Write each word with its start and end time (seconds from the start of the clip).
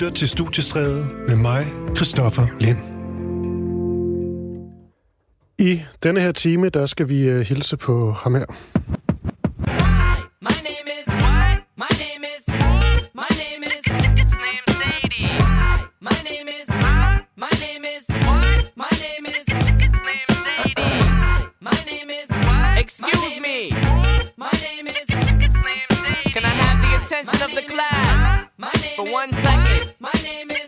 lytter 0.00 0.14
til 0.14 0.28
Studiestræde 0.28 1.10
med 1.28 1.36
mig, 1.36 1.66
Christoffer 1.96 2.46
Lind. 2.60 2.78
I 5.58 5.82
denne 6.02 6.20
her 6.20 6.32
time, 6.32 6.68
der 6.68 6.86
skal 6.86 7.08
vi 7.08 7.34
uh, 7.34 7.40
hilse 7.40 7.76
på 7.76 8.12
ham 8.12 8.34
her. 8.34 8.44
My 10.40 10.56
name 10.68 10.88
is 10.98 11.06
what? 11.06 11.58
My 11.82 11.92
name 12.04 12.24
is 12.34 12.42
my 13.22 13.30
name 13.42 13.62
is 13.70 13.82
it's 14.20 14.36
named 14.46 14.68
Sadie. 14.80 15.30
My 16.08 16.16
name 16.28 16.48
is 16.58 16.68
my 17.44 17.52
name 17.64 17.84
is 17.94 18.04
what? 18.26 18.60
My 18.84 18.92
name 19.04 19.24
is 19.36 19.44
it's 19.84 20.00
named 20.08 20.34
Sadie. 20.44 21.02
My 21.68 21.78
name 21.90 22.10
is 22.20 22.28
what? 22.46 22.78
Excuse 22.84 23.36
me. 23.46 23.58
My 24.44 24.54
name 24.66 24.86
is 25.00 25.06
it's 25.08 25.58
named 25.68 25.92
Sadie. 26.02 26.32
Can 26.34 26.44
I 26.52 26.54
have 26.62 26.78
the 26.84 26.90
attention 27.00 27.40
of 27.46 27.50
the 27.58 27.64
class 27.72 28.27
for 28.98 29.04
one 29.04 29.32
second? 29.32 29.94
My 30.00 30.10
name 30.24 30.50
is 30.50 30.66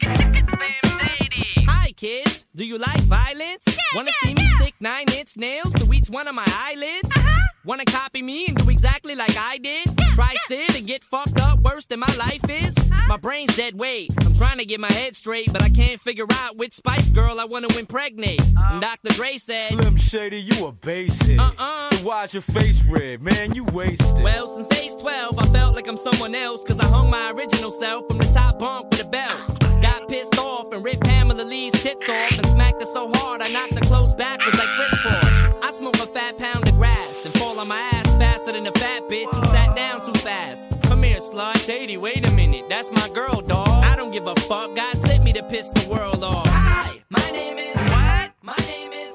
Hi 1.66 1.90
kids, 1.96 2.44
do 2.54 2.64
you 2.64 2.78
like 2.78 3.00
violence? 3.00 3.64
Wanna 3.92 4.12
see 4.22 4.34
me 4.34 4.46
stick 4.60 4.74
nine 4.78 5.06
inch 5.18 5.36
nails 5.36 5.74
to 5.74 5.92
each 5.92 6.08
one 6.08 6.28
of 6.28 6.36
my 6.36 6.46
eyelids? 6.46 7.10
Uh-huh. 7.10 7.49
Wanna 7.70 7.84
copy 7.84 8.20
me 8.20 8.46
and 8.48 8.56
do 8.56 8.68
exactly 8.68 9.14
like 9.14 9.36
I 9.38 9.56
did? 9.58 9.96
Try 10.12 10.34
sit 10.48 10.76
and 10.76 10.88
get 10.88 11.04
fucked 11.04 11.40
up 11.40 11.60
worse 11.60 11.86
than 11.86 12.00
my 12.00 12.12
life 12.18 12.42
is? 12.50 12.76
Uh-huh. 12.76 13.06
My 13.06 13.16
brain's 13.16 13.56
dead 13.56 13.78
weight. 13.78 14.10
I'm 14.26 14.34
trying 14.34 14.58
to 14.58 14.64
get 14.64 14.80
my 14.80 14.90
head 14.90 15.14
straight, 15.14 15.52
but 15.52 15.62
I 15.62 15.68
can't 15.68 16.00
figure 16.00 16.26
out 16.32 16.56
which 16.56 16.74
Spice 16.74 17.10
Girl 17.10 17.38
I 17.38 17.44
wanna 17.44 17.68
impregnate. 17.78 18.40
Uh-huh. 18.40 18.72
And 18.72 18.82
Dr. 18.82 19.12
Dre 19.12 19.36
said, 19.36 19.68
Slim 19.68 19.96
Shady, 19.96 20.40
you 20.40 20.66
a 20.66 20.72
basic. 20.72 21.38
Uh-uh. 21.38 21.90
Then 21.90 22.04
why's 22.04 22.34
your 22.34 22.42
face 22.42 22.84
red? 22.86 23.22
Man, 23.22 23.54
you 23.54 23.62
wasted. 23.66 24.20
Well, 24.20 24.48
since 24.48 24.80
age 24.80 25.00
12, 25.00 25.38
I 25.38 25.46
felt 25.52 25.76
like 25.76 25.86
I'm 25.86 25.96
someone 25.96 26.34
else, 26.34 26.64
cause 26.64 26.80
I 26.80 26.86
hung 26.86 27.08
my 27.08 27.30
original 27.30 27.70
self 27.70 28.04
from 28.08 28.18
the 28.18 28.28
top 28.34 28.58
bunk 28.58 28.90
with 28.90 29.06
a 29.06 29.08
belt. 29.08 29.60
Got 29.80 30.08
pissed 30.08 30.36
off 30.38 30.72
and 30.72 30.84
ripped 30.84 31.04
Pamela 31.04 31.42
Lee's 31.42 31.80
tits 31.80 32.08
off 32.08 32.32
and 32.32 32.46
smacked 32.46 32.82
her 32.82 32.86
so 32.86 33.12
hard 33.14 33.42
I 33.42 33.48
knocked 33.52 33.74
her 33.74 33.80
clothes 33.82 34.14
backwards 34.14 34.58
like 34.58 34.68
Chris 34.70 34.90
Paul. 35.04 35.60
I 35.62 35.70
smoke 35.72 35.94
a 35.94 36.06
fat 36.06 36.36
pound 36.36 36.66
of 36.68 36.74
grass 36.74 37.10
and 37.10 37.10
fall 37.10 37.19
on 37.60 37.68
my 37.68 37.80
ass 37.92 38.10
faster 38.14 38.52
than 38.52 38.66
a 38.66 38.72
fat 38.72 39.02
bitch 39.10 39.32
who 39.34 39.44
sat 39.46 39.76
down 39.76 40.04
too 40.06 40.14
fast. 40.14 40.60
Come 40.88 41.02
here, 41.02 41.18
slut. 41.18 41.56
Shady, 41.66 41.96
wait 41.98 42.26
a 42.26 42.32
minute. 42.32 42.64
That's 42.70 42.90
my 42.90 43.08
girl, 43.18 43.42
dog. 43.42 43.68
I 43.68 43.94
don't 43.96 44.12
give 44.12 44.26
a 44.26 44.34
fuck. 44.50 44.68
God 44.74 44.96
sent 45.06 45.22
me 45.24 45.32
to 45.34 45.42
piss 45.42 45.68
the 45.68 45.84
world 45.92 46.24
off. 46.24 46.46
Hi, 46.48 47.02
my 47.10 47.28
name 47.38 47.58
is 47.58 47.76
what? 47.92 48.26
My 48.50 48.58
name 48.72 48.92
is. 49.02 49.12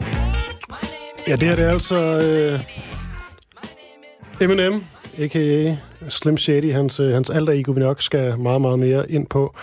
My 0.69 0.81
name 0.95 1.15
is. 1.19 1.27
Ja, 1.27 1.35
det 1.35 1.47
her 1.47 1.55
det 1.55 1.65
er 1.65 1.71
altså 1.71 1.97
uh, 4.39 4.41
Eminem, 4.41 4.83
a.k.a. 5.19 5.75
Slim 6.09 6.37
Shady, 6.37 6.73
hans, 6.73 6.99
uh, 6.99 7.13
hans 7.13 7.29
alter 7.29 7.53
ego, 7.53 7.71
vi 7.71 7.79
nok 7.79 8.01
skal 8.01 8.39
meget, 8.39 8.61
meget 8.61 8.79
mere 8.79 9.11
ind 9.11 9.27
på. 9.27 9.55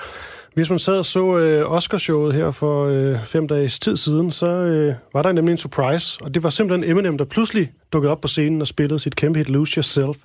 Hvis 0.55 0.71
man 0.71 0.79
sad 0.79 0.99
og 0.99 1.05
så 1.05 1.39
øh, 1.39 1.73
Oscarshowet 1.73 2.35
her 2.35 2.51
for 2.51 2.87
øh, 2.87 3.25
fem 3.25 3.49
dages 3.49 3.79
tid 3.79 3.97
siden, 3.97 4.31
så 4.31 4.47
øh, 4.47 4.95
var 5.13 5.23
der 5.23 5.33
nemlig 5.33 5.53
en 5.53 5.59
surprise, 5.59 6.21
og 6.25 6.35
det 6.35 6.43
var 6.43 6.51
simpelthen 6.51 6.91
Eminem, 6.91 7.19
der 7.19 7.25
pludselig 7.25 7.73
dukkede 7.93 8.13
op 8.13 8.21
på 8.21 8.29
scenen 8.29 8.61
og 8.61 8.67
spillede 8.67 9.01
sit 9.01 9.17
kæmpe 9.17 9.39
hit 9.39 9.49
Lose 9.49 9.77
Yourself. 9.77 10.17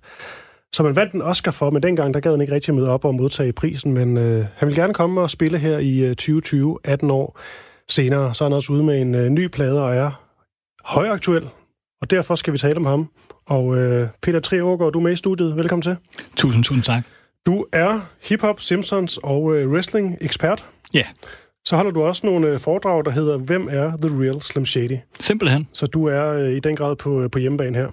Så 0.74 0.84
man 0.84 0.96
vandt 0.96 1.14
en 1.14 1.22
Oscar 1.22 1.52
for, 1.52 1.70
men 1.70 1.84
dengang 1.84 2.14
der 2.14 2.20
gad 2.20 2.32
han 2.32 2.42
ikke 2.42 2.54
rigtig 2.54 2.74
møde 2.74 2.90
op 2.90 3.06
og 3.06 3.16
modtage 3.16 3.54
prisen, 3.54 3.94
men 3.94 4.18
øh, 4.18 4.46
han 4.56 4.68
vil 4.68 4.76
gerne 4.76 4.94
komme 4.94 5.22
og 5.22 5.30
spille 5.30 5.58
her 5.58 5.78
i 5.78 6.00
øh, 6.00 6.10
2020, 6.10 6.80
18 6.84 7.12
år 7.12 7.40
senere. 7.90 8.34
Så 8.36 8.44
er 8.44 8.50
han 8.50 8.56
også 8.56 8.74
ude 8.74 8.84
med 8.84 9.02
en 9.02 9.16
øh, 9.16 9.30
ny 9.30 9.48
plade 9.48 9.84
og 9.84 9.96
er 9.96 10.24
højaktuel, 10.86 11.44
og 12.02 12.12
derfor 12.12 12.36
skal 12.36 12.54
vi 12.54 12.58
tale 12.58 12.78
om 12.78 12.86
ham. 12.86 13.10
Og 13.46 13.78
øh, 13.78 14.08
Peter 14.22 14.40
Tre 14.40 14.58
Aargaard, 14.58 14.94
du 14.94 15.00
er 15.00 15.04
med 15.04 15.12
i 15.12 15.16
studiet. 15.16 15.56
Velkommen 15.56 15.82
til. 15.82 15.96
Tusind, 16.36 16.64
tusind 16.64 16.84
tak. 16.84 17.04
Du 17.46 17.66
er 17.74 18.00
hip-hop, 18.24 18.62
Simpsons 18.62 19.20
og 19.24 19.56
øh, 19.56 19.70
wrestling-ekspert. 19.72 20.66
Ja, 20.94 21.04
Så 21.66 21.76
holder 21.76 21.92
du 21.92 22.04
også 22.04 22.26
nogle 22.26 22.48
øh, 22.48 22.60
foredrag, 22.60 23.06
der 23.06 23.12
hedder 23.12 23.38
Hvem 23.38 23.68
er 23.72 23.98
The 24.02 24.24
Real 24.24 24.42
Slim 24.42 24.66
Shady? 24.66 24.98
simpelthen. 25.20 25.68
Så 25.74 25.86
du 25.86 26.06
er 26.06 26.34
øh, 26.34 26.52
i 26.52 26.60
den 26.60 26.76
grad 26.76 26.96
på, 26.96 27.22
øh, 27.22 27.30
på 27.32 27.40
hjemmebane 27.40 27.78
her. 27.78 27.88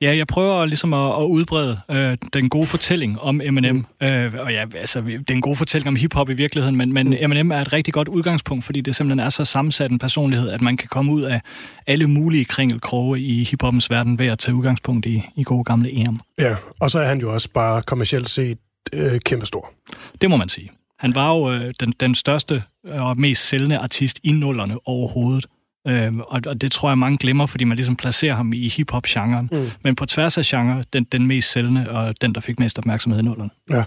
Ja, 0.00 0.16
jeg 0.16 0.26
prøver 0.26 0.66
ligesom 0.66 0.94
at, 0.94 1.08
at 1.22 1.24
udbrede 1.24 1.78
øh, 1.90 2.16
den 2.32 2.48
gode 2.48 2.66
fortælling 2.66 3.20
om 3.20 3.40
Eminem. 3.44 3.74
Mm. 4.00 4.06
Øh, 4.06 4.34
og 4.38 4.52
ja, 4.52 4.64
altså, 4.74 5.00
det 5.00 5.30
er 5.30 5.34
en 5.34 5.40
god 5.40 5.56
fortælling 5.56 5.88
om 5.88 5.96
hiphop 5.96 6.30
i 6.30 6.32
virkeligheden, 6.32 6.76
men, 6.76 6.92
men 6.92 7.06
mm. 7.06 7.16
Eminem 7.18 7.50
er 7.52 7.60
et 7.60 7.72
rigtig 7.72 7.94
godt 7.94 8.08
udgangspunkt, 8.08 8.64
fordi 8.64 8.80
det 8.80 8.96
simpelthen 8.96 9.26
er 9.26 9.30
så 9.30 9.44
sammensat 9.44 9.90
en 9.90 9.98
personlighed, 9.98 10.48
at 10.50 10.60
man 10.60 10.76
kan 10.76 10.88
komme 10.88 11.12
ud 11.12 11.22
af 11.22 11.40
alle 11.86 12.06
mulige 12.06 12.44
kringelkroge 12.44 13.20
i 13.20 13.44
hiphoppens 13.44 13.90
verden 13.90 14.18
ved 14.18 14.26
at 14.26 14.38
tage 14.38 14.54
udgangspunkt 14.54 15.06
i, 15.06 15.22
i 15.36 15.42
gode 15.42 15.64
gamle 15.64 15.92
EM. 15.92 16.20
Ja, 16.38 16.56
og 16.80 16.90
så 16.90 16.98
er 16.98 17.06
han 17.06 17.20
jo 17.20 17.32
også 17.32 17.48
bare 17.54 17.82
kommercielt 17.82 18.28
set 18.30 18.58
øh, 18.92 19.20
kæmpestor. 19.20 19.72
Det 20.20 20.30
må 20.30 20.36
man 20.36 20.48
sige. 20.48 20.70
Han 20.98 21.14
var 21.14 21.34
jo 21.36 21.52
øh, 21.52 21.74
den, 21.80 21.94
den 22.00 22.14
største 22.14 22.62
og 22.88 23.18
mest 23.18 23.48
sælgende 23.48 23.78
artist 23.78 24.20
i 24.22 24.32
nullerne 24.32 24.76
overhovedet. 24.84 25.46
Øhm, 25.88 26.20
og, 26.20 26.40
og 26.46 26.60
det 26.60 26.72
tror 26.72 26.90
jeg, 26.90 26.98
mange 26.98 27.18
glemmer, 27.18 27.46
fordi 27.46 27.64
man 27.64 27.76
ligesom 27.76 27.96
placerer 27.96 28.34
ham 28.34 28.52
i 28.52 28.68
hip-hop-genren. 28.68 29.48
Mm. 29.52 29.70
Men 29.84 29.94
på 29.94 30.06
tværs 30.06 30.38
af 30.38 30.44
genre, 30.44 30.84
den, 30.92 31.04
den 31.04 31.26
mest 31.26 31.52
sælgende 31.52 31.90
og 31.90 32.14
den, 32.20 32.34
der 32.34 32.40
fik 32.40 32.60
mest 32.60 32.78
opmærksomhed 32.78 33.22
i 33.22 33.24
nullerne. 33.24 33.50
Ja. 33.70 33.84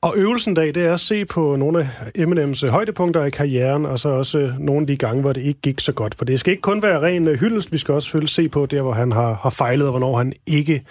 Og 0.00 0.14
øvelsen 0.16 0.54
dag, 0.54 0.74
det 0.74 0.86
er 0.86 0.92
at 0.92 1.00
se 1.00 1.24
på 1.24 1.56
nogle 1.58 1.80
af 1.80 1.88
Eminems 2.14 2.62
øh, 2.62 2.70
højdepunkter 2.70 3.24
i 3.24 3.30
karrieren, 3.30 3.86
og 3.86 3.98
så 3.98 4.08
også 4.08 4.38
øh, 4.38 4.58
nogle 4.58 4.80
af 4.80 4.86
de 4.86 4.96
gange, 4.96 5.20
hvor 5.20 5.32
det 5.32 5.40
ikke 5.40 5.60
gik 5.60 5.80
så 5.80 5.92
godt. 5.92 6.14
For 6.14 6.24
det 6.24 6.40
skal 6.40 6.50
ikke 6.50 6.60
kun 6.60 6.82
være 6.82 7.00
ren 7.00 7.28
øh, 7.28 7.40
hyldest, 7.40 7.72
vi 7.72 7.78
skal 7.78 7.94
også 7.94 8.06
selvfølgelig 8.06 8.30
se 8.30 8.48
på 8.48 8.66
der, 8.66 8.82
hvor 8.82 8.92
han 8.92 9.12
har, 9.12 9.34
har 9.42 9.50
fejlet, 9.50 9.86
og 9.86 9.90
hvornår 9.90 10.16
han 10.16 10.32
ikke 10.46 10.84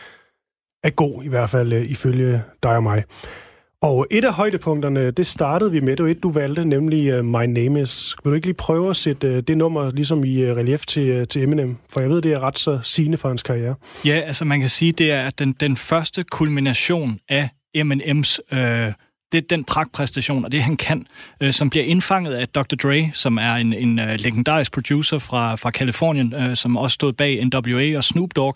er 0.83 0.89
god, 0.89 1.23
i 1.23 1.27
hvert 1.27 1.49
fald 1.49 1.73
øh, 1.73 1.91
ifølge 1.91 2.41
dig 2.63 2.75
og 2.75 2.83
mig. 2.83 3.03
Og 3.81 4.07
et 4.11 4.25
af 4.25 4.33
højdepunkterne, 4.33 5.11
det 5.11 5.27
startede 5.27 5.71
vi 5.71 5.79
med, 5.79 5.95
det 5.97 6.05
var 6.05 6.11
et, 6.11 6.23
du 6.23 6.31
valgte, 6.31 6.65
nemlig 6.65 7.19
uh, 7.19 7.25
My 7.25 7.45
Name 7.45 7.81
Is. 7.81 8.15
Vil 8.23 8.29
du 8.29 8.35
ikke 8.35 8.47
lige 8.47 8.55
prøve 8.55 8.89
at 8.89 8.95
sætte 8.95 9.29
uh, 9.29 9.37
det 9.37 9.57
nummer 9.57 9.91
ligesom 9.91 10.23
i 10.23 10.51
uh, 10.51 10.57
relief 10.57 10.85
til, 10.85 11.19
uh, 11.19 11.27
til 11.27 11.43
Eminem? 11.43 11.77
For 11.89 11.99
jeg 11.99 12.09
ved, 12.09 12.21
det 12.21 12.33
er 12.33 12.39
ret 12.39 12.59
så 12.59 12.79
sigende 12.83 13.17
for 13.17 13.27
hans 13.27 13.43
karriere. 13.43 13.75
Ja, 14.05 14.21
altså 14.25 14.45
man 14.45 14.59
kan 14.59 14.69
sige, 14.69 14.91
det 14.91 15.11
er 15.11 15.29
den, 15.29 15.55
den 15.59 15.77
første 15.77 16.23
kulmination 16.23 17.19
af 17.29 17.49
Eminems 17.73 18.41
øh, 18.51 18.91
det, 19.31 19.49
den 19.49 19.63
pragtpræstation 19.63 20.45
og 20.45 20.51
det, 20.51 20.63
han 20.63 20.77
kan, 20.77 21.05
øh, 21.41 21.53
som 21.53 21.69
bliver 21.69 21.85
indfanget 21.85 22.33
af 22.33 22.47
Dr. 22.47 22.75
Dre, 22.75 23.11
som 23.13 23.37
er 23.37 23.53
en, 23.53 23.73
en 23.73 23.99
øh, 23.99 24.19
legendarisk 24.19 24.71
producer 24.71 25.19
fra, 25.19 25.55
fra 25.55 25.71
Kalifornien, 25.71 26.33
øh, 26.33 26.55
som 26.55 26.77
også 26.77 26.95
stod 26.95 27.13
bag 27.13 27.45
NWA 27.45 27.97
og 27.97 28.03
Snoop 28.03 28.29
Dogg, 28.35 28.55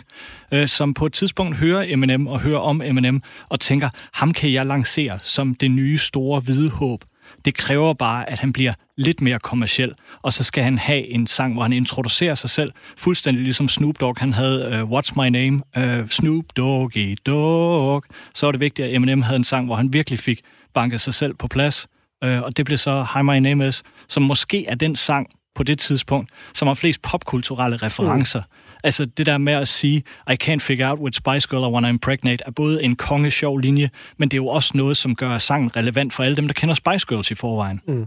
øh, 0.52 0.68
som 0.68 0.94
på 0.94 1.06
et 1.06 1.14
tidspunkt 1.14 1.58
hører 1.58 1.84
Eminem 1.88 2.28
og 2.28 2.40
hører 2.40 2.60
om 2.60 2.82
Eminem 2.82 3.22
og 3.50 3.60
tænker, 3.60 3.90
ham 4.14 4.34
kan 4.34 4.54
jeg 4.54 4.66
lancere 4.66 5.20
som 5.22 5.56
det 5.56 5.72
nye 5.72 5.98
store 5.98 6.40
hvide 6.40 6.70
håb. 6.70 7.04
Det 7.46 7.56
kræver 7.56 7.94
bare, 7.94 8.30
at 8.30 8.40
han 8.40 8.54
bliver 8.54 8.74
lidt 8.98 9.22
mere 9.22 9.40
kommersiel, 9.40 9.92
og 10.22 10.34
så 10.34 10.44
skal 10.44 10.64
han 10.64 10.78
have 10.78 11.08
en 11.08 11.28
sang, 11.28 11.54
hvor 11.54 11.62
han 11.62 11.74
introducerer 11.74 12.36
sig 12.36 12.50
selv, 12.50 12.72
fuldstændig 12.98 13.44
ligesom 13.44 13.68
Snoop 13.68 14.00
Dogg. 14.00 14.18
Han 14.20 14.34
havde 14.34 14.84
uh, 14.84 14.92
What's 14.92 15.22
My 15.22 15.30
Name, 15.30 15.62
uh, 15.78 16.10
Snoop 16.10 16.46
Doggy 16.58 17.18
Dogg. 17.26 18.04
Så 18.34 18.46
var 18.46 18.52
det 18.52 18.60
vigtigt, 18.60 18.88
at 18.88 18.96
Eminem 18.96 19.22
havde 19.22 19.36
en 19.36 19.44
sang, 19.44 19.66
hvor 19.66 19.76
han 19.76 19.94
virkelig 19.94 20.20
fik 20.20 20.42
banket 20.74 21.02
sig 21.02 21.14
selv 21.14 21.34
på 21.34 21.48
plads, 21.48 21.88
uh, 22.26 22.42
og 22.42 22.58
det 22.58 22.66
blev 22.66 22.78
så 22.78 23.06
Hi 23.16 23.22
My 23.22 23.38
Name 23.38 23.68
Is, 23.68 23.84
som 24.10 24.24
måske 24.24 24.66
er 24.66 24.76
den 24.76 24.96
sang 24.96 25.28
på 25.56 25.64
det 25.64 25.80
tidspunkt, 25.80 26.30
som 26.54 26.68
har 26.68 26.76
flest 26.76 27.02
popkulturelle 27.02 27.78
referencer. 27.78 28.40
Mm. 28.40 28.78
Altså 28.84 29.06
det 29.06 29.26
der 29.26 29.38
med 29.38 29.54
at 29.54 29.68
sige, 29.68 30.04
I 30.32 30.36
can't 30.44 30.58
figure 30.58 30.92
out 30.92 31.00
which 31.00 31.18
Spice 31.18 31.48
Girl 31.50 31.70
I 31.70 31.74
wanna 31.74 31.90
impregnate, 31.90 32.44
er 32.48 32.52
både 32.52 32.84
en 32.84 32.96
kongesjov 32.96 33.58
linje, 33.58 33.90
men 34.18 34.30
det 34.30 34.38
er 34.38 34.42
jo 34.42 34.48
også 34.48 34.72
noget, 34.76 34.98
som 34.98 35.16
gør 35.16 35.38
sangen 35.38 35.76
relevant 35.76 36.14
for 36.14 36.24
alle 36.24 36.36
dem, 36.36 36.48
der 36.48 36.54
kender 36.54 36.76
Spice 36.76 37.06
Girls 37.10 37.32
i 37.32 37.36
forvejen. 37.36 37.82
Mm. 37.88 38.06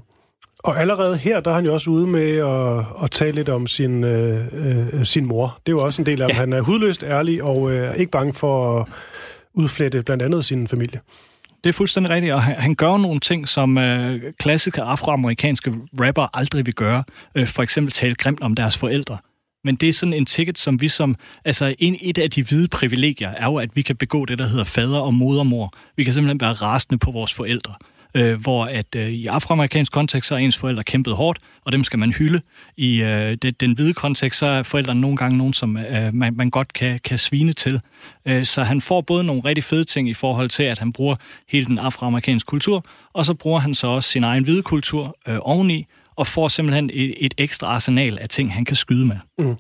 Og 0.59 0.81
allerede 0.81 1.16
her, 1.16 1.41
der 1.41 1.50
er 1.50 1.55
han 1.55 1.65
jo 1.65 1.75
også 1.75 1.91
ude 1.91 2.06
med 2.06 2.37
at, 2.37 3.05
at 3.05 3.10
tale 3.10 3.32
lidt 3.32 3.49
om 3.49 3.66
sin, 3.66 4.05
øh, 4.05 4.47
øh, 4.53 5.05
sin 5.05 5.26
mor. 5.26 5.59
Det 5.66 5.72
er 5.72 5.76
jo 5.76 5.84
også 5.84 6.03
en 6.03 6.06
del 6.06 6.22
af, 6.22 6.28
ja. 6.28 6.34
han 6.34 6.53
er 6.53 6.60
hudløst 6.60 7.03
ærlig 7.03 7.43
og 7.43 7.72
øh, 7.72 7.97
ikke 7.97 8.10
bange 8.10 8.34
for 8.34 8.81
at 8.81 8.87
udflette 9.55 10.03
blandt 10.03 10.22
andet 10.22 10.44
sin 10.44 10.69
familie. 10.69 11.00
Det 11.67 11.73
er 11.73 11.77
fuldstændig 11.77 12.11
rigtigt, 12.11 12.33
og 12.33 12.43
han, 12.43 12.61
han 12.61 12.75
gør 12.75 12.97
nogle 12.97 13.21
ting, 13.21 13.49
som 13.49 13.79
øh, 13.79 14.33
klassiske 14.39 14.83
afroamerikanske 14.83 15.75
rapper 16.01 16.29
aldrig 16.35 16.67
vil 16.67 16.75
gøre. 16.75 17.05
Øh, 17.35 17.47
for 17.47 17.63
eksempel 17.63 17.93
tale 17.93 18.15
grimt 18.15 18.41
om 18.41 18.55
deres 18.55 18.79
forældre. 18.79 19.19
Men 19.65 19.77
det 19.77 19.89
er 19.89 19.93
sådan 19.93 20.13
en 20.13 20.27
ticket, 20.27 20.59
som 20.59 20.81
vi 20.81 20.89
som... 20.89 21.17
Altså, 21.45 21.75
en, 21.79 21.97
et 22.01 22.19
af 22.19 22.31
de 22.31 22.43
hvide 22.43 22.69
privilegier 22.69 23.31
er 23.31 23.45
jo, 23.45 23.57
at 23.57 23.77
vi 23.77 23.83
kan 23.83 23.97
begå 23.97 24.25
det, 24.25 24.39
der 24.39 24.47
hedder 24.47 24.65
fader 24.65 24.99
og 24.99 25.15
modermor. 25.15 25.73
Vi 25.97 26.05
kan 26.05 26.15
simpelthen 26.15 26.41
være 26.41 26.53
rasende 26.53 26.99
på 26.99 27.11
vores 27.11 27.35
forældre. 27.35 27.75
Øh, 28.14 28.41
hvor 28.41 28.64
at 28.64 28.94
øh, 28.97 29.08
i 29.08 29.26
afroamerikansk 29.26 29.93
kontekst, 29.93 30.29
så 30.29 30.35
er 30.35 30.38
ens 30.38 30.56
forældre 30.56 30.85
kæmpet 30.85 31.17
hårdt, 31.17 31.38
og 31.64 31.73
dem 31.73 31.85
skal 31.85 31.99
man 31.99 32.12
hylde. 32.12 32.41
I 32.76 33.03
øh, 33.03 33.37
det, 33.43 33.61
den 33.61 33.73
hvide 33.73 33.94
kontekst, 33.94 34.38
så 34.38 34.47
er 34.47 34.62
forældrene 34.62 35.00
nogle 35.00 35.17
gange 35.17 35.38
nogen, 35.38 35.53
som 35.53 35.76
øh, 35.76 36.14
man, 36.14 36.37
man 36.37 36.50
godt 36.50 36.73
kan, 36.73 37.00
kan 37.05 37.19
svine 37.19 37.53
til. 37.53 37.81
Øh, 38.26 38.44
så 38.44 38.62
han 38.62 38.81
får 38.81 39.00
både 39.00 39.25
nogle 39.25 39.43
rigtig 39.44 39.64
fede 39.64 39.85
ting 39.85 40.08
i 40.08 40.14
forhold 40.14 40.49
til, 40.49 40.62
at 40.62 40.79
han 40.79 40.93
bruger 40.93 41.17
hele 41.49 41.67
den 41.67 41.79
afroamerikanske 41.79 42.47
kultur, 42.47 42.85
og 43.12 43.25
så 43.25 43.35
bruger 43.35 43.61
han 43.61 43.75
så 43.75 43.87
også 43.87 44.08
sin 44.11 44.25
egen 44.25 44.44
hvide 44.44 44.62
kultur 44.62 45.17
øh, 45.29 45.38
oveni, 45.41 45.87
og 46.17 46.26
får 46.26 46.49
simpelthen 46.49 46.91
et, 46.93 47.14
et 47.19 47.35
ekstra 47.38 47.67
arsenal 47.67 48.19
af 48.19 48.29
ting, 48.29 48.55
han 48.55 48.64
kan 48.64 48.76
skyde 48.76 49.06
med. 49.06 49.17
Mm. 49.38 49.56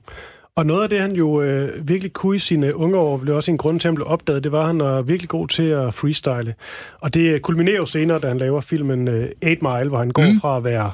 Og 0.56 0.66
noget 0.66 0.82
af 0.82 0.88
det, 0.88 1.00
han 1.00 1.12
jo 1.12 1.42
øh, 1.42 1.88
virkelig 1.88 2.12
kunne 2.12 2.36
i 2.36 2.38
sine 2.38 2.76
unge 2.76 2.96
år, 2.98 3.16
blev 3.16 3.36
også 3.36 3.50
en 3.50 3.58
grund 3.58 3.80
til, 3.80 3.88
at 3.88 3.90
han 3.90 3.94
blev 3.94 4.06
opdaget, 4.06 4.44
det 4.44 4.52
var, 4.52 4.60
at 4.60 4.66
han 4.66 4.78
var 4.78 5.02
virkelig 5.02 5.28
god 5.28 5.48
til 5.48 5.62
at 5.62 5.94
freestyle. 5.94 6.54
Og 7.00 7.14
det 7.14 7.42
kulminerer 7.42 7.76
jo 7.76 7.86
senere, 7.86 8.18
da 8.18 8.28
han 8.28 8.38
laver 8.38 8.60
filmen 8.60 9.08
øh, 9.08 9.28
8 9.42 9.58
Mile, 9.62 9.88
hvor 9.88 9.98
han 9.98 10.10
går 10.10 10.22
mm. 10.22 10.40
fra 10.40 10.56
at 10.56 10.64
være 10.64 10.92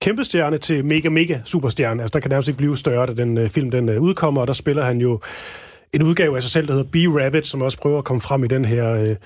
kæmpe 0.00 0.24
stjerne 0.24 0.58
til 0.58 0.84
mega, 0.84 1.08
mega 1.08 1.38
superstjerne. 1.44 2.02
Altså, 2.02 2.12
der 2.12 2.20
kan 2.20 2.30
nærmest 2.30 2.48
ikke 2.48 2.58
blive 2.58 2.76
større, 2.76 3.06
da 3.06 3.12
den 3.12 3.38
øh, 3.38 3.48
film 3.48 3.70
den 3.70 3.88
øh, 3.88 4.02
udkommer, 4.02 4.40
og 4.40 4.46
der 4.46 4.52
spiller 4.52 4.84
han 4.84 4.98
jo 4.98 5.20
en 5.92 6.02
udgave 6.02 6.36
af 6.36 6.42
sig 6.42 6.50
selv, 6.50 6.66
der 6.66 6.72
hedder 6.72 6.90
B-Rabbit, 6.90 7.46
som 7.46 7.62
også 7.62 7.78
prøver 7.78 7.98
at 7.98 8.04
komme 8.04 8.20
frem 8.20 8.44
i 8.44 8.48
den 8.48 8.64
her... 8.64 8.94
Øh, 8.94 9.16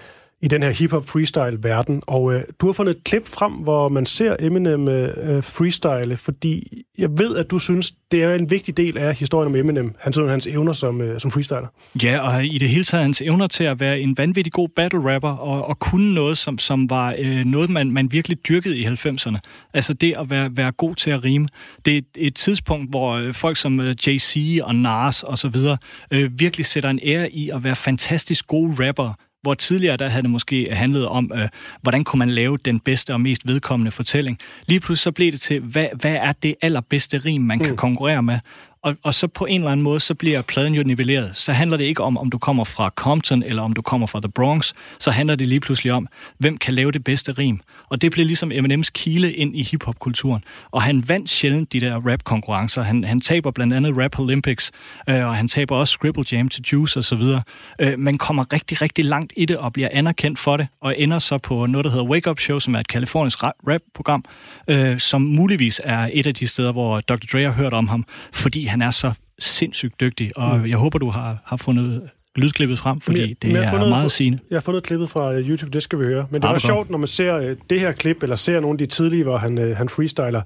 i 0.42 0.48
den 0.48 0.62
her 0.62 0.70
hip-hop 0.70 1.08
freestyle-verden. 1.08 2.02
Og 2.06 2.34
øh, 2.34 2.42
du 2.60 2.66
har 2.66 2.72
fundet 2.72 2.96
et 2.96 3.04
klip 3.04 3.28
frem, 3.28 3.52
hvor 3.52 3.88
man 3.88 4.06
ser 4.06 4.36
Eminem 4.40 4.88
øh, 4.88 5.36
øh, 5.36 5.42
freestyle, 5.42 6.16
fordi 6.16 6.82
jeg 6.98 7.18
ved, 7.18 7.36
at 7.36 7.50
du 7.50 7.58
synes, 7.58 7.92
det 8.10 8.22
er 8.22 8.34
en 8.34 8.50
vigtig 8.50 8.76
del 8.76 8.98
af 8.98 9.14
historien 9.14 9.46
om 9.46 9.56
Eminem, 9.56 9.94
hans, 9.98 10.16
hans 10.16 10.46
evner 10.46 10.72
som, 10.72 11.00
øh, 11.00 11.20
som 11.20 11.30
freestyler. 11.30 11.66
Ja, 12.02 12.18
og 12.18 12.44
i 12.44 12.58
det 12.58 12.68
hele 12.68 12.84
taget 12.84 13.02
hans 13.02 13.22
evner 13.22 13.46
til 13.46 13.64
at 13.64 13.80
være 13.80 14.00
en 14.00 14.18
vanvittig 14.18 14.52
god 14.52 14.68
battle 14.76 15.14
rapper 15.14 15.30
og, 15.30 15.64
og 15.64 15.78
kunne 15.78 16.14
noget, 16.14 16.38
som, 16.38 16.58
som 16.58 16.90
var 16.90 17.14
øh, 17.18 17.44
noget, 17.44 17.70
man, 17.70 17.90
man 17.90 18.12
virkelig 18.12 18.38
dyrkede 18.48 18.78
i 18.78 18.84
90'erne. 18.84 19.38
Altså 19.74 19.94
det 19.94 20.14
at 20.18 20.30
være, 20.30 20.50
være 20.56 20.72
god 20.72 20.94
til 20.94 21.10
at 21.10 21.24
rime. 21.24 21.48
Det 21.84 21.94
er 21.94 21.98
et, 21.98 22.04
et 22.16 22.34
tidspunkt, 22.34 22.90
hvor 22.90 23.12
øh, 23.12 23.34
folk 23.34 23.56
som 23.56 23.80
øh, 23.80 23.94
Jay-Z 24.06 24.62
og 24.62 24.74
Nas 24.74 25.22
og 25.22 25.38
så 25.38 25.48
videre 25.48 25.76
øh, 26.10 26.30
virkelig 26.40 26.66
sætter 26.66 26.90
en 26.90 27.00
ære 27.02 27.30
i 27.30 27.50
at 27.50 27.64
være 27.64 27.76
fantastisk 27.76 28.46
gode 28.46 28.88
rapper 28.88 29.14
hvor 29.42 29.54
tidligere 29.54 29.96
der 29.96 30.08
havde 30.08 30.22
det 30.22 30.30
måske 30.30 30.68
handlet 30.72 31.08
om, 31.08 31.32
øh, 31.34 31.48
hvordan 31.82 32.04
kunne 32.04 32.18
man 32.18 32.30
lave 32.30 32.56
den 32.56 32.80
bedste 32.80 33.12
og 33.12 33.20
mest 33.20 33.46
vedkommende 33.46 33.90
fortælling. 33.90 34.38
Lige 34.66 34.80
pludselig 34.80 35.02
så 35.02 35.12
blev 35.12 35.32
det 35.32 35.40
til, 35.40 35.60
hvad, 35.60 35.86
hvad 36.00 36.14
er 36.14 36.32
det 36.32 36.54
allerbedste 36.62 37.18
rim, 37.18 37.40
man 37.40 37.58
mm. 37.58 37.64
kan 37.64 37.76
konkurrere 37.76 38.22
med? 38.22 38.38
Og, 38.82 38.96
og 39.02 39.14
så 39.14 39.26
på 39.26 39.44
en 39.44 39.61
eller 39.61 39.73
anden 39.73 39.84
måde, 39.84 40.00
så 40.00 40.14
bliver 40.14 40.43
pladen 40.43 40.75
jo 40.75 40.82
nivelleret. 40.82 41.31
Så 41.37 41.52
handler 41.52 41.76
det 41.76 41.84
ikke 41.84 42.02
om, 42.02 42.19
om 42.19 42.31
du 42.31 42.38
kommer 42.38 42.64
fra 42.64 42.90
Compton, 42.96 43.43
eller 43.43 43.62
om 43.62 43.73
du 43.73 43.82
kommer 43.82 44.06
fra 44.06 44.20
The 44.20 44.29
Bronx. 44.29 44.73
Så 44.99 45.11
handler 45.11 45.37
det 45.37 45.46
lige 45.46 45.61
pludselig 45.61 45.93
om, 45.93 46.08
hvem 46.38 46.58
kan 46.58 46.75
lave 46.75 46.93
det 46.93 47.05
bedste 47.05 47.32
rim. 47.32 47.61
Og 47.88 48.02
det 48.02 48.12
blev 48.12 48.26
ligesom 48.26 48.52
Eminems 48.52 48.90
kile 48.90 49.32
ind 49.32 49.56
i 49.56 49.62
hiphopkulturen. 49.62 50.44
Og 50.70 50.82
han 50.82 51.08
vandt 51.08 51.31
sjældent 51.31 51.73
de 51.73 51.81
der 51.81 52.11
rap-konkurrencer. 52.11 52.82
Han, 52.82 53.05
han 53.05 53.20
taber 53.20 53.50
blandt 53.50 53.75
andet 53.75 53.94
Rap 53.96 54.19
Olympics, 54.19 54.73
øh, 55.08 55.26
og 55.26 55.37
han 55.37 55.49
taber 55.49 55.76
også 55.76 55.93
Scribble 55.93 56.25
Jam 56.32 56.49
til 56.49 56.62
Juice 56.73 56.99
og 56.99 57.05
så 57.05 57.17
videre. 57.17 57.43
Øh, 57.79 57.99
men 57.99 58.19
kommer 58.19 58.44
rigtig, 58.52 58.82
rigtig 58.82 59.05
langt 59.05 59.32
i 59.37 59.44
det 59.44 59.56
og 59.56 59.73
bliver 59.73 59.88
anerkendt 59.93 60.38
for 60.38 60.56
det, 60.56 60.67
og 60.81 60.94
ender 60.99 61.19
så 61.19 61.38
på 61.38 61.67
noget, 61.67 61.84
der 61.84 61.90
hedder 61.90 62.05
Wake 62.05 62.31
Up 62.31 62.40
Show, 62.40 62.58
som 62.58 62.75
er 62.75 62.81
et 62.81 62.88
kalifornisk 62.88 63.43
rap-program, 63.43 64.25
øh, 64.69 64.99
som 64.99 65.23
muligvis 65.23 65.81
er 65.84 66.08
et 66.12 66.26
af 66.26 66.34
de 66.34 66.46
steder, 66.46 66.73
hvor 66.73 67.00
Dr. 67.00 67.14
Dre 67.32 67.44
har 67.44 67.52
hørt 67.52 67.73
om 67.73 67.88
ham, 67.88 68.05
fordi 68.32 68.64
han 68.72 68.82
er 68.82 68.90
så 68.90 69.12
sindssygt 69.38 70.00
dygtig, 70.00 70.38
og 70.38 70.58
mm. 70.58 70.66
jeg 70.66 70.76
håber, 70.78 70.98
du 70.98 71.08
har, 71.10 71.38
har 71.44 71.56
fundet 71.56 72.10
lydklippet 72.36 72.78
frem, 72.78 73.00
fordi 73.00 73.20
jeg- 73.20 73.36
det 73.42 73.52
jeg 73.52 73.64
er 73.64 73.70
fundet- 73.70 73.88
meget 73.88 74.12
sigende. 74.12 74.38
Jeg 74.50 74.56
har 74.56 74.60
fundet 74.60 74.82
klippet 74.82 75.10
fra 75.10 75.32
øh, 75.34 75.48
YouTube, 75.50 75.70
det 75.70 75.82
skal 75.82 75.98
vi 75.98 76.04
høre. 76.04 76.26
Men 76.30 76.42
det 76.42 76.48
Ah, 76.48 76.52
var 76.52 76.52
hvor 76.52 76.58
sjovt, 76.58 76.90
når 76.90 76.98
man 76.98 77.08
ser 77.08 77.36
øh, 77.36 77.56
det 77.70 77.80
her 77.80 77.92
klip, 77.92 78.22
eller 78.22 78.36
ser 78.36 78.60
nogle 78.60 78.74
af 78.74 78.78
de 78.78 78.86
tidlige, 78.86 79.22
hvor 79.22 79.36
han, 79.36 79.58
øh, 79.58 79.76
han 79.76 79.88
freestyler. 79.88 80.42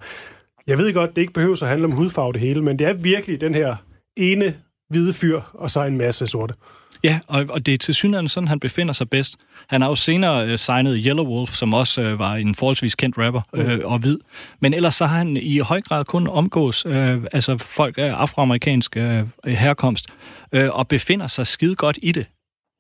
Jeg 0.67 0.79
ved 0.79 0.95
godt, 0.95 1.17
det 1.17 1.23
ikke 1.23 1.33
behøver 1.33 1.63
at 1.63 1.69
handle 1.69 1.85
om 1.85 1.93
hudfarve 1.93 2.33
det 2.33 2.41
hele, 2.41 2.63
men 2.63 2.79
det 2.79 2.87
er 2.87 2.93
virkelig 2.93 3.41
den 3.41 3.55
her 3.55 3.77
ene 4.17 4.55
hvide 4.91 5.13
fyr, 5.13 5.41
og 5.55 5.71
så 5.71 5.85
en 5.85 5.99
masse 5.99 6.27
sorte. 6.27 6.55
Ja, 7.05 7.19
og, 7.27 7.47
og 7.49 7.67
det 7.67 7.75
er 7.75 7.79
til 7.79 7.95
synligheden 7.95 8.29
sådan, 8.29 8.49
han 8.49 8.61
befinder 8.61 8.93
sig 8.93 9.11
bedst. 9.11 9.37
Han 9.69 9.81
har 9.81 9.89
jo 9.89 9.95
senere 9.95 10.47
øh, 10.49 10.59
signet 10.59 11.03
Yellow 11.07 11.27
Wolf, 11.27 11.55
som 11.55 11.75
også 11.75 12.03
øh, 12.03 12.19
var 12.19 12.35
en 12.35 12.55
forholdsvis 12.55 12.95
kendt 12.95 13.19
rapper 13.19 13.41
øh, 13.55 13.81
og 13.85 13.99
hvid. 13.99 14.19
Men 14.61 14.75
ellers 14.75 14.95
så 14.95 15.07
har 15.07 15.19
han 15.19 15.37
i 15.37 15.59
høj 15.59 15.81
grad 15.81 16.05
kun 16.05 16.29
omgås 16.29 16.87
øh, 16.87 17.23
altså 17.33 17.59
folk 17.59 17.99
af 17.99 18.11
afroamerikansk 18.11 18.97
øh, 18.97 19.25
herkomst, 19.47 20.07
øh, 20.53 20.69
og 20.73 20.89
befinder 20.89 21.27
sig 21.27 21.47
skide 21.47 21.75
godt 21.75 21.99
i 22.03 22.13
det. 22.13 22.27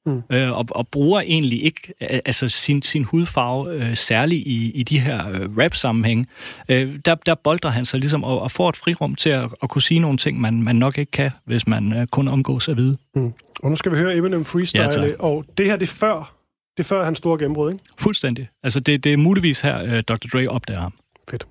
Mm. 0.06 0.22
Øh, 0.30 0.58
og, 0.58 0.66
og 0.70 0.88
bruger 0.88 1.20
egentlig 1.20 1.64
ikke 1.64 1.94
altså 2.00 2.48
sin, 2.48 2.82
sin 2.82 3.04
hudfarve 3.04 3.74
øh, 3.74 3.96
særligt 3.96 4.46
i, 4.46 4.70
i 4.70 4.82
de 4.82 4.98
her 4.98 5.28
øh, 5.28 5.58
rap-sammenhænge. 5.58 6.26
Øh, 6.68 6.98
der, 7.04 7.14
der 7.14 7.34
boldrer 7.34 7.70
han 7.70 7.86
sig 7.86 8.00
ligesom 8.00 8.24
og, 8.24 8.40
og 8.40 8.50
får 8.50 8.68
et 8.68 8.76
frirum 8.76 9.14
til 9.14 9.30
at, 9.30 9.48
at 9.62 9.68
kunne 9.68 9.82
sige 9.82 10.00
nogle 10.00 10.18
ting, 10.18 10.40
man, 10.40 10.62
man 10.62 10.76
nok 10.76 10.98
ikke 10.98 11.10
kan, 11.10 11.30
hvis 11.44 11.66
man 11.66 11.92
øh, 11.92 12.06
kun 12.06 12.28
omgås 12.28 12.68
af 12.68 12.74
hvide. 12.74 12.96
Mm. 13.14 13.32
Og 13.62 13.70
nu 13.70 13.76
skal 13.76 13.92
vi 13.92 13.96
høre 13.96 14.16
Eminem 14.16 14.44
freestyle, 14.44 15.06
Ja, 15.06 15.12
og 15.18 15.44
det 15.58 15.66
her 15.66 15.76
det 15.76 15.88
er 15.88 15.94
før, 15.94 16.34
det 16.76 16.82
er 16.82 16.88
før 16.88 17.04
hans 17.04 17.18
store 17.18 17.38
gennembrud, 17.38 17.72
ikke? 17.72 17.84
Fuldstændig. 17.98 18.48
Altså 18.62 18.80
det, 18.80 19.04
det 19.04 19.12
er 19.12 19.16
muligvis 19.16 19.60
her, 19.60 19.82
øh, 19.84 20.02
Dr. 20.02 20.28
Dre 20.32 20.46
opdager 20.48 20.80
ham. 20.80 20.92
Fedt. 21.30 21.46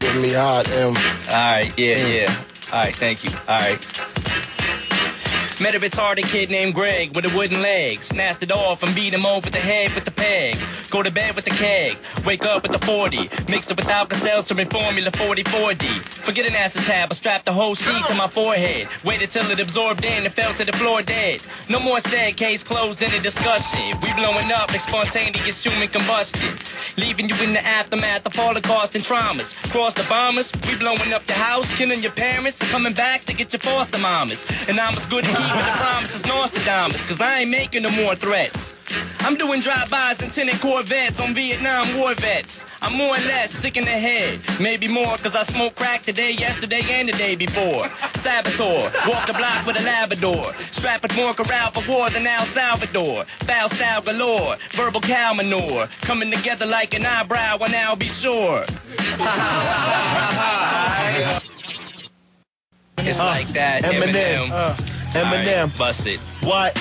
Give 0.00 0.14
me 0.22 0.34
hot 0.34 0.68
M. 0.68 0.96
All 1.30 1.54
right, 1.54 1.74
yeah, 1.78 2.10
yeah. 2.14 2.28
All 2.72 2.80
right, 2.80 2.94
thank 2.94 3.24
you. 3.24 3.30
All 3.48 3.58
right. 3.58 4.07
Met 5.60 5.74
a 5.74 5.80
retarded 5.80 6.22
kid 6.22 6.50
named 6.50 6.72
Greg 6.72 7.16
with 7.16 7.26
a 7.26 7.36
wooden 7.36 7.60
leg. 7.60 8.04
Snatched 8.04 8.44
it 8.44 8.52
off 8.52 8.84
and 8.84 8.94
beat 8.94 9.12
him 9.12 9.26
over 9.26 9.50
the 9.50 9.58
head 9.58 9.92
with 9.92 10.04
the 10.04 10.12
peg. 10.12 10.56
Go 10.88 11.02
to 11.02 11.10
bed 11.10 11.34
with 11.34 11.46
the 11.46 11.50
keg. 11.50 11.96
Wake 12.24 12.44
up 12.44 12.62
with 12.62 12.70
the 12.70 12.78
40. 12.78 13.28
Mixed 13.50 13.68
it 13.68 13.76
with 13.76 13.88
Alka-Seltzer 13.88 14.60
and 14.60 14.70
Formula 14.70 15.10
44D. 15.10 16.04
Forget 16.04 16.46
an 16.46 16.52
acetab, 16.52 17.08
I 17.10 17.14
strapped 17.14 17.44
the 17.44 17.52
whole 17.52 17.74
sheet 17.74 18.06
to 18.06 18.14
my 18.14 18.28
forehead. 18.28 18.86
Waited 19.04 19.32
till 19.32 19.50
it 19.50 19.58
absorbed 19.58 20.04
in 20.04 20.24
and 20.24 20.32
fell 20.32 20.54
to 20.54 20.64
the 20.64 20.72
floor 20.74 21.02
dead. 21.02 21.42
No 21.68 21.80
more 21.80 21.98
sad 22.00 22.36
case 22.36 22.62
closed 22.62 23.02
in 23.02 23.12
a 23.12 23.20
discussion. 23.20 23.98
We 24.00 24.12
blowing 24.12 24.52
up 24.52 24.70
like 24.70 24.82
spontaneous 24.82 25.64
human 25.64 25.88
combustion. 25.88 26.56
Leaving 26.96 27.28
you 27.28 27.36
in 27.42 27.52
the 27.52 27.66
aftermath 27.66 28.24
of 28.26 28.32
Holocaust 28.32 28.94
and 28.94 29.02
traumas. 29.02 29.56
Cross 29.72 29.94
the 29.94 30.06
bombers, 30.08 30.52
we 30.68 30.76
blowing 30.76 31.12
up 31.12 31.26
your 31.26 31.36
house, 31.36 31.68
killing 31.76 32.00
your 32.00 32.12
parents, 32.12 32.58
coming 32.70 32.94
back 32.94 33.24
to 33.24 33.34
get 33.34 33.52
your 33.52 33.60
foster 33.60 33.98
mamas. 33.98 34.46
And 34.68 34.78
I'm 34.78 34.94
as 34.94 35.04
good 35.06 35.24
at 35.24 35.47
keeping 35.48 35.66
the 35.66 35.72
promises 35.78 36.24
Nostradamus, 36.24 37.04
cause 37.04 37.20
I 37.20 37.40
ain't 37.40 37.50
making 37.50 37.82
no 37.82 37.90
more 37.90 38.14
threats. 38.14 38.74
I'm 39.20 39.36
doing 39.36 39.60
drive-bys 39.60 40.22
and 40.22 40.32
tinted 40.32 40.60
Corvettes 40.60 41.20
on 41.20 41.34
Vietnam 41.34 41.98
war 41.98 42.14
vets. 42.14 42.64
I'm 42.80 42.96
more 42.96 43.16
or 43.16 43.20
less 43.26 43.50
sick 43.52 43.76
in 43.76 43.84
the 43.84 43.90
head. 43.90 44.40
Maybe 44.58 44.88
more 44.88 45.14
cause 45.16 45.36
I 45.36 45.42
smoked 45.42 45.76
crack 45.76 46.04
today, 46.04 46.32
yesterday, 46.32 46.80
and 46.88 47.08
the 47.08 47.12
day 47.12 47.34
before. 47.36 47.90
Saboteur, 48.14 48.90
walk 49.06 49.26
the 49.26 49.34
block 49.34 49.66
with 49.66 49.78
a 49.78 49.82
Labrador. 49.82 50.42
Strapping 50.70 51.14
more 51.16 51.34
corral 51.34 51.70
for 51.70 51.86
war 51.86 52.08
than 52.10 52.26
El 52.26 52.46
Salvador. 52.46 53.26
Foul 53.40 53.68
style 53.68 54.00
galore, 54.00 54.56
verbal 54.70 55.02
cow 55.02 55.34
manure. 55.34 55.88
Coming 56.00 56.30
together 56.30 56.64
like 56.64 56.94
an 56.94 57.04
eyebrow, 57.04 57.58
and 57.58 57.74
I'll 57.74 57.96
be 57.96 58.08
sure. 58.08 58.62
it's 62.98 63.18
like 63.18 63.48
that, 63.48 63.82
Eminem. 63.82 64.46
Eminem. 64.46 64.50
Uh. 64.50 64.97
Eminem. 65.12 65.58
Alright, 65.62 65.78
Bust 65.78 66.06
it. 66.06 66.20
What? 66.42 66.76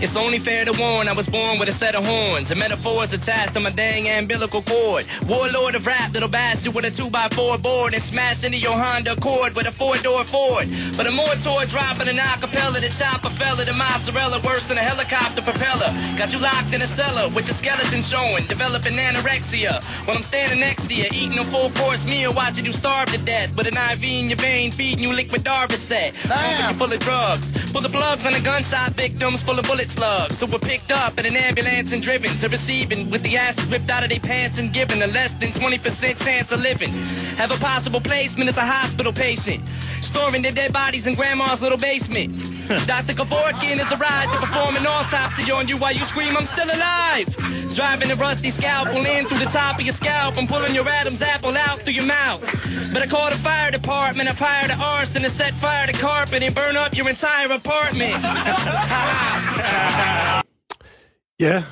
It's 0.00 0.16
only 0.16 0.38
fair 0.38 0.64
to 0.64 0.72
warn 0.72 1.08
I 1.08 1.12
was 1.12 1.28
born 1.28 1.58
with 1.58 1.68
a 1.68 1.72
set 1.72 1.94
of 1.94 2.04
horns 2.04 2.50
and 2.50 2.58
metaphors 2.58 3.12
attached 3.12 3.54
to 3.54 3.60
my 3.60 3.70
dang 3.70 4.08
umbilical 4.08 4.62
cord. 4.62 5.06
Warlord 5.26 5.76
of 5.76 5.86
rap 5.86 6.12
that'll 6.12 6.28
bash 6.28 6.64
you 6.64 6.72
with 6.72 6.84
a 6.84 6.90
2x4 6.90 7.62
board 7.62 7.94
and 7.94 8.02
smash 8.02 8.42
into 8.42 8.58
your 8.58 8.76
Honda 8.76 9.12
Accord 9.12 9.54
with 9.54 9.66
a 9.66 9.70
four-door 9.70 10.24
Ford. 10.24 10.68
But 10.96 11.06
a 11.06 11.12
more 11.12 11.34
dropping 11.36 12.08
an 12.08 12.18
acapella, 12.18 12.80
the 12.80 12.88
chopper 12.88 13.30
fella, 13.30 13.64
the 13.64 13.72
mozzarella 13.72 14.40
worse 14.40 14.66
than 14.66 14.78
a 14.78 14.82
helicopter 14.82 15.42
propeller. 15.42 15.90
Got 16.18 16.32
you 16.32 16.40
locked 16.40 16.74
in 16.74 16.82
a 16.82 16.86
cellar 16.86 17.28
with 17.28 17.46
your 17.46 17.56
skeleton 17.56 18.02
showing, 18.02 18.46
developing 18.46 18.94
anorexia. 18.94 19.82
While 20.06 20.16
I'm 20.16 20.22
standing 20.22 20.60
next 20.60 20.88
to 20.88 20.94
you, 20.94 21.04
eating 21.12 21.38
a 21.38 21.44
full-course 21.44 22.04
meal, 22.04 22.32
watching 22.34 22.64
you 22.66 22.72
starve 22.72 23.10
to 23.10 23.18
death 23.18 23.54
with 23.56 23.66
an 23.68 23.76
IV 23.76 24.04
in 24.04 24.30
your 24.30 24.38
vein, 24.38 24.72
feeding 24.72 25.04
you 25.04 25.12
liquid 25.12 25.44
Darvocet. 25.44 26.12
You 26.24 26.30
ah. 26.30 26.74
full 26.76 26.92
of 26.92 27.00
drugs. 27.00 27.52
full 27.70 27.84
of 27.84 27.92
plugs 27.92 28.26
on 28.26 28.32
the 28.32 28.40
gunshot 28.40 28.92
victims 28.92 29.42
full 29.42 29.58
of 29.58 29.66
bullet 29.66 29.90
slugs. 29.94 30.38
So 30.38 30.46
we're 30.46 30.58
picked 30.58 30.90
up 30.90 31.18
in 31.18 31.26
an 31.26 31.36
ambulance 31.36 31.92
and 31.92 32.02
driven 32.02 32.30
to 32.38 32.48
receiving 32.48 33.10
with 33.10 33.22
the 33.22 33.36
asses 33.36 33.66
ripped 33.70 33.90
out 33.90 34.02
of 34.02 34.10
their 34.10 34.20
pants 34.20 34.58
and 34.58 34.72
given 34.72 35.02
a 35.02 35.06
less 35.06 35.34
than 35.34 35.50
20% 35.50 36.24
chance 36.24 36.50
of 36.52 36.60
living. 36.60 36.90
Have 37.36 37.50
a 37.50 37.56
possible 37.56 38.00
placement 38.00 38.50
as 38.50 38.56
a 38.56 38.66
hospital 38.66 39.12
patient. 39.12 39.62
Storing 40.02 40.42
their 40.42 40.52
dead 40.52 40.72
bodies 40.72 41.06
in 41.06 41.14
grandma's 41.14 41.62
little 41.62 41.78
basement. 41.78 42.30
Dr. 42.86 43.12
Kevorkian 43.12 43.78
is 43.78 43.92
a 43.92 43.96
to 43.96 44.38
perform 44.40 44.76
an 44.76 44.86
autopsy 44.86 45.50
on 45.50 45.68
you 45.68 45.76
while 45.76 45.92
you 45.92 46.04
scream, 46.04 46.36
I'm 46.36 46.46
still 46.46 46.66
alive. 46.66 47.36
Driving 47.74 48.10
a 48.10 48.16
rusty 48.16 48.50
scalpel 48.50 49.04
in 49.04 49.26
through 49.26 49.40
the 49.40 49.46
top 49.46 49.78
of 49.78 49.84
your 49.84 49.94
scalp 49.94 50.36
and 50.36 50.48
pulling 50.48 50.74
your 50.74 50.88
Adam's 50.88 51.20
apple 51.20 51.56
out 51.56 51.82
through 51.82 51.94
your 51.94 52.06
mouth. 52.06 52.40
But 52.92 53.02
I 53.02 53.06
called 53.06 53.32
the 53.32 53.38
fire 53.38 53.70
department, 53.70 54.28
I've 54.28 54.38
hired 54.38 54.70
an 54.70 54.80
arson 54.80 55.22
to 55.22 55.30
set 55.30 55.54
fire 55.54 55.86
to 55.86 55.92
carpet 55.92 56.42
and 56.42 56.54
burn 56.54 56.76
up 56.76 56.96
your 56.96 57.08
entire 57.08 57.52
apartment. 57.52 58.24
Ja, 61.40 61.62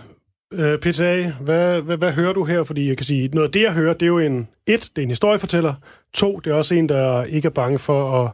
øh, 0.52 0.78
PTA, 0.78 1.32
hvad, 1.40 1.80
hvad, 1.80 1.96
hvad 1.96 2.12
hører 2.12 2.32
du 2.32 2.44
her? 2.44 2.64
Fordi 2.64 2.88
jeg 2.88 2.96
kan 2.96 3.06
sige, 3.06 3.28
noget 3.28 3.48
af 3.48 3.52
det, 3.52 3.62
jeg 3.62 3.72
hører, 3.72 3.92
det 3.92 4.02
er 4.02 4.06
jo 4.06 4.18
en... 4.18 4.48
Et, 4.66 4.80
det 4.80 4.98
er 4.98 5.02
en 5.02 5.08
historiefortæller. 5.08 5.74
To, 6.14 6.40
det 6.44 6.50
er 6.50 6.54
også 6.54 6.74
en, 6.74 6.88
der 6.88 7.24
ikke 7.24 7.46
er 7.46 7.50
bange 7.50 7.78
for 7.78 8.24
at 8.24 8.32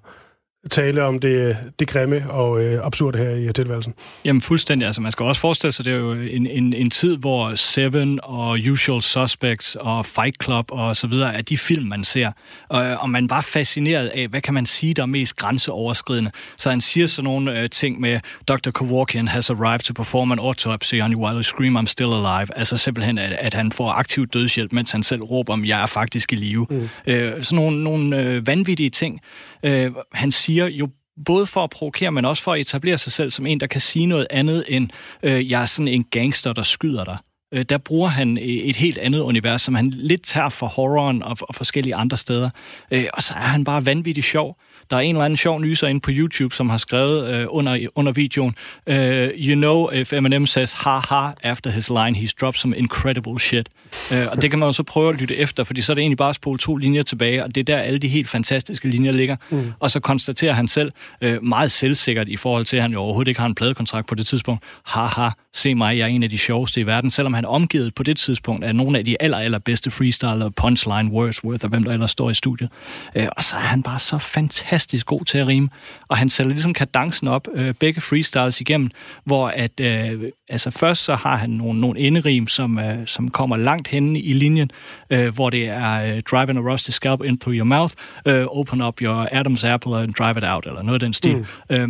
tale 0.71 1.05
om 1.05 1.19
det, 1.19 1.57
det 1.79 1.89
grimme 1.89 2.31
og 2.31 2.61
øh, 2.61 2.87
absurde 2.87 3.19
her 3.19 3.31
i 3.31 3.53
tilværelsen. 3.53 3.95
Jamen 4.25 4.43
fuldstændig. 4.43 4.87
Altså, 4.87 5.01
man 5.01 5.13
skal 5.13 5.25
også 5.25 5.41
forestille 5.41 5.73
sig, 5.73 5.85
det 5.85 5.95
er 5.95 5.99
jo 5.99 6.13
en, 6.13 6.47
en, 6.47 6.73
en 6.73 6.91
tid, 6.91 7.17
hvor 7.17 7.55
Seven 7.55 8.21
og 8.23 8.59
Usual 8.71 9.03
Suspects 9.03 9.77
og 9.81 10.07
Fight 10.07 10.43
Club 10.45 10.65
og 10.71 10.97
så 10.97 11.07
videre 11.07 11.35
er 11.35 11.43
de 11.43 11.59
film, 11.59 11.87
man 11.87 12.05
ser. 12.05 12.33
Og, 12.69 12.83
og 13.01 13.11
man 13.11 13.31
var 13.31 13.41
fascineret 13.41 14.09
af, 14.09 14.29
hvad 14.29 14.41
kan 14.41 14.55
man 14.55 14.67
sige, 14.67 14.95
der 14.95 15.03
er 15.03 15.07
mest 15.07 15.37
grænseoverskridende. 15.37 16.31
Så 16.57 16.71
han 16.71 16.81
siger 16.81 17.07
sådan 17.07 17.25
nogle 17.25 17.61
øh, 17.61 17.71
ting 17.71 18.01
med, 18.01 18.21
Dr. 18.49 18.71
Kevorkian 18.71 19.29
has 19.29 19.51
arrived 19.51 19.81
to 19.81 19.93
perform 19.93 20.33
an 20.33 20.39
autopsy 20.39 20.95
on 20.95 21.13
you 21.13 21.25
while 21.25 21.37
you 21.37 21.43
scream, 21.43 21.77
I'm 21.77 21.87
still 21.87 22.13
alive. 22.13 22.59
Altså 22.59 22.77
simpelthen, 22.77 23.19
at, 23.19 23.33
at 23.33 23.55
han 23.55 23.73
får 23.73 23.89
aktiv 23.89 24.27
dødshjælp, 24.27 24.73
mens 24.73 24.93
han 24.93 25.03
selv 25.03 25.23
råber, 25.23 25.53
om 25.53 25.65
jeg 25.65 25.83
er 25.83 25.87
faktisk 25.87 26.33
i 26.33 26.37
live. 26.37 26.67
Mm. 26.71 26.89
Øh, 27.07 27.45
sådan 27.45 27.57
nogle, 27.57 27.85
nogle 27.85 28.23
øh, 28.23 28.47
vanvittige 28.47 28.91
ting. 28.91 29.21
Øh, 29.63 29.93
han 30.13 30.31
siger 30.31 30.67
jo 30.67 30.89
både 31.25 31.47
for 31.47 31.65
at 31.65 31.71
provokere, 31.71 32.13
men 32.13 32.25
også 32.25 32.43
for 32.43 32.53
at 32.53 32.61
etablere 32.61 32.99
sig 32.99 33.13
selv 33.13 33.31
som 33.31 33.47
en, 33.47 33.61
der 33.61 33.67
kan 33.67 33.81
sige 33.81 34.07
noget 34.07 34.27
andet 34.31 34.65
end, 34.69 34.89
øh, 35.23 35.51
jeg 35.51 35.63
er 35.63 35.67
sådan 35.67 35.89
en 35.89 36.05
gangster, 36.05 36.53
der 36.53 36.63
skyder 36.63 37.05
dig. 37.05 37.19
Øh, 37.55 37.65
der 37.69 37.79
bruger 37.79 38.09
han 38.09 38.39
et 38.41 38.77
helt 38.77 38.99
andet 38.99 39.21
univers, 39.21 39.63
som 39.63 39.75
han 39.75 39.91
lidt 39.97 40.23
tager 40.23 40.49
for 40.49 40.67
horroren 40.67 41.23
og, 41.23 41.37
og 41.41 41.55
forskellige 41.55 41.95
andre 41.95 42.17
steder. 42.17 42.51
Øh, 42.91 43.05
og 43.13 43.23
så 43.23 43.35
er 43.35 43.39
han 43.39 43.65
bare 43.65 43.87
vanvittigt 43.87 44.27
sjov. 44.27 44.57
Der 44.91 44.97
er 44.97 45.01
en 45.01 45.17
eller 45.17 45.25
anden 45.25 45.37
sjov 45.37 45.61
nyser 45.61 45.87
inde 45.87 46.01
på 46.01 46.11
YouTube, 46.15 46.55
som 46.55 46.71
har 46.71 46.77
skrevet 46.77 47.35
øh, 47.35 47.47
under, 47.49 47.87
under 47.95 48.13
videoen, 48.13 48.55
uh, 48.87 48.95
you 49.37 49.55
know, 49.55 49.91
if 49.91 50.13
Eminem 50.13 50.47
says 50.47 50.73
ha 50.73 50.99
ha 50.99 51.31
after 51.43 51.71
his 51.71 51.89
line, 51.89 52.17
he's 52.17 52.33
dropped 52.41 52.61
some 52.61 52.77
incredible 52.77 53.39
shit. 53.39 53.69
Uh, 54.13 54.27
og 54.31 54.43
det 54.43 54.51
kan 54.51 54.59
man 54.59 54.69
jo 54.69 54.73
så 54.73 54.83
prøve 54.83 55.09
at 55.09 55.21
lytte 55.21 55.37
efter, 55.37 55.65
fordi 55.65 55.81
så 55.81 55.93
er 55.93 55.95
det 55.95 56.03
egentlig 56.03 56.17
bare 56.17 56.29
at 56.29 56.35
spole 56.35 56.59
to 56.59 56.77
linjer 56.77 57.03
tilbage, 57.03 57.45
og 57.45 57.55
det 57.55 57.61
er 57.61 57.65
der 57.65 57.79
alle 57.79 57.99
de 57.99 58.09
helt 58.09 58.29
fantastiske 58.29 58.89
linjer 58.89 59.13
ligger. 59.13 59.37
Mm. 59.51 59.73
Og 59.81 59.91
så 59.91 60.01
konstaterer 60.01 60.53
han 60.53 60.69
selv, 60.69 60.93
uh, 61.25 61.43
meget 61.43 61.73
selvsikkert 61.73 62.29
i 62.29 62.37
forhold 62.37 62.65
til, 62.65 62.77
at 62.77 62.83
han 62.83 62.93
jo 62.93 63.01
overhovedet 63.01 63.29
ikke 63.29 63.41
har 63.41 63.49
en 63.49 63.55
pladekontrakt 63.55 64.07
på 64.07 64.15
det 64.15 64.27
tidspunkt, 64.27 64.65
haha, 64.85 65.29
se 65.53 65.75
mig, 65.75 65.99
jeg 65.99 66.05
er 66.05 66.09
en 66.09 66.23
af 66.23 66.31
de 66.31 66.39
sjoveste 66.39 66.81
i 66.81 66.87
verden, 66.87 67.11
selvom 67.11 67.35
han 67.39 67.45
er 67.45 67.49
omgivet 67.49 67.95
på 67.95 68.03
det 68.03 68.17
tidspunkt 68.17 68.65
af 68.65 68.75
nogle 68.77 68.99
af 68.99 69.05
de 69.05 69.23
aller, 69.23 69.39
aller 69.39 69.59
bedste 69.59 69.91
freestyler, 69.91 70.51
punchline, 70.57 71.11
Wordsworth 71.11 71.65
og 71.65 71.71
hvem 71.71 71.83
der 71.85 71.93
ellers 71.93 72.11
står 72.11 72.31
i 72.31 72.35
studiet. 72.35 72.71
Uh, 73.17 73.25
og 73.37 73.45
så 73.45 73.57
er 73.57 73.61
han 73.61 73.83
bare 73.83 73.99
så 73.99 74.19
fantastisk 74.19 74.59
fantastisk 74.69 75.07
god 75.07 75.25
til 75.25 75.39
at 75.39 75.47
rime, 75.47 75.69
og 76.09 76.17
han 76.17 76.31
sætter 76.31 76.53
ligesom 76.53 76.75
kadencen 76.75 77.29
op, 77.29 77.49
øh, 77.55 77.75
begge 77.75 78.01
freestyles 78.01 78.61
igennem, 78.61 78.91
hvor 79.25 79.49
at, 79.49 79.81
øh, 79.81 80.23
altså 80.49 80.71
først 80.71 81.05
så 81.05 81.15
har 81.15 81.37
han 81.37 81.51
nogle, 81.51 81.81
nogle 81.81 82.01
enderim, 82.01 82.47
som, 82.47 82.79
øh, 82.79 83.07
som 83.07 83.29
kommer 83.29 83.57
langt 83.57 83.89
henne 83.89 84.21
i 84.21 84.33
linjen, 84.33 84.71
øh, 85.11 85.35
hvor 85.35 85.51
det 85.51 85.69
er 85.69 86.15
øh, 86.15 86.23
driving 86.31 86.59
a 86.59 86.73
rusty 86.73 86.91
scalp 86.91 87.25
in 87.25 87.39
through 87.39 87.57
your 87.57 87.65
mouth, 87.65 87.95
øh, 88.27 88.47
open 88.47 88.83
up 88.83 89.03
your 89.03 89.27
Adam's 89.27 89.67
apple 89.67 89.97
and 89.97 90.15
drive 90.15 90.39
it 90.39 90.45
out, 90.47 90.67
eller 90.67 90.83
noget 90.83 90.95
af 90.95 91.07
den 91.07 91.15
stil. 91.15 91.37
Mm. 91.37 91.47
Øh, 91.71 91.89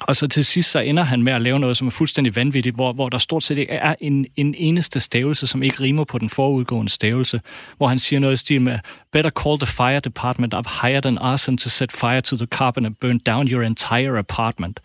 og 0.00 0.16
så 0.16 0.28
til 0.28 0.44
sidst 0.44 0.70
så 0.70 0.80
ender 0.80 1.02
han 1.02 1.22
med 1.22 1.32
at 1.32 1.42
lave 1.42 1.58
noget, 1.58 1.76
som 1.76 1.86
er 1.86 1.90
fuldstændig 1.90 2.36
vanvittigt, 2.36 2.74
hvor, 2.74 2.92
hvor 2.92 3.08
der 3.08 3.18
stort 3.18 3.42
set 3.42 3.58
ikke 3.58 3.72
er 3.72 3.94
en, 4.00 4.26
en 4.36 4.54
eneste 4.58 5.00
stavelse, 5.00 5.46
som 5.46 5.62
ikke 5.62 5.80
rimer 5.80 6.04
på 6.04 6.18
den 6.18 6.28
forudgående 6.28 6.92
stavelse, 6.92 7.40
hvor 7.76 7.86
han 7.88 7.98
siger 7.98 8.20
noget 8.20 8.34
i 8.34 8.36
stil 8.36 8.62
med, 8.62 8.78
Better 9.12 9.30
call 9.30 9.58
the 9.58 9.66
fire 9.66 10.00
department, 10.00 10.54
I've 10.54 10.86
hired 10.86 11.06
an 11.06 11.18
arson 11.18 11.58
to 11.58 11.68
set 11.68 11.92
fire 11.92 12.20
to 12.20 12.36
the 12.36 12.46
carpet 12.46 12.86
and 12.86 12.94
burn 13.00 13.18
down 13.18 13.48
your 13.48 13.62
entire 13.62 14.18
apartment. 14.18 14.80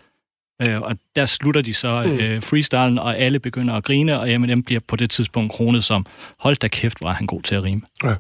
Øh, 0.61 0.81
og 0.81 0.97
der 1.15 1.25
slutter 1.25 1.61
de 1.61 1.73
så 1.73 2.03
mm. 2.05 2.11
øh, 2.11 2.41
freestylen, 2.41 2.99
og 2.99 3.17
alle 3.17 3.39
begynder 3.39 3.73
at 3.73 3.83
grine, 3.83 4.19
og 4.19 4.31
Eminem 4.31 4.63
bliver 4.63 4.81
på 4.87 4.95
det 4.95 5.09
tidspunkt 5.09 5.51
kronet 5.51 5.83
som, 5.83 6.05
hold 6.39 6.55
da 6.55 6.67
kæft, 6.67 7.03
var 7.03 7.13
han 7.13 7.27
god 7.27 7.41
til 7.41 7.55
at 7.55 7.63
rime. 7.63 7.81
Ja. 8.03 8.15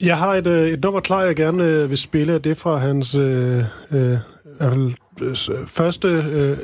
Jeg 0.00 0.18
har 0.18 0.34
et, 0.34 0.46
øh, 0.46 0.68
et 0.68 0.82
nummer 0.82 1.00
klar, 1.00 1.22
jeg 1.22 1.36
gerne 1.36 1.64
øh, 1.64 1.90
vil 1.90 1.98
spille, 1.98 2.38
det 2.38 2.56
fra 2.56 2.76
hans 2.76 3.14
øh, 3.14 3.64
øh, 3.90 4.18
første 5.66 6.08
øh, 6.08 6.56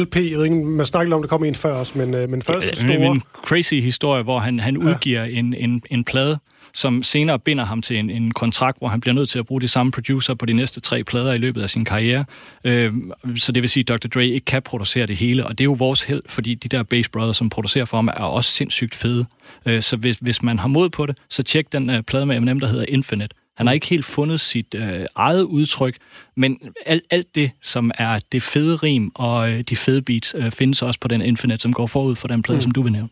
LP. 0.00 0.16
Jeg 0.16 0.38
ved 0.38 0.44
ikke, 0.44 0.56
man 0.56 0.86
snakker 0.86 1.14
om, 1.14 1.22
det 1.22 1.30
kommer 1.30 1.48
en 1.48 1.54
før 1.54 1.72
os, 1.72 1.94
men, 1.94 2.14
øh, 2.14 2.30
men 2.30 2.42
første 2.42 2.68
ja, 2.68 2.74
store... 2.74 3.06
En 3.06 3.22
crazy 3.32 3.74
historie, 3.74 4.22
hvor 4.22 4.38
han, 4.38 4.60
han 4.60 4.76
udgiver 4.76 5.24
ja. 5.24 5.38
en, 5.38 5.54
en, 5.54 5.82
en 5.90 6.04
plade, 6.04 6.38
som 6.74 7.02
senere 7.02 7.38
binder 7.38 7.64
ham 7.64 7.82
til 7.82 7.96
en, 7.96 8.10
en 8.10 8.30
kontrakt, 8.30 8.78
hvor 8.78 8.88
han 8.88 9.00
bliver 9.00 9.14
nødt 9.14 9.28
til 9.28 9.38
at 9.38 9.46
bruge 9.46 9.60
de 9.60 9.68
samme 9.68 9.92
producer 9.92 10.34
på 10.34 10.46
de 10.46 10.52
næste 10.52 10.80
tre 10.80 11.04
plader 11.04 11.32
i 11.32 11.38
løbet 11.38 11.62
af 11.62 11.70
sin 11.70 11.84
karriere. 11.84 12.24
Øh, 12.64 12.92
så 13.36 13.52
det 13.52 13.62
vil 13.62 13.70
sige, 13.70 13.84
at 13.88 14.02
Dr. 14.02 14.08
Dre 14.08 14.26
ikke 14.26 14.44
kan 14.44 14.62
producere 14.62 15.06
det 15.06 15.16
hele, 15.16 15.46
og 15.46 15.58
det 15.58 15.60
er 15.60 15.64
jo 15.64 15.72
vores 15.72 16.02
held, 16.02 16.22
fordi 16.28 16.54
de 16.54 16.68
der 16.68 16.82
Bass 16.82 17.08
Brothers, 17.08 17.36
som 17.36 17.48
producerer 17.48 17.84
for 17.84 17.96
ham, 17.96 18.08
er 18.08 18.12
også 18.12 18.50
sindssygt 18.50 18.94
fede. 18.94 19.24
Øh, 19.66 19.82
så 19.82 19.96
hvis, 19.96 20.18
hvis 20.20 20.42
man 20.42 20.58
har 20.58 20.68
mod 20.68 20.90
på 20.90 21.06
det, 21.06 21.18
så 21.30 21.42
tjek 21.42 21.72
den 21.72 21.90
uh, 21.90 22.00
plade 22.00 22.26
med 22.26 22.36
Eminem, 22.36 22.60
der 22.60 22.66
hedder 22.66 22.84
Infinite. 22.88 23.36
Han 23.56 23.66
har 23.66 23.74
ikke 23.74 23.86
helt 23.86 24.04
fundet 24.04 24.40
sit 24.40 24.74
øh, 24.74 25.06
eget 25.14 25.42
udtryk, 25.42 25.96
men 26.36 26.58
alt, 26.86 27.04
alt 27.10 27.34
det, 27.34 27.50
som 27.62 27.90
er 27.98 28.20
det 28.32 28.42
fede 28.42 28.76
rim 28.76 29.12
og 29.14 29.50
øh, 29.50 29.60
de 29.62 29.76
fede 29.76 30.02
beats, 30.02 30.34
øh, 30.38 30.50
findes 30.50 30.82
også 30.82 31.00
på 31.00 31.08
den 31.08 31.20
Infinite, 31.20 31.62
som 31.62 31.72
går 31.72 31.86
forud 31.86 32.14
for 32.14 32.28
den 32.28 32.42
plade, 32.42 32.56
mm. 32.56 32.62
som 32.62 32.70
du 32.70 32.82
vil 32.82 32.92
nævne. 32.92 33.08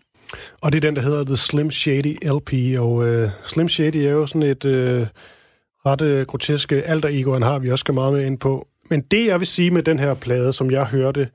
Og 0.60 0.72
det 0.72 0.84
er 0.84 0.88
den, 0.88 0.96
der 0.96 1.02
hedder 1.02 1.24
The 1.24 1.36
Slim 1.36 1.70
Shady 1.70 2.16
LP, 2.22 2.78
og 2.80 3.08
øh, 3.08 3.30
Slim 3.44 3.68
Shady 3.68 3.96
er 3.96 4.10
jo 4.10 4.26
sådan 4.26 4.42
et 4.42 4.64
øh, 4.64 5.06
ret 5.86 6.02
øh, 6.02 6.26
groteske 6.26 6.82
alter 6.82 7.08
ego, 7.08 7.32
han 7.32 7.42
har, 7.42 7.58
vi 7.58 7.70
også 7.70 7.82
skal 7.82 7.94
meget 7.94 8.12
med 8.12 8.26
ind 8.26 8.38
på. 8.38 8.68
Men 8.90 9.00
det, 9.00 9.26
jeg 9.26 9.40
vil 9.40 9.46
sige 9.46 9.70
med 9.70 9.82
den 9.82 9.98
her 9.98 10.14
plade, 10.14 10.52
som 10.52 10.70
jeg 10.70 10.86
hørte 10.86 11.28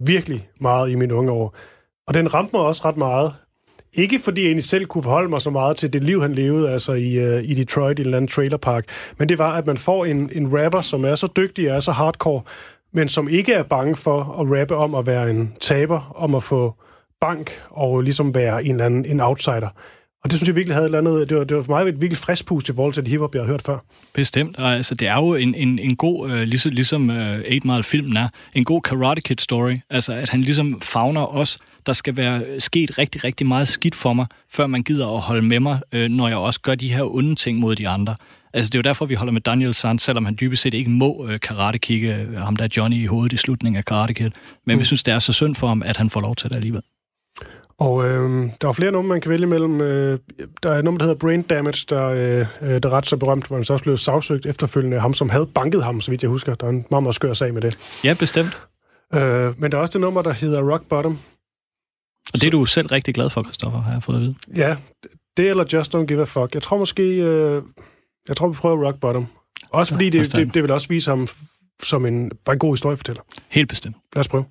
virkelig 0.00 0.48
meget 0.60 0.90
i 0.90 0.94
mine 0.94 1.14
unge 1.14 1.32
år, 1.32 1.56
og 2.06 2.14
den 2.14 2.34
ramte 2.34 2.50
mig 2.56 2.62
også 2.62 2.82
ret 2.84 2.96
meget, 2.96 3.34
ikke 3.94 4.18
fordi 4.18 4.40
jeg 4.40 4.46
egentlig 4.46 4.64
selv 4.64 4.86
kunne 4.86 5.02
forholde 5.02 5.28
mig 5.28 5.40
så 5.40 5.50
meget 5.50 5.76
til 5.76 5.92
det 5.92 6.04
liv, 6.04 6.22
han 6.22 6.32
levede 6.32 6.70
altså 6.70 6.92
i, 6.92 7.36
uh, 7.36 7.44
i 7.44 7.54
Detroit 7.54 7.98
i 7.98 8.02
en 8.02 8.06
eller 8.06 8.16
anden 8.16 8.28
trailerpark, 8.28 8.84
men 9.18 9.28
det 9.28 9.38
var, 9.38 9.56
at 9.56 9.66
man 9.66 9.76
får 9.76 10.04
en, 10.04 10.30
en 10.32 10.58
rapper, 10.58 10.80
som 10.80 11.04
er 11.04 11.14
så 11.14 11.28
dygtig 11.36 11.70
og 11.70 11.76
er 11.76 11.80
så 11.80 11.92
hardcore, 11.92 12.42
men 12.92 13.08
som 13.08 13.28
ikke 13.28 13.52
er 13.52 13.62
bange 13.62 13.96
for 13.96 14.20
at 14.20 14.60
rappe 14.60 14.76
om 14.76 14.94
at 14.94 15.06
være 15.06 15.30
en 15.30 15.52
taber, 15.60 16.12
om 16.16 16.34
at 16.34 16.42
få 16.42 16.74
bank 17.20 17.50
og 17.70 18.02
ligesom 18.02 18.34
være 18.34 18.64
en 18.64 18.70
eller 18.70 18.84
anden 18.84 19.04
en 19.04 19.20
outsider. 19.20 19.68
Og 20.24 20.30
det 20.30 20.38
synes 20.38 20.48
jeg 20.48 20.56
virkelig 20.56 20.74
havde 20.74 20.86
et 20.86 20.96
eller 20.96 21.10
andet, 21.10 21.28
det 21.28 21.36
var, 21.36 21.44
det 21.44 21.56
var 21.56 21.62
for 21.62 21.72
mig 21.72 21.88
et 21.88 22.00
virkelig 22.00 22.18
frisk 22.18 22.46
pust 22.46 22.68
i 22.68 22.72
forhold 22.72 22.92
til 22.94 23.02
det 23.02 23.10
hiphop, 23.10 23.34
jeg 23.34 23.42
har 23.42 23.46
hørt 23.46 23.62
før. 23.62 23.78
Bestemt, 24.14 24.58
og 24.58 24.74
altså, 24.74 24.94
det 24.94 25.08
er 25.08 25.14
jo 25.14 25.34
en, 25.34 25.54
en, 25.54 25.78
en 25.78 25.96
god, 25.96 26.30
øh, 26.30 26.42
ligesom, 26.42 26.70
øh, 26.70 26.74
ligesom 26.74 27.10
8 27.10 27.60
Mile 27.64 27.82
filmen 27.82 28.16
er, 28.16 28.28
en 28.54 28.64
god 28.64 28.80
Karate 28.82 29.20
Kid 29.20 29.36
story, 29.38 29.78
altså 29.90 30.12
at 30.12 30.28
han 30.28 30.40
ligesom 30.40 30.80
fagner 30.80 31.36
os, 31.36 31.58
der 31.86 31.92
skal 31.92 32.16
være 32.16 32.60
sket 32.60 32.98
rigtig, 32.98 33.24
rigtig 33.24 33.46
meget 33.46 33.68
skidt 33.68 33.94
for 33.94 34.12
mig, 34.12 34.26
før 34.50 34.66
man 34.66 34.82
gider 34.82 35.08
at 35.08 35.20
holde 35.20 35.42
med 35.42 35.60
mig, 35.60 35.80
øh, 35.92 36.08
når 36.10 36.28
jeg 36.28 36.36
også 36.36 36.60
gør 36.60 36.74
de 36.74 36.92
her 36.92 37.14
onde 37.14 37.34
ting 37.34 37.58
mod 37.58 37.76
de 37.76 37.88
andre. 37.88 38.16
Altså, 38.54 38.70
det 38.70 38.74
er 38.74 38.78
jo 38.78 38.82
derfor, 38.82 39.06
vi 39.06 39.14
holder 39.14 39.32
med 39.32 39.40
Daniel 39.40 39.74
Sand, 39.74 39.98
selvom 39.98 40.24
han 40.24 40.36
dybest 40.40 40.62
set 40.62 40.74
ikke 40.74 40.90
må 40.90 41.26
øh, 41.28 41.40
karate-kigge 41.40 42.16
øh, 42.16 42.36
ham 42.36 42.56
der 42.56 42.68
Johnny 42.76 42.96
i 42.96 43.06
hovedet 43.06 43.32
i 43.32 43.36
slutningen 43.36 43.78
af 43.78 43.84
Karate 43.84 44.14
Kid. 44.14 44.30
Men 44.66 44.76
mm. 44.76 44.80
vi 44.80 44.84
synes, 44.84 45.02
det 45.02 45.14
er 45.14 45.18
så 45.18 45.32
synd 45.32 45.54
for 45.54 45.66
ham, 45.66 45.82
at 45.82 45.96
han 45.96 46.10
får 46.10 46.20
lov 46.20 46.36
til 46.36 46.50
det 46.50 46.56
alligevel. 46.56 46.82
Og 47.78 48.08
øh, 48.08 48.50
der 48.60 48.68
er 48.68 48.72
flere 48.72 48.92
numre, 48.92 49.08
man 49.08 49.20
kan 49.20 49.30
vælge 49.30 49.46
mellem. 49.46 49.80
Øh, 49.80 50.18
der 50.62 50.72
er 50.72 50.78
et 50.78 50.84
nummer, 50.84 50.98
der 50.98 51.04
hedder 51.04 51.18
Brain 51.18 51.42
Damage, 51.42 51.86
der, 51.90 52.08
øh, 52.08 52.46
øh 52.62 52.82
der 52.82 52.88
er 52.88 52.90
ret 52.90 53.06
så 53.06 53.16
berømt, 53.16 53.46
hvor 53.46 53.56
han 53.56 53.64
så 53.64 53.72
også 53.72 53.82
blev 53.82 53.96
sagsøgt 53.96 54.46
efterfølgende. 54.46 55.00
Ham, 55.00 55.14
som 55.14 55.30
havde 55.30 55.46
banket 55.46 55.84
ham, 55.84 56.00
så 56.00 56.10
vidt 56.10 56.22
jeg 56.22 56.30
husker. 56.30 56.54
Der 56.54 56.66
er 56.66 56.70
en 56.70 56.86
meget, 56.90 57.02
meget 57.02 57.14
skør 57.14 57.32
sag 57.32 57.54
med 57.54 57.62
det. 57.62 57.78
Ja, 58.04 58.14
bestemt. 58.18 58.58
Øh, 59.14 59.60
men 59.60 59.72
der 59.72 59.78
er 59.78 59.80
også 59.80 59.92
det 59.92 60.00
nummer, 60.00 60.22
der 60.22 60.32
hedder 60.32 60.72
Rock 60.72 60.88
Bottom, 60.88 61.18
og 62.32 62.40
det 62.40 62.46
er 62.46 62.50
du 62.50 62.64
selv 62.64 62.86
rigtig 62.86 63.14
glad 63.14 63.30
for, 63.30 63.42
Christoffer, 63.42 63.80
har 63.80 63.92
jeg 63.92 64.02
fået 64.02 64.16
at 64.16 64.22
vide. 64.22 64.34
Ja, 64.56 64.76
det 65.36 65.50
eller 65.50 65.64
Just 65.72 65.94
Don't 65.94 66.04
Give 66.04 66.20
a 66.20 66.24
Fuck. 66.24 66.54
Jeg 66.54 66.62
tror 66.62 66.78
måske, 66.78 67.02
øh, 67.02 67.62
jeg 68.28 68.36
tror, 68.36 68.48
vi 68.48 68.54
prøver 68.54 68.86
Rock 68.86 69.00
Bottom. 69.00 69.26
Også 69.70 69.94
fordi 69.94 70.04
ja, 70.04 70.10
det, 70.10 70.32
det, 70.32 70.54
det, 70.54 70.62
vil 70.62 70.70
også 70.70 70.88
vise 70.88 71.10
ham 71.10 71.28
som 71.82 72.06
en, 72.06 72.30
bare 72.44 72.54
en 72.54 72.58
god 72.58 72.72
historiefortæller. 72.72 73.22
Helt 73.48 73.68
bestemt. 73.68 73.96
Lad 74.14 74.20
os 74.20 74.28
prøve. 74.28 74.44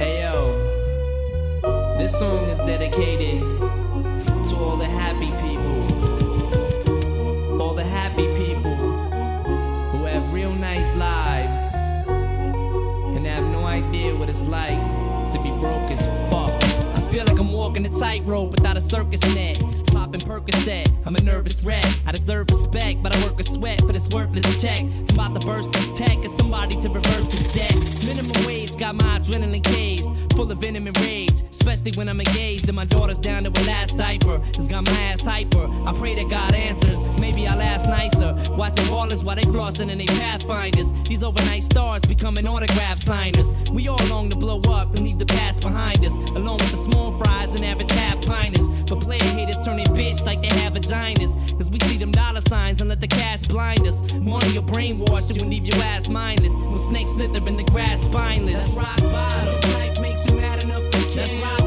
Hey 0.00 0.24
yo, 0.24 0.52
this 1.98 2.12
song 2.12 2.50
is 2.52 2.58
dedicated 2.58 3.55
it's 14.38 14.48
like 14.50 14.78
to 15.32 15.38
be 15.42 15.48
broke 15.60 15.90
as 15.90 16.06
fuck. 16.30 16.52
I 16.62 17.00
feel 17.10 17.24
like 17.24 17.38
I'm 17.38 17.52
walking 17.52 17.86
a 17.86 17.88
tightrope 17.88 18.50
without 18.50 18.76
a 18.76 18.82
circus 18.82 19.22
net. 19.34 19.62
Popping 19.96 20.20
Percocet, 20.20 20.92
I'm 21.06 21.16
a 21.16 21.22
nervous 21.22 21.62
wreck. 21.64 21.82
I 22.06 22.12
deserve 22.12 22.50
respect, 22.50 23.02
but 23.02 23.16
I 23.16 23.24
work 23.24 23.40
a 23.40 23.42
sweat 23.42 23.80
for 23.80 23.94
this 23.94 24.06
worthless 24.08 24.60
check. 24.60 24.80
I'm 24.80 25.06
about 25.14 25.40
to 25.40 25.46
burst 25.46 25.72
this 25.72 25.98
tech 25.98 26.16
and 26.16 26.30
somebody 26.32 26.76
to 26.82 26.90
reverse 26.90 27.24
this 27.24 27.52
debt. 27.52 27.74
Minimum 28.06 28.46
wage 28.46 28.76
got 28.76 28.94
my 28.94 29.18
adrenaline 29.18 29.64
caged. 29.64 30.04
full 30.34 30.52
of 30.52 30.58
venom 30.58 30.86
and 30.86 30.98
rage, 31.00 31.42
especially 31.50 31.92
when 31.96 32.10
I'm 32.10 32.20
engaged 32.20 32.68
and 32.68 32.76
my 32.76 32.84
daughter's 32.84 33.18
down 33.18 33.44
to 33.44 33.50
her 33.58 33.66
last 33.66 33.96
diaper. 33.96 34.38
It's 34.50 34.68
got 34.68 34.84
my 34.84 34.92
ass 35.00 35.22
hyper. 35.22 35.66
I 35.86 35.94
pray 35.96 36.14
that 36.14 36.28
God 36.28 36.52
answers. 36.52 36.98
Maybe 37.18 37.48
I'll 37.48 37.62
ask 37.62 37.86
nicer. 37.86 38.34
Watching 38.54 38.84
ballers 38.86 39.24
while 39.24 39.36
they 39.36 39.42
flossing 39.42 39.90
and 39.90 39.98
they 39.98 40.04
pathfinders. 40.04 40.92
These 41.04 41.22
overnight 41.22 41.62
stars 41.62 42.02
becoming 42.02 42.46
autograph 42.46 42.98
signers. 42.98 43.48
We 43.72 43.88
all 43.88 44.06
long 44.08 44.28
to 44.28 44.38
blow 44.38 44.60
up 44.68 44.88
and 44.88 45.00
leave 45.00 45.18
the 45.18 45.26
past 45.26 45.62
behind 45.62 46.04
us, 46.04 46.12
along 46.32 46.58
with 46.58 46.70
the 46.70 46.76
small 46.76 47.12
fries 47.18 47.54
and 47.54 47.64
average 47.64 47.92
half 47.92 48.20
piners. 48.20 48.66
But 48.88 49.00
player 49.00 49.24
haters 49.24 49.58
turning 49.64 49.85
bitch 49.88 50.24
like 50.24 50.40
they 50.42 50.54
have 50.60 50.74
vaginas. 50.74 51.32
Cause 51.56 51.70
we 51.70 51.78
see 51.80 51.96
them 51.96 52.10
dollar 52.10 52.42
signs 52.48 52.80
and 52.80 52.88
let 52.88 53.00
the 53.00 53.06
cash 53.06 53.48
blind 53.48 53.86
us. 53.86 54.14
Money 54.14 54.50
your 54.50 54.62
brainwash, 54.62 55.30
it 55.34 55.42
will 55.42 55.50
leave 55.50 55.66
your 55.66 55.82
ass 55.82 56.08
mindless. 56.08 56.52
When 56.52 56.78
snakes 56.78 57.10
slither 57.12 57.46
in 57.46 57.56
the 57.56 57.64
grass 57.64 58.00
spineless. 58.02 58.60
That's 58.60 58.74
rock 58.74 59.00
bottom. 59.12 59.44
This 59.46 59.74
life 59.74 60.00
makes 60.00 60.26
you 60.26 60.36
mad 60.36 60.64
enough 60.64 60.90
to 60.90 60.98
care. 60.98 61.26
That's 61.26 61.34
rock 61.36 61.65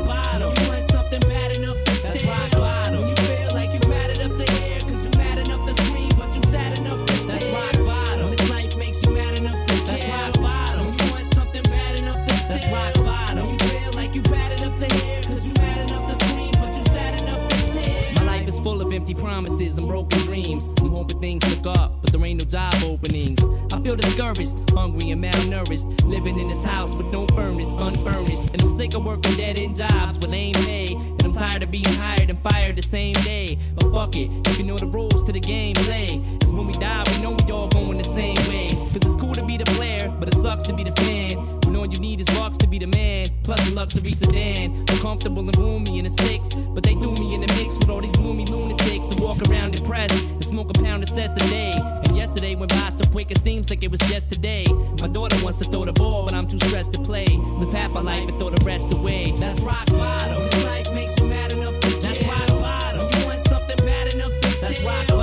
full 18.69 18.81
of 18.81 18.93
empty 18.93 19.15
promises 19.15 19.79
and 19.79 19.87
broken 19.87 20.19
dreams. 20.19 20.69
I'm 20.79 20.91
hoping 20.91 21.19
things 21.19 21.43
look 21.49 21.75
up, 21.75 22.01
but 22.01 22.11
there 22.11 22.23
ain't 22.23 22.43
no 22.43 22.47
job 22.47 22.75
openings. 22.83 23.39
I 23.73 23.81
feel 23.81 23.95
discouraged, 23.95 24.53
hungry 24.69 25.09
and 25.09 25.23
malnourished. 25.23 25.85
Living 26.05 26.37
in 26.39 26.49
this 26.49 26.63
house 26.63 26.93
with 26.93 27.07
no 27.07 27.25
furnace, 27.27 27.69
unfurnished. 27.69 28.51
And 28.53 28.61
I'm 28.61 28.69
sick 28.69 28.93
of 28.93 29.03
working 29.03 29.35
dead 29.37 29.59
end 29.59 29.75
jobs 29.75 30.19
with 30.19 30.29
lame 30.29 30.53
pay. 30.53 30.93
And 30.93 31.25
I'm 31.25 31.33
tired 31.33 31.63
of 31.63 31.71
being 31.71 31.93
hired 32.03 32.29
and 32.29 32.39
fired 32.43 32.75
the 32.75 32.83
same 32.83 33.13
day. 33.31 33.57
But 33.73 33.91
fuck 33.91 34.15
it, 34.15 34.29
if 34.47 34.59
you 34.59 34.65
know 34.65 34.77
the 34.77 34.85
rules 34.85 35.23
to 35.23 35.31
the 35.31 35.39
game, 35.39 35.73
play. 35.73 36.21
Cause 36.39 36.53
when 36.53 36.67
we 36.67 36.73
die, 36.73 37.03
we 37.11 37.21
know 37.23 37.31
we 37.31 37.51
all 37.51 37.69
going 37.69 37.97
the 37.97 38.03
same 38.03 38.37
way. 38.49 38.67
Cause 38.69 38.97
it's 38.97 39.15
cool 39.15 39.33
to 39.33 39.43
be 39.47 39.57
the 39.57 39.65
player, 39.77 39.98
but 40.19 40.27
it 40.27 40.35
sucks 40.35 40.63
to 40.63 40.73
be 40.73 40.83
the 40.83 40.91
fan. 41.01 41.37
When 41.65 41.75
all 41.75 41.85
you 41.85 41.99
need 41.99 42.19
is 42.19 42.27
bucks 42.27 42.57
to 42.57 42.67
be 42.67 42.79
the 42.79 42.87
man, 42.87 43.27
plus 43.43 43.65
a 43.67 43.71
luxury 43.71 44.11
sedan. 44.13 44.85
I'm 44.89 44.99
comfortable 44.99 45.43
and 45.47 45.57
roomy 45.57 45.99
in 45.99 46.05
a 46.05 46.09
six, 46.09 46.55
but 46.55 46.83
they 46.83 46.93
threw 46.93 47.13
me 47.13 47.35
in 47.35 47.41
the 47.41 47.53
mix 47.53 47.77
with 47.77 47.89
all 47.89 48.01
these 48.01 48.11
gloomy 48.11 48.45
lunatics 48.45 49.07
that 49.07 49.19
walk 49.19 49.37
around 49.49 49.71
depressed 49.71 50.13
and 50.13 50.43
smoke 50.43 50.69
a 50.69 50.81
pound 50.81 51.03
of 51.03 51.09
cess 51.09 51.31
a 51.35 51.49
day. 51.49 51.73
And 51.75 52.17
yesterday 52.17 52.55
went 52.55 52.71
by 52.71 52.89
so 52.89 53.09
quick, 53.11 53.31
it 53.31 53.39
seems 53.39 53.69
like 53.69 53.83
it 53.83 53.91
was 53.91 53.99
just 54.01 54.31
today. 54.31 54.65
My 55.01 55.07
daughter 55.07 55.37
wants 55.43 55.59
to 55.59 55.65
throw 55.65 55.85
the 55.85 55.93
ball, 55.93 56.25
but 56.25 56.33
I'm 56.33 56.47
too 56.47 56.59
stressed 56.59 56.93
to 56.93 57.01
play. 57.01 57.27
Live 57.27 57.73
half 57.73 57.91
my 57.91 58.01
life 58.01 58.27
and 58.27 58.37
throw 58.39 58.49
the 58.49 58.63
rest 58.65 58.93
away. 58.93 59.33
That's 59.37 59.61
rock 59.61 59.85
bottom. 59.87 60.63
Life 60.65 60.93
makes 60.93 61.19
you 61.19 61.27
mad 61.27 61.53
enough 61.53 61.79
to 61.81 61.89
That's 62.01 62.23
rock 62.23 62.47
bottom. 62.47 63.07
You 63.19 63.25
want 63.27 63.41
something 63.41 63.77
bad 63.85 64.13
enough 64.13 64.31
to. 64.41 64.61
That's 64.61 64.81
rock 64.81 65.07
bottom. 65.07 65.18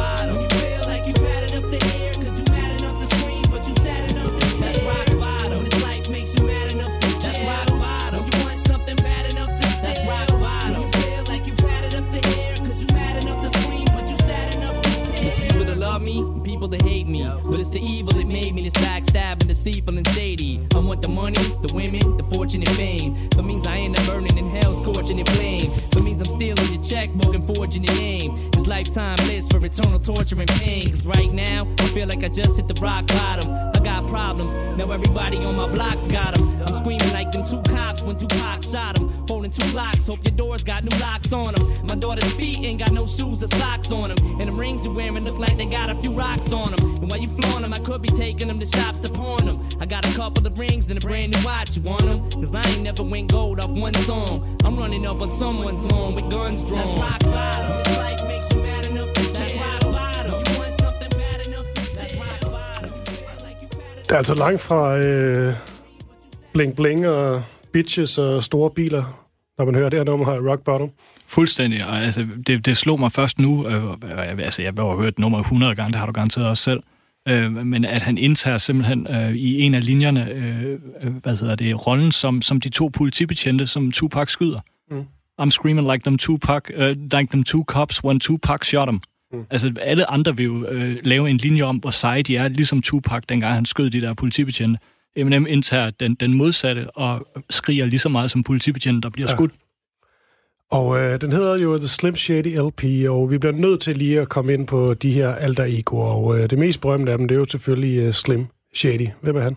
That 17.26 17.36
hate 17.38 17.44
me. 17.44 17.45
But 17.48 17.60
it's 17.60 17.70
the 17.70 17.80
evil 17.80 18.12
that 18.12 18.26
made 18.26 18.54
me 18.54 18.62
this 18.62 18.74
backstabbing, 18.74 19.46
deceitful 19.46 19.96
and 19.96 20.06
shady. 20.08 20.66
I 20.74 20.78
want 20.78 21.02
the 21.02 21.10
money, 21.10 21.42
the 21.62 21.72
women, 21.74 22.16
the 22.16 22.24
fortune 22.24 22.62
and 22.66 22.76
fame. 22.76 23.28
That 23.30 23.44
means 23.44 23.66
I 23.68 23.78
end 23.78 23.98
up 23.98 24.06
burning 24.06 24.36
in 24.36 24.50
hell, 24.50 24.72
scorching 24.72 25.18
in 25.18 25.26
flame. 25.26 25.70
That 25.90 26.02
means 26.02 26.20
I'm 26.20 26.26
stealing 26.26 26.72
your 26.72 26.82
checkbook 26.82 27.34
and 27.34 27.46
forging 27.46 27.84
your 27.84 27.94
name. 27.94 28.36
It's 28.52 28.66
lifetime 28.66 29.16
bliss 29.24 29.48
for 29.48 29.64
eternal 29.64 30.00
torture 30.00 30.38
and 30.40 30.48
pain. 30.48 30.90
Cause 30.90 31.06
right 31.06 31.32
now, 31.32 31.66
I 31.80 31.88
feel 31.88 32.08
like 32.08 32.24
I 32.24 32.28
just 32.28 32.56
hit 32.56 32.68
the 32.68 32.78
rock 32.82 33.06
bottom. 33.06 33.52
I 33.52 33.78
got 33.84 34.06
problems, 34.08 34.54
now 34.76 34.90
everybody 34.90 35.38
on 35.38 35.56
my 35.56 35.68
block's 35.68 36.06
got 36.08 36.34
them. 36.34 36.60
I'm 36.62 36.76
screaming 36.76 37.12
like 37.12 37.30
them 37.32 37.44
two 37.44 37.62
cops 37.70 38.02
when 38.02 38.16
two 38.16 38.26
Tupac 38.26 38.62
shot 38.62 38.96
them. 38.96 39.08
Holding 39.28 39.50
two 39.50 39.70
blocks, 39.72 40.06
hope 40.06 40.24
your 40.24 40.36
doors 40.36 40.64
got 40.64 40.84
new 40.84 40.98
locks 40.98 41.32
on 41.32 41.54
them. 41.54 41.86
My 41.86 41.94
daughter's 41.94 42.30
feet 42.32 42.60
ain't 42.60 42.78
got 42.78 42.92
no 42.92 43.06
shoes 43.06 43.42
or 43.42 43.48
socks 43.58 43.90
on 43.92 44.14
them. 44.14 44.40
And 44.40 44.48
the 44.48 44.52
rings 44.52 44.84
you're 44.84 44.94
wearing 44.94 45.24
look 45.24 45.38
like 45.38 45.56
they 45.56 45.66
got 45.66 45.90
a 45.90 45.94
few 45.96 46.12
rocks 46.12 46.52
on 46.52 46.74
them. 46.74 46.96
And 46.96 47.10
while 47.10 47.20
you 47.20 47.28
flaunt 47.38 47.62
them, 47.62 47.72
I 47.72 47.78
could 47.78 48.02
be 48.02 48.08
taking 48.08 48.48
them 48.48 48.58
to 48.60 48.66
shops 48.66 49.00
to 49.00 49.12
pawn 49.12 49.46
them. 49.46 49.56
I 49.80 49.86
got 49.86 50.06
a 50.06 50.12
couple 50.20 50.46
of 50.46 50.58
rings 50.58 50.88
and 50.88 51.02
a 51.02 51.06
brand 51.06 51.34
new 51.34 51.44
watch. 51.44 51.76
You 51.76 51.82
want 51.82 52.02
them? 52.02 52.18
Cause 52.30 52.54
I 52.54 52.62
ain't 52.70 52.82
never 52.82 53.02
went 53.02 53.30
gold 53.30 53.60
off 53.60 53.70
one 53.70 53.94
song. 54.10 54.58
I'm 54.64 54.76
running 54.76 55.06
up 55.06 55.20
on 55.20 55.30
someone's 55.30 55.82
lawn 55.92 56.14
with 56.16 56.28
guns 56.30 56.64
drawn. 56.64 56.86
That's 56.86 57.00
rock 57.00 57.20
bottom. 57.34 57.68
Life 58.04 58.22
makes 58.32 58.48
you 58.54 58.60
mad 58.62 58.86
enough 58.86 59.12
to 59.14 59.22
That's 59.32 59.54
rock 59.54 59.80
bottom. 59.96 60.32
You 60.46 60.58
want 60.60 60.72
something 60.84 61.10
bad 61.20 61.46
enough 61.46 61.68
to 61.74 61.82
stay. 61.82 62.00
That's 62.00 62.16
rock 62.16 62.40
bottom. 62.40 62.92
Det 64.02 64.12
er 64.12 64.16
altså 64.16 64.34
langt 64.34 64.60
fra 64.60 64.98
øh, 64.98 65.54
bling 66.52 66.76
bling 66.76 67.08
og 67.08 67.42
bitches 67.72 68.18
og 68.18 68.42
store 68.42 68.70
biler, 68.70 69.26
når 69.58 69.64
man 69.64 69.74
hører 69.74 69.88
det 69.88 69.98
her 69.98 70.04
nummer 70.04 70.26
her, 70.32 70.50
Rock 70.50 70.64
Bottom. 70.64 70.90
Fuldstændig, 71.26 71.86
og 71.86 71.98
altså, 71.98 72.26
det, 72.46 72.66
det 72.66 72.76
slog 72.76 73.00
mig 73.00 73.12
først 73.12 73.38
nu, 73.38 73.66
øh, 73.66 73.84
øh, 73.84 74.38
altså 74.38 74.62
jeg 74.62 74.72
har 74.78 75.02
hørt 75.02 75.18
nummer 75.18 75.38
100 75.38 75.74
gange, 75.74 75.92
det 75.92 75.98
har 75.98 76.06
du 76.06 76.12
garanteret 76.12 76.46
også 76.46 76.62
selv, 76.62 76.82
øh, 77.28 77.52
men 77.66 77.84
at 77.84 78.02
han 78.02 78.18
indtager 78.18 78.58
simpelthen 78.58 79.06
øh, 79.10 79.32
i 79.36 79.60
en 79.60 79.74
af 79.74 79.86
linjerne, 79.86 80.30
øh, 80.30 80.62
øh, 81.02 81.12
hvad 81.22 81.36
hedder 81.36 81.54
det, 81.54 81.86
rollen 81.86 82.12
som, 82.12 82.42
som 82.42 82.60
de 82.60 82.68
to 82.68 82.88
politibetjente, 82.88 83.66
som 83.66 83.92
Tupac 83.92 84.30
skyder. 84.30 84.60
Mm. 84.90 85.04
I'm 85.42 85.50
screaming 85.50 85.92
like 85.92 86.02
them 86.02 86.18
Tupac, 86.18 86.62
uh, 86.78 86.86
like 86.88 87.26
them 87.30 87.42
two 87.44 87.64
cops 87.64 88.04
when 88.04 88.20
Tupac 88.20 88.64
shot 88.64 88.86
them. 88.88 89.00
Mm. 89.32 89.44
Altså 89.50 89.72
alle 89.82 90.10
andre 90.10 90.36
vil 90.36 90.44
jo 90.44 90.66
øh, 90.68 90.96
lave 91.04 91.30
en 91.30 91.36
linje 91.36 91.62
om, 91.62 91.76
hvor 91.76 91.90
seje 91.90 92.22
de 92.22 92.36
er, 92.36 92.48
ligesom 92.48 92.82
Tupac, 92.82 93.22
dengang 93.28 93.54
han 93.54 93.64
skød 93.66 93.90
de 93.90 94.00
der 94.00 94.14
politibetjente. 94.14 94.78
Eminem 95.16 95.46
indtager 95.48 95.90
den, 95.90 96.14
den 96.14 96.34
modsatte 96.34 96.90
og 96.90 97.26
skriger 97.50 97.86
lige 97.86 97.98
så 97.98 98.08
meget 98.08 98.30
som 98.30 98.42
politibetjente, 98.42 99.00
der 99.00 99.10
bliver 99.10 99.28
Ja. 99.30 99.36
skudt. 99.36 99.52
Og 100.70 100.98
øh, 100.98 101.20
den 101.20 101.32
hedder 101.32 101.58
jo 101.58 101.78
The 101.78 101.88
Slim 101.88 102.16
Shady 102.16 102.58
LP, 102.58 103.10
og 103.10 103.30
vi 103.30 103.38
bliver 103.38 103.52
nødt 103.52 103.80
til 103.80 103.96
lige 103.96 104.20
at 104.20 104.28
komme 104.28 104.54
ind 104.54 104.66
på 104.66 104.94
de 104.94 105.10
her 105.10 105.28
alter 105.28 105.64
egoer, 105.64 106.08
og 106.08 106.38
øh, 106.38 106.50
det 106.50 106.58
mest 106.58 106.80
berømte 106.80 107.12
af 107.12 107.18
dem, 107.18 107.28
det 107.28 107.34
er 107.34 107.38
jo 107.38 107.44
selvfølgelig 107.48 107.98
øh, 107.98 108.12
Slim 108.12 108.46
Shady. 108.74 109.08
Hvem 109.20 109.36
er 109.36 109.40
han? 109.40 109.56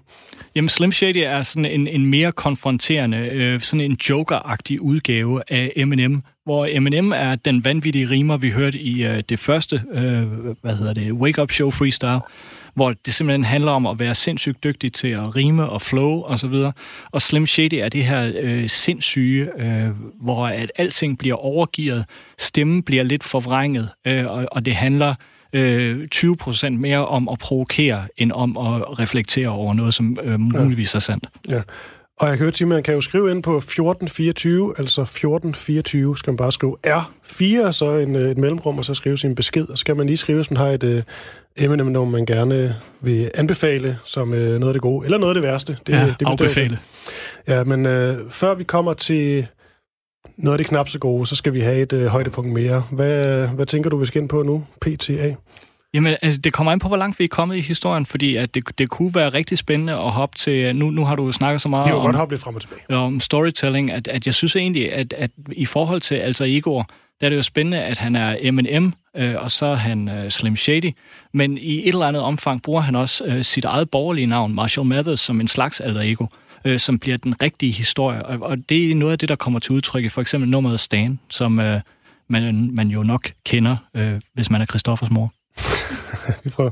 Jamen, 0.55 0.69
Slim 0.69 0.91
Shady 0.91 1.23
er 1.25 1.43
sådan 1.43 1.65
en, 1.65 1.87
en 1.87 2.05
mere 2.05 2.31
konfronterende, 2.31 3.17
øh, 3.17 3.61
sådan 3.61 3.91
en 3.91 3.97
joker-agtig 4.09 4.81
udgave 4.81 5.41
af 5.47 5.71
Eminem, 5.75 6.21
hvor 6.45 6.67
Eminem 6.69 7.11
er 7.11 7.35
den 7.35 7.63
vanvittige 7.63 8.09
rimer, 8.09 8.37
vi 8.37 8.49
hørte 8.49 8.79
i 8.79 9.05
øh, 9.05 9.23
det 9.29 9.39
første, 9.39 9.83
øh, 9.93 10.23
hvad 10.61 10.75
hedder 10.75 10.93
det, 10.93 11.13
Wake 11.13 11.41
Up 11.41 11.51
Show 11.51 11.69
Freestyle, 11.69 12.21
hvor 12.75 12.93
det 13.05 13.13
simpelthen 13.13 13.43
handler 13.43 13.71
om 13.71 13.85
at 13.87 13.99
være 13.99 14.15
sindssygt 14.15 14.63
dygtig 14.63 14.93
til 14.93 15.07
at 15.07 15.35
rime 15.35 15.69
og 15.69 15.81
flow 15.81 16.21
og 16.21 16.39
så 16.39 16.47
videre. 16.47 16.71
Og 17.11 17.21
Slim 17.21 17.47
Shady 17.47 17.73
er 17.73 17.89
det 17.89 18.05
her 18.05 18.31
øh, 18.39 18.69
sindssyge, 18.69 19.49
øh, 19.57 19.89
hvor 20.21 20.47
at 20.47 20.71
alting 20.75 21.17
bliver 21.17 21.35
overgivet, 21.35 22.05
stemmen 22.39 22.83
bliver 22.83 23.03
lidt 23.03 23.23
forvrænget, 23.23 23.89
øh, 24.07 24.25
og, 24.25 24.45
og 24.51 24.65
det 24.65 24.75
handler 24.75 25.15
øh, 25.53 26.07
20% 26.15 26.69
mere 26.69 27.07
om 27.07 27.29
at 27.29 27.39
provokere, 27.39 28.07
end 28.17 28.31
om 28.31 28.57
at 28.57 28.99
reflektere 28.99 29.49
over 29.49 29.73
noget, 29.73 29.93
som 29.93 30.17
øh, 30.23 30.39
muligvis 30.39 30.95
er 30.95 30.99
sandt. 30.99 31.27
Ja. 31.49 31.61
Og 32.19 32.27
jeg 32.27 32.37
kan 32.37 32.43
høre, 32.43 32.53
at 32.61 32.67
man 32.67 32.83
kan 32.83 32.93
jo 32.93 33.01
skrive 33.01 33.31
ind 33.31 33.43
på 33.43 33.57
1424, 33.57 34.73
altså 34.77 35.01
1424, 35.01 36.17
skal 36.17 36.31
man 36.31 36.37
bare 36.37 36.51
skrive 36.51 36.77
R4, 36.87 37.67
og 37.67 37.75
så 37.75 37.97
en, 37.97 38.15
øh, 38.15 38.31
et 38.31 38.37
mellemrum, 38.37 38.77
og 38.77 38.85
så 38.85 38.93
skrive 38.93 39.17
sin 39.17 39.35
besked. 39.35 39.69
Og 39.69 39.77
så 39.77 39.81
skal 39.81 39.95
man 39.95 40.07
lige 40.07 40.17
skrive, 40.17 40.35
hvis 40.35 40.51
man 40.51 40.57
har 40.57 40.67
et 40.67 40.83
øh, 40.83 41.03
Eminem-nummer, 41.57 42.17
man 42.17 42.25
gerne 42.25 42.75
vil 43.01 43.31
anbefale 43.33 43.97
som 44.03 44.33
øh, 44.33 44.59
noget 44.59 44.67
af 44.69 44.73
det 44.73 44.81
gode, 44.81 45.05
eller 45.05 45.17
noget 45.17 45.35
af 45.35 45.41
det 45.41 45.51
værste. 45.51 45.77
Det, 45.87 45.93
Ja, 45.93 46.05
det 46.19 46.27
sig. 46.51 46.77
Ja, 47.47 47.63
men 47.63 47.85
øh, 47.85 48.29
før 48.29 48.55
vi 48.55 48.63
kommer 48.63 48.93
til 48.93 49.47
noget 50.37 50.53
af 50.53 50.57
det 50.57 50.67
knap 50.67 50.89
så 50.89 50.99
gode, 50.99 51.25
så 51.25 51.35
skal 51.35 51.53
vi 51.53 51.59
have 51.59 51.81
et 51.81 51.93
øh, 51.93 52.05
højdepunkt 52.05 52.51
mere. 52.53 52.83
Hvad, 52.91 53.47
hvad 53.47 53.65
tænker 53.65 53.89
du, 53.89 53.97
vi 53.97 54.05
skal 54.05 54.21
ind 54.21 54.29
på 54.29 54.43
nu, 54.43 54.65
PTA? 54.81 55.33
Jamen, 55.93 56.15
altså, 56.21 56.41
det 56.41 56.53
kommer 56.53 56.71
an 56.71 56.79
på, 56.79 56.87
hvor 56.87 56.97
langt 56.97 57.19
vi 57.19 57.23
er 57.23 57.27
kommet 57.27 57.55
i 57.55 57.61
historien, 57.61 58.05
fordi 58.05 58.35
at 58.35 58.55
det, 58.55 58.63
det 58.77 58.89
kunne 58.89 59.15
være 59.15 59.29
rigtig 59.29 59.57
spændende 59.57 59.93
at 59.93 60.11
hoppe 60.11 60.37
til... 60.37 60.75
Nu, 60.75 60.89
nu 60.89 61.05
har 61.05 61.15
du 61.15 61.31
snakket 61.31 61.61
så 61.61 61.69
meget 61.69 61.87
Vi 61.87 61.91
om, 61.91 62.05
godt 62.05 62.15
hoppe 62.15 62.33
lidt 62.33 62.41
frem 62.41 62.55
og 62.55 62.61
tilbage. 62.61 62.97
om 62.97 63.19
storytelling, 63.19 63.91
at, 63.91 64.07
at 64.07 64.25
jeg 64.25 64.33
synes 64.33 64.55
egentlig, 64.55 64.93
at, 64.93 65.13
at 65.13 65.31
i 65.51 65.65
forhold 65.65 66.01
til 66.01 66.15
alter 66.15 66.45
egoer, 66.45 66.83
der 67.21 67.25
er 67.25 67.29
det 67.29 67.37
jo 67.37 67.43
spændende, 67.43 67.83
at 67.83 67.97
han 67.97 68.15
er 68.15 68.35
Eminem, 68.39 68.93
øh, 69.17 69.35
og 69.37 69.51
så 69.51 69.65
er 69.65 69.75
han 69.75 70.09
øh, 70.09 70.31
Slim 70.31 70.55
Shady, 70.55 70.91
men 71.33 71.57
i 71.57 71.79
et 71.79 71.87
eller 71.87 72.05
andet 72.05 72.21
omfang 72.21 72.61
bruger 72.61 72.81
han 72.81 72.95
også 72.95 73.25
øh, 73.25 73.43
sit 73.43 73.65
eget 73.65 73.89
borgerlige 73.89 74.27
navn, 74.27 74.55
Marshall 74.55 74.87
Mathers, 74.87 75.19
som 75.19 75.41
en 75.41 75.47
slags 75.47 75.81
alter 75.81 76.01
ego, 76.01 76.25
øh, 76.65 76.79
som 76.79 76.99
bliver 76.99 77.17
den 77.17 77.41
rigtige 77.41 77.71
historie, 77.71 78.25
og, 78.25 78.39
og 78.41 78.57
det 78.69 78.91
er 78.91 78.95
noget 78.95 79.11
af 79.11 79.19
det, 79.19 79.29
der 79.29 79.35
kommer 79.35 79.59
til 79.59 79.71
udtryk 79.71 80.03
i 80.03 80.09
for 80.09 80.21
eksempel 80.21 80.49
nummeret 80.49 80.79
Stan, 80.79 81.19
som 81.29 81.59
øh, 81.59 81.81
man, 82.29 82.71
man 82.75 82.87
jo 82.87 83.03
nok 83.03 83.31
kender, 83.45 83.77
øh, 83.95 84.21
hvis 84.33 84.49
man 84.49 84.61
er 84.61 84.65
Christoffers 84.65 85.09
mor. 85.09 85.33
Vi 86.43 86.49
prøver. 86.49 86.71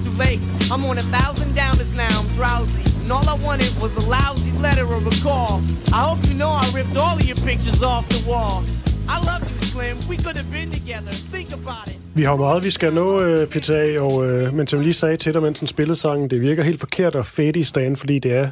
too 0.21 0.29
late. 0.29 0.39
I'm 0.71 0.83
on 0.85 0.97
a 0.97 1.01
thousand 1.01 1.49
downers 1.55 1.95
now. 1.95 2.19
I'm 2.19 2.27
drowsy. 2.29 2.83
And 3.03 3.11
all 3.11 3.27
I 3.29 3.33
wanted 3.47 3.71
was 3.81 3.91
a 3.97 4.09
lousy 4.09 4.51
letter 4.65 4.85
or 4.85 4.97
a 4.97 5.15
call. 5.27 5.61
I 5.97 6.01
hope 6.07 6.19
you 6.29 6.35
know 6.41 6.51
I 6.63 6.65
ripped 6.77 6.97
all 6.97 7.15
of 7.19 7.25
your 7.25 7.41
pictures 7.49 7.83
off 7.83 8.05
the 8.09 8.21
wall. 8.31 8.63
I 9.07 9.17
love 9.29 9.41
you, 9.49 9.57
Slim. 9.71 9.95
We 10.09 10.17
could 10.23 10.37
have 10.41 10.51
been 10.51 10.69
together. 10.71 11.11
Think 11.35 11.49
about 11.51 11.87
it. 11.87 11.97
Vi 12.15 12.23
har 12.23 12.35
meget, 12.35 12.63
vi 12.63 12.71
skal 12.71 12.93
nå, 12.93 13.21
øh, 13.21 13.47
PTA, 13.47 14.01
og, 14.01 14.27
øh, 14.27 14.53
men 14.53 14.67
som 14.67 14.79
jeg 14.79 14.83
lige 14.83 14.93
sagde 14.93 15.17
til 15.17 15.33
dig, 15.33 15.41
mens 15.41 15.59
den 15.59 15.67
spillede 15.67 15.95
sangen, 15.95 16.29
det 16.29 16.41
virker 16.41 16.63
helt 16.63 16.79
forkert 16.79 17.15
at 17.15 17.25
fade 17.25 17.59
i 17.59 17.63
stand, 17.63 17.95
fordi 17.95 18.19
det 18.19 18.31
er 18.33 18.49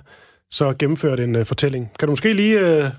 så 0.52 0.74
gennemført 0.80 1.20
en 1.20 1.36
øh, 1.36 1.46
fortælling. 1.46 1.92
Kan 2.00 2.08
du 2.08 2.12
måske 2.12 2.34
lige... 2.34 2.60
Øh, 2.60 2.90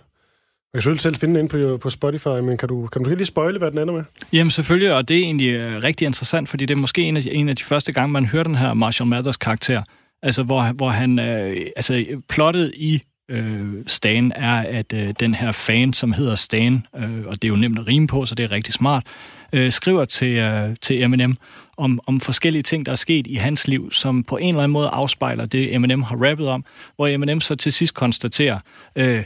jeg 0.73 0.79
kan 0.79 0.83
selvfølgelig 0.83 1.03
selv 1.03 1.17
finde 1.17 1.35
den 1.35 1.51
inde 1.53 1.69
på, 1.69 1.79
på 1.79 1.91
Spotify, 1.91 2.29
men 2.29 2.57
kan 2.57 2.69
du, 2.69 2.87
kan 2.87 3.05
du 3.05 3.11
lige 3.11 3.25
spoile, 3.25 3.59
hvad 3.59 3.71
den 3.71 3.79
ender 3.79 3.95
med? 3.95 4.05
Jamen 4.33 4.51
selvfølgelig, 4.51 4.95
og 4.95 5.09
det 5.09 5.17
er 5.19 5.23
egentlig 5.23 5.49
øh, 5.49 5.83
rigtig 5.83 6.07
interessant, 6.07 6.49
fordi 6.49 6.67
det 6.67 6.75
er 6.75 6.79
måske 6.81 7.03
en 7.03 7.17
af, 7.17 7.23
de, 7.23 7.35
en 7.35 7.49
af 7.49 7.57
de 7.57 7.65
første 7.65 7.93
gange, 7.93 8.13
man 8.13 8.27
hører 8.27 8.45
den 8.45 8.55
her 8.55 8.75
Marshall 8.75 9.09
Mathers 9.09 9.37
karakter, 9.37 9.83
altså 10.23 10.43
hvor, 10.43 10.73
hvor 10.73 10.89
han, 10.89 11.19
øh, 11.19 11.57
altså 11.77 12.05
plottet 12.29 12.73
i 12.77 13.03
øh, 13.31 13.65
Stan 13.87 14.33
er, 14.37 14.55
at 14.55 14.93
øh, 14.93 15.15
den 15.21 15.35
her 15.35 15.53
fan, 15.53 15.93
som 15.93 16.13
hedder 16.13 16.35
Stan, 16.35 16.87
øh, 16.97 17.27
og 17.27 17.43
det 17.43 17.45
er 17.45 17.49
jo 17.49 17.57
nemt 17.57 17.79
at 17.79 17.87
rime 17.87 18.07
på, 18.07 18.27
så 18.27 18.35
det 18.35 18.45
er 18.45 18.51
rigtig 18.51 18.75
smart, 18.75 19.07
øh, 19.53 19.73
skriver 19.73 20.05
til, 20.05 20.37
øh, 20.37 20.77
til 20.83 21.03
Eminem 21.03 21.35
om, 21.77 22.01
om 22.07 22.21
forskellige 22.21 22.63
ting, 22.63 22.87
der 22.87 22.93
er 22.93 22.97
sket 22.97 23.27
i 23.27 23.35
hans 23.35 23.69
liv, 23.69 23.93
som 23.93 24.25
på 24.25 24.37
en 24.37 24.49
eller 24.49 24.63
anden 24.63 24.73
måde 24.73 24.89
afspejler 24.89 25.47
det, 25.47 25.75
Eminem 25.75 26.03
har 26.03 26.17
rappet 26.17 26.49
om, 26.49 26.65
hvor 26.97 27.07
Eminem 27.07 27.41
så 27.41 27.57
til 27.57 27.73
sidst 27.73 27.95
konstaterer, 27.95 28.59
øh, 28.97 29.25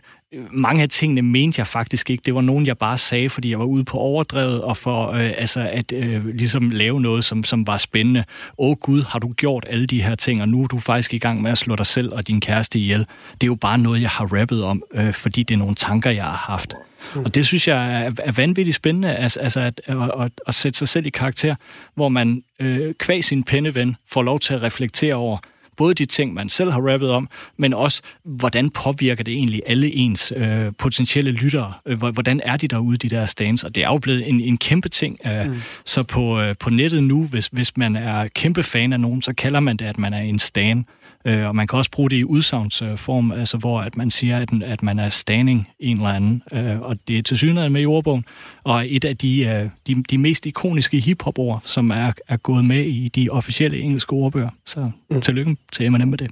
mange 0.50 0.82
af 0.82 0.88
tingene 0.88 1.22
mente 1.22 1.60
jeg 1.60 1.66
faktisk 1.66 2.10
ikke. 2.10 2.22
Det 2.26 2.34
var 2.34 2.40
nogen, 2.40 2.66
jeg 2.66 2.78
bare 2.78 2.98
sagde, 2.98 3.30
fordi 3.30 3.50
jeg 3.50 3.58
var 3.58 3.64
ude 3.64 3.84
på 3.84 3.98
overdrevet, 3.98 4.62
og 4.62 4.76
for 4.76 5.10
øh, 5.10 5.32
altså 5.36 5.68
at 5.72 5.92
øh, 5.92 6.26
ligesom 6.26 6.70
lave 6.70 7.00
noget, 7.00 7.24
som, 7.24 7.44
som 7.44 7.66
var 7.66 7.78
spændende. 7.78 8.24
Åh 8.58 8.76
Gud, 8.76 9.02
har 9.02 9.18
du 9.18 9.32
gjort 9.36 9.66
alle 9.68 9.86
de 9.86 10.02
her 10.02 10.14
ting, 10.14 10.42
og 10.42 10.48
nu 10.48 10.62
er 10.62 10.66
du 10.66 10.78
faktisk 10.78 11.14
i 11.14 11.18
gang 11.18 11.42
med 11.42 11.50
at 11.50 11.58
slå 11.58 11.76
dig 11.76 11.86
selv 11.86 12.12
og 12.12 12.28
din 12.28 12.40
kæreste 12.40 12.78
ihjel. 12.78 12.98
Det 13.00 13.42
er 13.42 13.46
jo 13.46 13.54
bare 13.54 13.78
noget, 13.78 14.02
jeg 14.02 14.10
har 14.10 14.40
rappet 14.40 14.64
om, 14.64 14.82
øh, 14.94 15.12
fordi 15.12 15.42
det 15.42 15.54
er 15.54 15.58
nogle 15.58 15.74
tanker, 15.74 16.10
jeg 16.10 16.24
har 16.24 16.44
haft. 16.52 16.74
Og 17.14 17.34
det 17.34 17.46
synes 17.46 17.68
jeg 17.68 18.04
er, 18.04 18.10
er 18.18 18.32
vanvittigt 18.32 18.76
spændende, 18.76 19.14
altså, 19.14 19.40
altså 19.40 19.60
at, 19.60 19.80
at, 19.86 19.96
at, 20.20 20.32
at 20.46 20.54
sætte 20.54 20.78
sig 20.78 20.88
selv 20.88 21.06
i 21.06 21.10
karakter, 21.10 21.54
hvor 21.94 22.08
man 22.08 22.42
øh, 22.60 22.94
kvæg 22.98 23.24
sin 23.24 23.42
penneven 23.42 23.96
får 24.08 24.22
lov 24.22 24.40
til 24.40 24.54
at 24.54 24.62
reflektere 24.62 25.14
over, 25.14 25.38
både 25.76 25.94
de 25.94 26.06
ting, 26.06 26.34
man 26.34 26.48
selv 26.48 26.70
har 26.70 26.80
rappet 26.80 27.10
om, 27.10 27.28
men 27.56 27.74
også, 27.74 28.02
hvordan 28.24 28.70
påvirker 28.70 29.24
det 29.24 29.34
egentlig 29.34 29.62
alle 29.66 29.94
ens 29.94 30.32
øh, 30.36 30.72
potentielle 30.78 31.30
lyttere? 31.30 31.72
Øh, 31.86 31.98
hvordan 31.98 32.40
er 32.44 32.56
de 32.56 32.68
derude, 32.68 32.96
de 32.96 33.08
der 33.08 33.26
stands? 33.26 33.64
Og 33.64 33.74
det 33.74 33.84
er 33.84 33.88
jo 33.88 33.98
blevet 33.98 34.28
en, 34.28 34.40
en 34.40 34.58
kæmpe 34.58 34.88
ting. 34.88 35.18
Øh, 35.26 35.46
mm. 35.46 35.60
Så 35.84 36.02
på, 36.02 36.40
øh, 36.40 36.54
på 36.60 36.70
nettet 36.70 37.02
nu, 37.02 37.26
hvis, 37.26 37.46
hvis 37.52 37.76
man 37.76 37.96
er 37.96 38.28
kæmpe 38.28 38.62
fan 38.62 38.92
af 38.92 39.00
nogen, 39.00 39.22
så 39.22 39.34
kalder 39.34 39.60
man 39.60 39.76
det, 39.76 39.84
at 39.84 39.98
man 39.98 40.14
er 40.14 40.20
en 40.20 40.38
stan. 40.38 40.86
Øh, 41.26 41.48
og 41.48 41.56
man 41.56 41.66
kan 41.66 41.78
også 41.78 41.90
bruge 41.90 42.10
det 42.10 42.16
i 42.16 42.24
udsagnsform, 42.24 43.32
altså 43.32 43.56
hvor 43.58 43.80
at 43.80 43.96
man 43.96 44.10
siger, 44.10 44.38
at, 44.38 44.48
at 44.62 44.82
man 44.82 44.98
er 44.98 45.08
standing 45.08 45.68
en 45.78 45.96
eller 45.96 46.08
anden. 46.08 46.42
Øh, 46.52 46.80
og 46.80 46.96
det 47.08 47.18
er 47.18 47.22
til 47.22 47.38
synligheden 47.38 47.72
med 47.72 47.82
i 47.82 47.86
ordbogen, 47.86 48.24
og 48.64 48.84
et 48.88 49.04
af 49.04 49.16
de, 49.16 49.44
øh, 49.44 49.68
de, 49.86 50.02
de 50.02 50.18
mest 50.18 50.46
ikoniske 50.46 51.00
hiphop-ord, 51.00 51.62
som 51.64 51.90
er, 51.90 52.12
er 52.28 52.36
gået 52.36 52.64
med 52.64 52.84
i 52.84 53.08
de 53.08 53.28
officielle 53.30 53.78
engelske 53.78 54.12
ordbøger. 54.12 54.50
Så 54.66 54.90
mm. 55.10 55.20
tillykke 55.20 55.56
til 55.72 55.86
Eminem 55.86 56.08
med 56.08 56.18
det. 56.18 56.30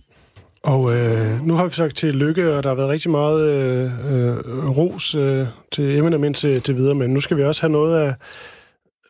Og 0.63 0.97
øh, 0.97 1.47
nu 1.47 1.55
har 1.55 1.65
vi 1.65 1.71
sagt 1.71 1.97
til 1.97 2.15
lykke, 2.15 2.55
og 2.55 2.63
der 2.63 2.69
har 2.71 2.75
været 2.75 2.89
rigtig 2.89 3.11
meget 3.11 3.51
øh, 3.51 3.85
øh, 3.85 4.39
ros 4.79 5.15
øh, 5.15 5.47
til 5.73 5.97
Eminem 5.97 6.25
indtil 6.25 6.61
til 6.61 6.77
videre, 6.77 6.95
men 6.95 7.11
nu 7.11 7.21
skal 7.21 7.37
vi 7.37 7.45
også 7.45 7.63
have 7.63 7.73
noget 7.73 8.01
af, 8.01 8.15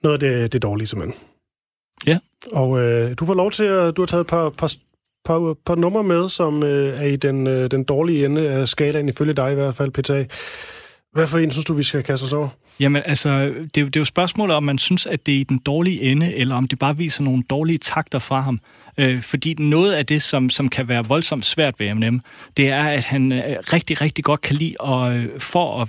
noget 0.03 0.15
af 0.15 0.21
det, 0.21 0.53
det 0.53 0.63
dårlige, 0.63 0.87
simpelthen. 0.87 1.21
Ja. 2.07 2.19
Og 2.53 2.81
øh, 2.81 3.15
du 3.19 3.27
får 3.27 3.35
lov 3.35 3.51
til 3.51 3.65
at... 3.65 3.97
Du 3.97 4.03
har 4.03 4.07
taget 4.07 4.21
et 4.21 4.27
par, 4.27 4.51
par, 4.51 4.73
par, 5.25 5.57
par 5.67 5.75
numre 5.75 6.03
med, 6.05 6.29
som 6.29 6.63
øh, 6.63 7.01
er 7.01 7.07
i 7.07 7.17
den, 7.17 7.47
øh, 7.47 7.71
den 7.71 7.85
dårlige 7.85 8.25
ende 8.25 8.49
af 8.49 8.69
skalaen, 8.69 9.09
ifølge 9.09 9.33
dig 9.33 9.53
i 9.53 9.55
hvert 9.55 9.75
fald, 9.75 9.91
PTA. 9.91 10.25
Hvad 11.13 11.27
for 11.27 11.39
en 11.39 11.51
synes 11.51 11.65
du, 11.65 11.75
vi 11.75 11.83
skal 11.83 12.03
kaste 12.03 12.25
os 12.25 12.33
over? 12.33 12.49
Jamen, 12.81 13.03
altså, 13.05 13.39
det, 13.75 13.81
er 13.81 13.85
det 13.85 13.97
er 13.97 14.01
jo 14.01 14.05
spørgsmålet, 14.05 14.57
om 14.57 14.63
man 14.63 14.79
synes, 14.79 15.07
at 15.07 15.27
det 15.27 15.35
er 15.35 15.39
i 15.41 15.43
den 15.43 15.59
dårlige 15.59 16.03
ende, 16.03 16.35
eller 16.35 16.55
om 16.55 16.69
det 16.69 16.79
bare 16.79 16.97
viser 16.97 17.25
nogle 17.25 17.43
dårlige 17.51 17.79
takter 17.79 18.19
fra 18.19 18.41
ham. 18.41 18.59
Øh, 18.99 19.23
fordi 19.23 19.55
noget 19.55 19.93
af 19.93 20.07
det, 20.07 20.23
som, 20.23 20.51
som 20.51 20.69
kan 20.69 20.89
være 20.89 21.05
voldsomt 21.05 21.45
svært 21.45 21.81
ved 21.81 21.87
Eminem, 21.87 22.21
det 22.57 22.69
er, 22.69 22.85
at 22.85 23.05
han 23.05 23.33
øh, 23.33 23.57
rigtig, 23.73 24.01
rigtig 24.01 24.25
godt 24.25 24.41
kan 24.41 24.57
lide, 24.57 24.75
at, 24.85 25.13
øh, 25.13 25.41
for 25.41 25.83
at 25.83 25.89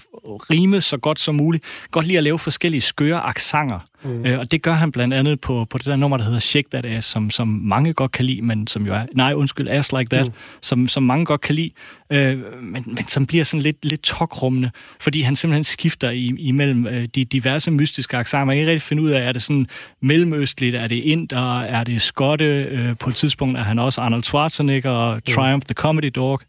rime 0.49 0.81
så 0.81 0.97
godt 0.97 1.19
som 1.19 1.35
muligt, 1.35 1.63
godt 1.91 2.07
lide 2.07 2.17
at 2.17 2.23
lave 2.23 2.39
forskellige 2.39 2.81
skøre 2.81 3.19
aksanger. 3.19 3.79
Mm. 4.03 4.25
Øh, 4.25 4.39
og 4.39 4.51
det 4.51 4.61
gør 4.61 4.73
han 4.73 4.91
blandt 4.91 5.13
andet 5.13 5.41
på, 5.41 5.65
på 5.69 5.77
det 5.77 5.85
der 5.85 5.95
nummer, 5.95 6.17
der 6.17 6.23
hedder 6.23 6.39
Shake 6.39 6.69
That 6.71 6.85
Ass, 6.85 7.07
som, 7.07 7.29
som 7.29 7.47
mange 7.47 7.93
godt 7.93 8.11
kan 8.11 8.25
lide, 8.25 8.41
men 8.41 8.67
som 8.67 8.85
jo 8.85 8.93
er, 8.93 9.05
nej, 9.13 9.33
undskyld, 9.33 9.67
Ass 9.67 9.91
Like 9.91 10.09
That, 10.09 10.25
mm. 10.25 10.33
som, 10.61 10.87
som 10.87 11.03
mange 11.03 11.25
godt 11.25 11.41
kan 11.41 11.55
lide, 11.55 11.71
øh, 12.09 12.37
men, 12.61 12.83
men 12.85 13.07
som 13.07 13.25
bliver 13.25 13.43
sådan 13.43 13.61
lidt, 13.61 13.85
lidt 13.85 14.01
tokrummende, 14.01 14.71
fordi 14.99 15.21
han 15.21 15.35
simpelthen 15.35 15.63
skifter 15.63 16.09
i, 16.09 16.33
imellem 16.37 16.87
øh, 16.87 17.07
de 17.15 17.25
diverse 17.25 17.71
mystiske 17.71 18.17
aksanger. 18.17 18.45
Man 18.45 18.55
kan 18.55 18.59
ikke 18.59 18.71
rigtig 18.71 18.87
finde 18.87 19.03
ud 19.03 19.09
af, 19.09 19.27
er 19.27 19.31
det 19.31 19.41
sådan 19.41 19.67
mellemøstligt, 20.01 20.75
er 20.75 20.87
det 20.87 20.95
inder, 20.95 21.61
er 21.61 21.83
det 21.83 22.01
skotte, 22.01 22.45
øh, 22.45 22.97
på 22.97 23.09
et 23.09 23.15
tidspunkt 23.15 23.57
er 23.57 23.63
han 23.63 23.79
også 23.79 24.01
Arnold 24.01 24.23
Schwarzenegger 24.23 24.91
og 24.91 25.25
Triumph 25.25 25.65
the 25.65 25.73
Comedy 25.73 26.11
Dog, 26.15 26.41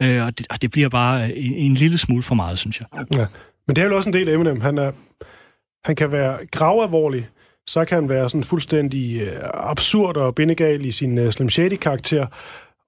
øh, 0.00 0.26
og, 0.26 0.38
det, 0.38 0.46
og 0.50 0.62
det 0.62 0.70
bliver 0.70 0.88
bare 0.88 1.36
en, 1.36 1.54
en 1.54 1.74
lille 1.74 1.98
smule 1.98 2.22
for 2.22 2.34
meget, 2.34 2.58
synes 2.58 2.80
jeg. 2.80 2.86
Ja. 3.12 3.26
Men 3.66 3.76
det 3.76 3.82
er 3.82 3.88
jo 3.88 3.96
også 3.96 4.08
en 4.08 4.12
del 4.12 4.28
af 4.28 4.34
Eminem. 4.34 4.60
Han, 4.60 4.78
er, 4.78 4.92
han 5.84 5.96
kan 5.96 6.12
være 6.12 6.38
gravalvorlig, 6.52 7.28
så 7.66 7.84
kan 7.84 7.94
han 7.94 8.08
være 8.08 8.28
sådan 8.28 8.44
fuldstændig 8.44 9.20
øh, 9.20 9.36
absurd 9.54 10.16
og 10.16 10.34
bindegal 10.34 10.86
i 10.86 10.90
sin 10.90 11.18
øh, 11.18 11.30
Slim 11.32 11.50
Shady-karakter, 11.50 12.26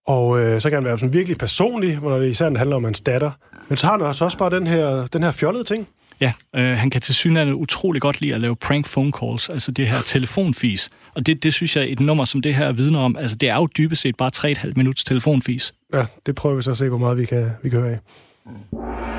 og 0.07 0.40
øh, 0.40 0.61
så 0.61 0.70
kan 0.70 0.76
han 0.76 0.85
være 0.85 0.98
sådan 0.98 1.12
virkelig 1.12 1.38
personlig, 1.38 1.98
når 2.02 2.18
det 2.18 2.31
især 2.31 2.59
handler 2.59 2.76
om 2.76 2.85
hans 2.85 3.00
datter. 3.00 3.31
Men 3.68 3.76
så 3.76 3.87
har 3.87 3.92
han 3.92 4.07
også 4.07 4.24
også 4.24 4.38
bare 4.38 4.50
den 4.50 4.66
her, 4.66 5.07
den 5.07 5.22
her 5.22 5.31
fjollede 5.31 5.64
ting. 5.64 5.88
Ja, 6.20 6.33
øh, 6.57 6.76
han 6.78 6.90
kan 6.90 7.00
til 7.00 7.14
synligheden 7.14 7.55
utrolig 7.55 8.02
godt 8.02 8.20
lide 8.20 8.35
at 8.35 8.40
lave 8.40 8.57
prank 8.57 8.87
phone 8.87 9.12
calls, 9.20 9.48
altså 9.48 9.72
det 9.72 9.87
her 9.87 10.02
telefonfis. 10.07 10.90
Og 11.14 11.26
det, 11.26 11.42
det 11.42 11.55
synes 11.55 11.76
jeg, 11.76 11.87
et 11.88 12.00
nummer 12.00 12.24
som 12.24 12.42
det 12.42 12.55
her 12.55 12.72
vidner 12.72 12.98
om, 12.98 13.16
altså 13.16 13.37
det 13.37 13.48
er 13.48 13.57
jo 13.57 13.68
dybest 13.78 14.02
set 14.02 14.16
bare 14.16 14.31
3,5 14.37 14.72
minutters 14.76 15.05
telefonfis. 15.05 15.74
Ja, 15.94 16.07
det 16.26 16.35
prøver 16.35 16.57
vi 16.57 16.62
så 16.62 16.70
at 16.70 16.76
se, 16.76 16.88
hvor 16.88 16.98
meget 16.98 17.18
vi 17.18 17.24
kan, 17.24 17.50
vi 17.62 17.68
kan 17.68 17.81
høre 17.81 17.92
af. 17.92 19.12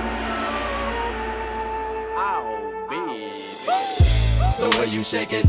The 4.63 4.80
way 4.80 4.86
you 4.86 5.04
shake 5.04 5.34
it, 5.34 5.45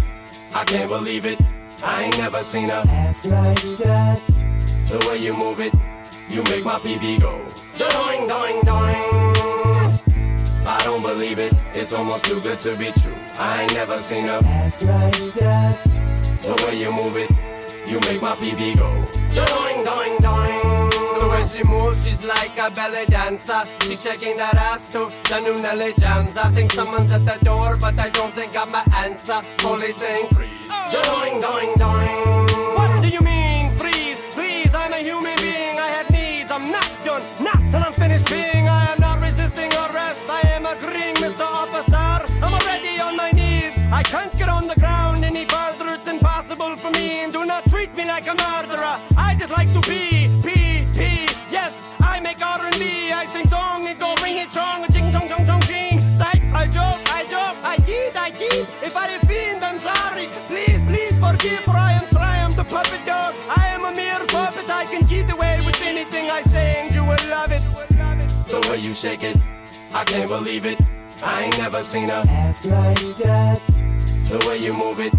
I 0.52 0.64
can't 0.64 0.88
believe 0.88 1.24
it. 1.24 1.38
I 1.84 2.02
ain't 2.02 2.18
never 2.18 2.42
seen 2.42 2.68
a 2.68 2.82
ass 2.88 3.24
like 3.24 3.62
that. 3.78 4.20
The 4.88 5.06
way 5.08 5.18
you 5.18 5.32
move 5.36 5.60
it, 5.60 5.72
you 6.28 6.42
make 6.50 6.64
my 6.64 6.80
PB 6.80 7.20
go. 7.20 7.38
Doing, 7.78 8.26
doing, 8.26 8.60
doing. 8.64 9.02
I 10.66 10.80
don't 10.82 11.02
believe 11.02 11.38
it, 11.38 11.52
it's 11.76 11.92
almost 11.92 12.24
too 12.24 12.40
good 12.40 12.58
to 12.60 12.74
be 12.74 12.90
true. 12.90 13.14
I 13.38 13.62
ain't 13.62 13.74
never 13.74 14.00
seen 14.00 14.24
a 14.24 14.38
ass 14.38 14.82
like 14.82 15.32
that. 15.34 15.78
The 16.42 16.64
way 16.66 16.80
you 16.80 16.90
move 16.90 17.16
it, 17.16 17.30
you 17.86 18.00
make 18.00 18.20
my 18.20 18.34
PB 18.34 18.78
go. 18.78 18.90
Doing, 19.32 19.84
doing, 19.84 20.18
doing. 20.18 20.53
Way 21.44 21.50
she 21.50 21.64
moves, 21.64 22.04
she's 22.04 22.22
like 22.22 22.56
a 22.58 22.70
belly 22.70 23.06
dancer. 23.06 23.64
She's 23.82 24.02
shaking 24.02 24.36
that 24.38 24.54
ass 24.54 24.86
to 24.86 25.10
the 25.28 25.40
new 25.40 25.60
Nelly 25.60 25.92
jams. 25.98 26.36
I 26.36 26.50
think 26.50 26.72
someone's 26.72 27.12
at 27.12 27.24
the 27.26 27.44
door, 27.44 27.76
but 27.76 27.98
I 27.98 28.08
don't 28.10 28.34
think 28.34 28.56
I'm 28.56 28.70
my 28.70 28.84
answer. 28.96 29.42
Police 29.58 29.96
saying 29.96 30.28
freeze. 30.34 30.66
Oh. 30.70 30.84
Doing, 31.04 31.40
doing, 31.42 31.72
doing. 31.76 32.74
What 32.74 33.02
do 33.02 33.08
you 33.08 33.20
mean 33.20 33.70
freeze? 33.76 34.22
Please, 34.32 34.72
I'm 34.74 34.92
a 34.92 34.98
human 34.98 35.36
being. 35.36 35.78
I 35.78 35.88
have 35.96 36.10
needs. 36.10 36.50
I'm 36.50 36.70
not 36.70 36.90
done. 37.04 37.22
Not 37.40 37.60
till 37.70 37.82
I'm 37.82 37.92
finished 37.92 38.28
being. 38.30 38.68
I 38.68 38.92
am 38.92 39.00
not 39.00 39.20
resisting 39.20 39.70
arrest. 39.72 40.24
I 40.28 40.40
am 40.56 40.64
agreeing, 40.66 41.16
Mr. 41.16 41.44
Officer. 41.44 42.32
I'm 42.42 42.54
already 42.54 43.00
on 43.00 43.16
my 43.16 43.32
knees. 43.32 43.74
I 43.92 44.02
can't 44.02 44.34
get 44.38 44.48
on 44.48 44.66
the 44.66 44.76
ground 44.76 45.24
any 45.24 45.44
further. 45.44 45.94
It's 45.94 46.08
impossible 46.08 46.76
for 46.76 46.90
me. 46.92 47.24
And 47.24 47.32
do 47.32 47.44
not 47.44 47.68
treat 47.68 47.94
me 47.94 48.06
like 48.06 48.26
a 48.28 48.34
murderer. 48.34 48.98
If 58.56 58.96
I 58.96 59.08
offend, 59.14 59.64
I'm 59.64 59.80
sorry. 59.80 60.26
Please, 60.46 60.80
please 60.82 61.18
forgive. 61.18 61.64
For 61.64 61.72
I 61.72 61.92
am 61.92 62.06
Triumph, 62.10 62.54
the 62.54 62.64
puppet 62.64 63.04
dog. 63.04 63.34
I 63.48 63.66
am 63.68 63.84
a 63.84 63.92
mere 63.92 64.24
puppet. 64.28 64.70
I 64.70 64.84
can 64.86 65.06
get 65.06 65.28
away 65.32 65.60
with 65.66 65.80
anything 65.82 66.30
I 66.30 66.42
say, 66.42 66.82
and 66.82 66.94
you 66.94 67.02
will 67.02 67.24
love 67.28 67.50
it. 67.50 67.62
The 68.46 68.68
way 68.70 68.78
you 68.78 68.94
shake 68.94 69.24
it, 69.24 69.36
I 69.92 70.04
can't 70.04 70.28
believe 70.28 70.66
it. 70.66 70.78
I 71.22 71.44
ain't 71.44 71.58
never 71.58 71.82
seen 71.82 72.10
a 72.10 72.24
ass 72.28 72.64
like 72.64 73.16
that. 73.18 73.60
The 74.28 74.46
way 74.48 74.58
you 74.58 74.72
move 74.72 75.00
it, 75.00 75.12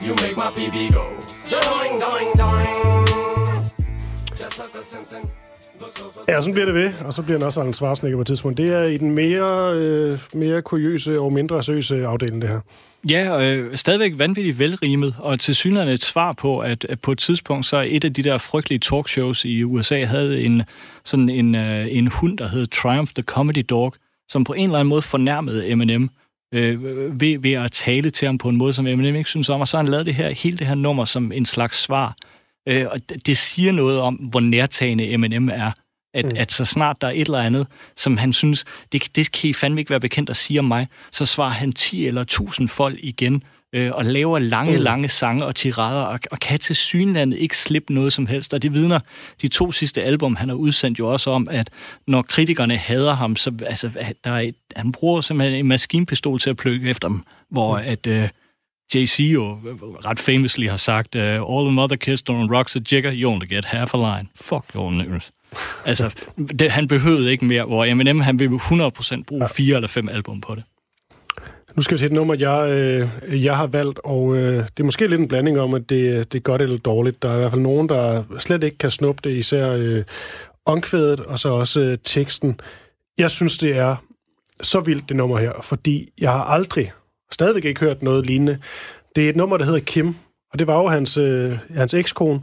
you 0.00 0.14
make 0.16 0.36
my 0.36 0.50
PB 0.52 0.92
go. 0.92 1.10
Doing, 1.50 1.98
doing, 1.98 2.32
doing. 2.36 3.70
Jessica 4.34 4.84
Simpson. 4.84 5.28
Ja, 6.28 6.40
sådan 6.40 6.52
bliver 6.52 6.66
det 6.66 6.74
ved, 6.74 6.92
og 7.04 7.12
så 7.12 7.22
bliver 7.22 7.38
den 7.38 7.46
også 7.46 7.60
Arnold 7.60 7.74
Schwarzenegger 7.74 8.16
på 8.16 8.20
et 8.20 8.26
tidspunkt. 8.26 8.58
Det 8.58 8.74
er 8.74 8.84
i 8.84 8.96
den 8.96 9.10
mere, 9.10 9.74
øh, 9.74 10.18
mere 10.34 10.62
kuriøse 10.62 11.20
og 11.20 11.32
mindre 11.32 11.62
søse 11.62 12.06
afdeling, 12.06 12.42
det 12.42 12.50
her. 12.50 12.60
Ja, 13.10 13.30
og 13.30 13.44
øh, 13.44 13.76
stadigvæk 13.76 14.12
vanvittigt 14.16 14.58
velrimet, 14.58 15.14
og 15.18 15.40
til 15.40 15.54
synligheden 15.54 15.94
et 15.94 16.02
svar 16.02 16.32
på, 16.32 16.58
at, 16.58 16.84
at 16.84 17.00
på 17.00 17.12
et 17.12 17.18
tidspunkt, 17.18 17.66
så 17.66 17.86
et 17.88 18.04
af 18.04 18.14
de 18.14 18.22
der 18.22 18.38
frygtelige 18.38 18.78
talkshows 18.78 19.44
i 19.44 19.62
USA 19.62 20.04
havde 20.04 20.42
en, 20.42 20.62
sådan 21.04 21.28
en, 21.28 21.54
øh, 21.54 21.86
en 21.90 22.06
hund, 22.06 22.38
der 22.38 22.48
hed 22.48 22.66
Triumph 22.66 23.12
the 23.12 23.22
Comedy 23.22 23.64
Dog, 23.70 23.94
som 24.28 24.44
på 24.44 24.52
en 24.52 24.64
eller 24.64 24.78
anden 24.78 24.88
måde 24.88 25.02
fornærmede 25.02 25.68
Eminem 25.68 26.10
øh, 26.54 26.84
ved, 27.20 27.38
ved 27.38 27.52
at 27.52 27.72
tale 27.72 28.10
til 28.10 28.26
ham 28.26 28.38
på 28.38 28.48
en 28.48 28.56
måde, 28.56 28.72
som 28.72 28.86
Eminem 28.86 29.16
ikke 29.16 29.30
synes 29.30 29.48
om, 29.48 29.60
og 29.60 29.68
så 29.68 29.76
har 29.76 29.84
han 29.84 29.90
lavet 29.90 30.06
det 30.06 30.14
her, 30.14 30.30
hele 30.30 30.56
det 30.56 30.66
her 30.66 30.74
nummer 30.74 31.04
som 31.04 31.32
en 31.32 31.46
slags 31.46 31.82
svar. 31.82 32.16
Øh, 32.66 32.86
og 32.90 33.00
det, 33.26 33.36
siger 33.36 33.72
noget 33.72 34.00
om, 34.00 34.14
hvor 34.14 34.40
nærtagende 34.40 35.12
Eminem 35.12 35.48
er. 35.48 35.72
At, 36.14 36.24
mm. 36.24 36.32
at 36.36 36.52
så 36.52 36.64
snart 36.64 37.00
der 37.00 37.06
er 37.06 37.10
et 37.10 37.20
eller 37.20 37.38
andet, 37.38 37.66
som 37.96 38.16
han 38.16 38.32
synes, 38.32 38.64
det, 38.92 39.16
det 39.16 39.32
kan 39.32 39.50
I 39.50 39.52
fandme 39.52 39.80
ikke 39.80 39.90
være 39.90 40.00
bekendt 40.00 40.30
at 40.30 40.36
sige 40.36 40.58
om 40.58 40.64
mig, 40.64 40.88
så 41.12 41.26
svarer 41.26 41.50
han 41.50 41.72
10 41.72 42.06
eller 42.06 42.20
1000 42.20 42.68
folk 42.68 42.98
igen, 43.02 43.42
øh, 43.72 43.92
og 43.92 44.04
laver 44.04 44.38
lange, 44.38 44.76
mm. 44.76 44.82
lange 44.82 45.08
sange 45.08 45.44
og 45.44 45.54
tirader, 45.54 46.02
og, 46.02 46.20
og 46.30 46.40
kan 46.40 46.58
til 46.58 46.76
synlandet 46.76 47.38
ikke 47.38 47.56
slippe 47.56 47.94
noget 47.94 48.12
som 48.12 48.26
helst. 48.26 48.54
Og 48.54 48.62
det 48.62 48.72
vidner 48.72 49.00
de 49.42 49.48
to 49.48 49.72
sidste 49.72 50.02
album, 50.02 50.36
han 50.36 50.48
har 50.48 50.56
udsendt 50.56 50.98
jo 50.98 51.12
også 51.12 51.30
om, 51.30 51.46
at 51.50 51.70
når 52.06 52.22
kritikerne 52.22 52.76
hader 52.76 53.14
ham, 53.14 53.36
så 53.36 53.52
altså, 53.66 53.90
der 54.24 54.30
er 54.30 54.40
et, 54.40 54.54
han 54.76 54.92
bruger 54.92 55.20
simpelthen 55.20 55.58
en 55.58 55.66
maskinpistol 55.66 56.38
til 56.38 56.50
at 56.50 56.56
plukke 56.56 56.90
efter 56.90 57.08
dem, 57.08 57.22
hvor 57.50 57.78
mm. 57.78 57.84
at... 57.86 58.06
Øh, 58.06 58.28
Jay-Z 58.94 59.20
jo 59.20 59.58
ret 60.04 60.18
famously 60.18 60.68
har 60.68 60.76
sagt, 60.76 61.14
uh, 61.14 61.22
all 61.22 61.66
the 61.66 61.72
mother 61.72 61.96
kissed 61.96 62.30
on 62.30 62.50
rocks 62.52 62.76
a 62.76 62.80
jigger, 62.92 63.12
you 63.12 63.30
only 63.30 63.46
get 63.46 63.64
half 63.64 63.94
a 63.94 63.96
line. 63.96 64.28
Fuck 64.40 64.64
your 64.74 64.90
news. 64.90 65.32
altså, 65.84 66.14
det, 66.58 66.70
han 66.70 66.88
behøvede 66.88 67.30
ikke 67.30 67.44
mere, 67.44 67.64
hvor 67.64 67.84
Eminem, 67.84 68.20
han 68.20 68.38
vil 68.38 68.48
100% 68.48 69.22
bruge 69.26 69.48
fire 69.48 69.76
eller 69.76 69.88
fem 69.88 70.08
album 70.08 70.40
på 70.40 70.54
det. 70.54 70.64
Nu 71.76 71.82
skal 71.82 71.94
vi 71.94 71.98
til 71.98 72.06
et 72.06 72.12
nummer, 72.12 72.36
jeg, 72.38 72.70
øh, 72.70 73.44
jeg 73.44 73.56
har 73.56 73.66
valgt, 73.66 74.00
og 74.04 74.36
øh, 74.36 74.54
det 74.54 74.80
er 74.80 74.84
måske 74.84 75.06
lidt 75.06 75.20
en 75.20 75.28
blanding 75.28 75.60
om, 75.60 75.74
at 75.74 75.90
det, 75.90 76.32
det 76.32 76.38
er 76.38 76.42
godt 76.42 76.62
eller 76.62 76.78
dårligt. 76.78 77.22
Der 77.22 77.30
er 77.30 77.34
i 77.34 77.38
hvert 77.38 77.50
fald 77.50 77.62
nogen, 77.62 77.88
der 77.88 78.22
slet 78.38 78.64
ikke 78.64 78.78
kan 78.78 78.90
snuppe 78.90 79.30
det, 79.30 79.36
især 79.36 79.72
øh, 79.72 80.04
omkvædet, 80.66 81.20
og 81.20 81.38
så 81.38 81.48
også 81.48 81.80
øh, 81.80 81.98
teksten. 82.04 82.60
Jeg 83.18 83.30
synes, 83.30 83.58
det 83.58 83.76
er 83.76 83.96
så 84.60 84.80
vildt, 84.80 85.08
det 85.08 85.16
nummer 85.16 85.38
her, 85.38 85.52
fordi 85.62 86.08
jeg 86.18 86.32
har 86.32 86.44
aldrig, 86.44 86.92
stadigvæk 87.32 87.64
ikke 87.64 87.80
hørt 87.80 88.02
noget 88.02 88.26
lignende. 88.26 88.58
Det 89.16 89.24
er 89.24 89.28
et 89.28 89.36
nummer, 89.36 89.56
der 89.56 89.64
hedder 89.64 89.80
Kim, 89.80 90.14
og 90.52 90.58
det 90.58 90.66
var 90.66 90.78
jo 90.78 90.88
hans, 90.88 91.16
øh, 91.18 91.58
hans 91.74 91.94
ekskone. 91.94 92.40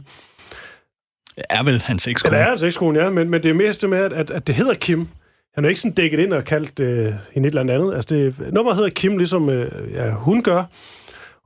Er 1.36 1.62
vel 1.62 1.80
hans 1.80 2.06
Ja, 2.06 2.10
ekskone. 2.10 2.36
det 2.36 2.42
er 2.42 2.48
hans 2.48 2.62
ekskone, 2.62 3.02
ja, 3.02 3.10
men, 3.10 3.30
men 3.30 3.42
det 3.42 3.48
er 3.50 3.54
mest 3.54 3.80
det 3.82 3.90
med, 3.90 3.98
at, 3.98 4.12
at, 4.12 4.30
at 4.30 4.46
det 4.46 4.54
hedder 4.54 4.74
Kim. 4.74 5.08
Han 5.54 5.64
er 5.64 5.68
ikke 5.68 5.80
sådan 5.80 5.94
dækket 5.94 6.20
ind 6.20 6.32
og 6.32 6.44
kaldt 6.44 6.80
øh, 6.80 7.14
hende 7.32 7.48
et 7.48 7.54
eller 7.54 7.74
andet. 7.74 7.94
Altså, 7.94 8.14
det, 8.14 8.52
nummeret 8.52 8.76
hedder 8.76 8.90
Kim, 8.90 9.18
ligesom 9.18 9.48
øh, 9.50 9.92
ja, 9.92 10.10
hun 10.10 10.42
gør. 10.42 10.64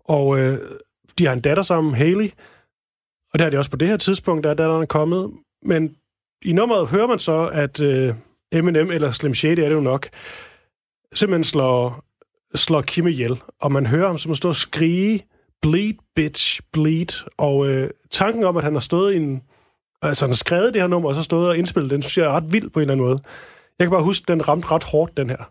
Og 0.05 0.39
øh, 0.39 0.59
de 1.19 1.27
har 1.27 1.33
en 1.33 1.41
datter 1.41 1.63
sammen, 1.63 1.95
Haley. 1.95 2.31
Og 3.33 3.39
det 3.39 3.41
har 3.41 3.51
de 3.51 3.59
også 3.59 3.71
på 3.71 3.77
det 3.77 3.89
her 3.89 3.97
tidspunkt, 3.97 4.45
der 4.45 4.51
er 4.51 4.55
datteren 4.55 4.87
kommet. 4.87 5.31
men 5.63 5.95
i 6.43 6.53
nummeret 6.53 6.89
hører 6.89 7.07
man 7.07 7.19
så, 7.19 7.51
at 7.53 7.81
øh, 7.81 8.15
Eminem, 8.53 8.91
eller 8.91 9.11
Slim 9.11 9.35
Shady 9.35 9.59
er 9.59 9.69
det 9.69 9.75
jo 9.75 9.81
nok, 9.81 10.09
simpelthen 11.15 11.45
slår, 11.45 12.05
slår 12.55 12.83
Kim 12.83 13.07
ihjel. 13.07 13.41
Og 13.61 13.73
man 13.73 13.87
hører 13.87 14.07
ham 14.07 14.19
som 14.19 14.35
stå 14.35 14.49
og 14.49 14.57
skrige, 14.57 15.27
bleed, 15.63 15.95
bitch, 16.17 16.61
bleed. 16.73 17.27
Og 17.39 17.69
øh, 17.69 17.91
tanken 18.11 18.45
om, 18.45 18.57
at 18.57 18.65
han 18.65 18.73
har 18.73 18.81
stået 18.81 19.15
i 19.15 19.17
en... 19.17 19.43
Altså, 20.03 20.25
han 20.25 20.31
har 20.31 20.37
skrevet 20.37 20.75
det 20.75 20.83
her 20.83 20.89
nummer, 20.89 21.09
og 21.09 21.15
så 21.15 21.23
stået 21.23 21.49
og 21.49 21.59
indspillet 21.59 21.91
den, 21.91 22.03
synes 22.03 22.19
jeg 22.19 22.27
er 22.27 22.31
ret 22.31 22.53
vild 22.53 22.71
på 22.71 22.81
en 22.81 22.83
eller 22.83 22.95
anden 22.95 23.07
måde. 23.07 23.21
Jeg 23.79 23.85
kan 23.85 23.91
bare 23.91 24.03
huske, 24.03 24.25
den 24.29 24.49
ramte 24.49 24.71
ret 24.71 24.85
hårdt, 24.85 25.17
den 25.17 25.31
her. 25.31 25.51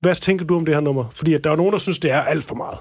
Hvad 0.00 0.14
tænker 0.14 0.44
du 0.44 0.56
om 0.56 0.64
det 0.64 0.74
her 0.74 0.80
nummer? 0.80 1.04
Fordi 1.10 1.34
at 1.34 1.44
der 1.44 1.50
er 1.50 1.56
nogen, 1.56 1.72
der 1.72 1.78
synes, 1.78 1.98
det 1.98 2.10
er 2.10 2.20
alt 2.20 2.44
for 2.44 2.54
meget. 2.54 2.78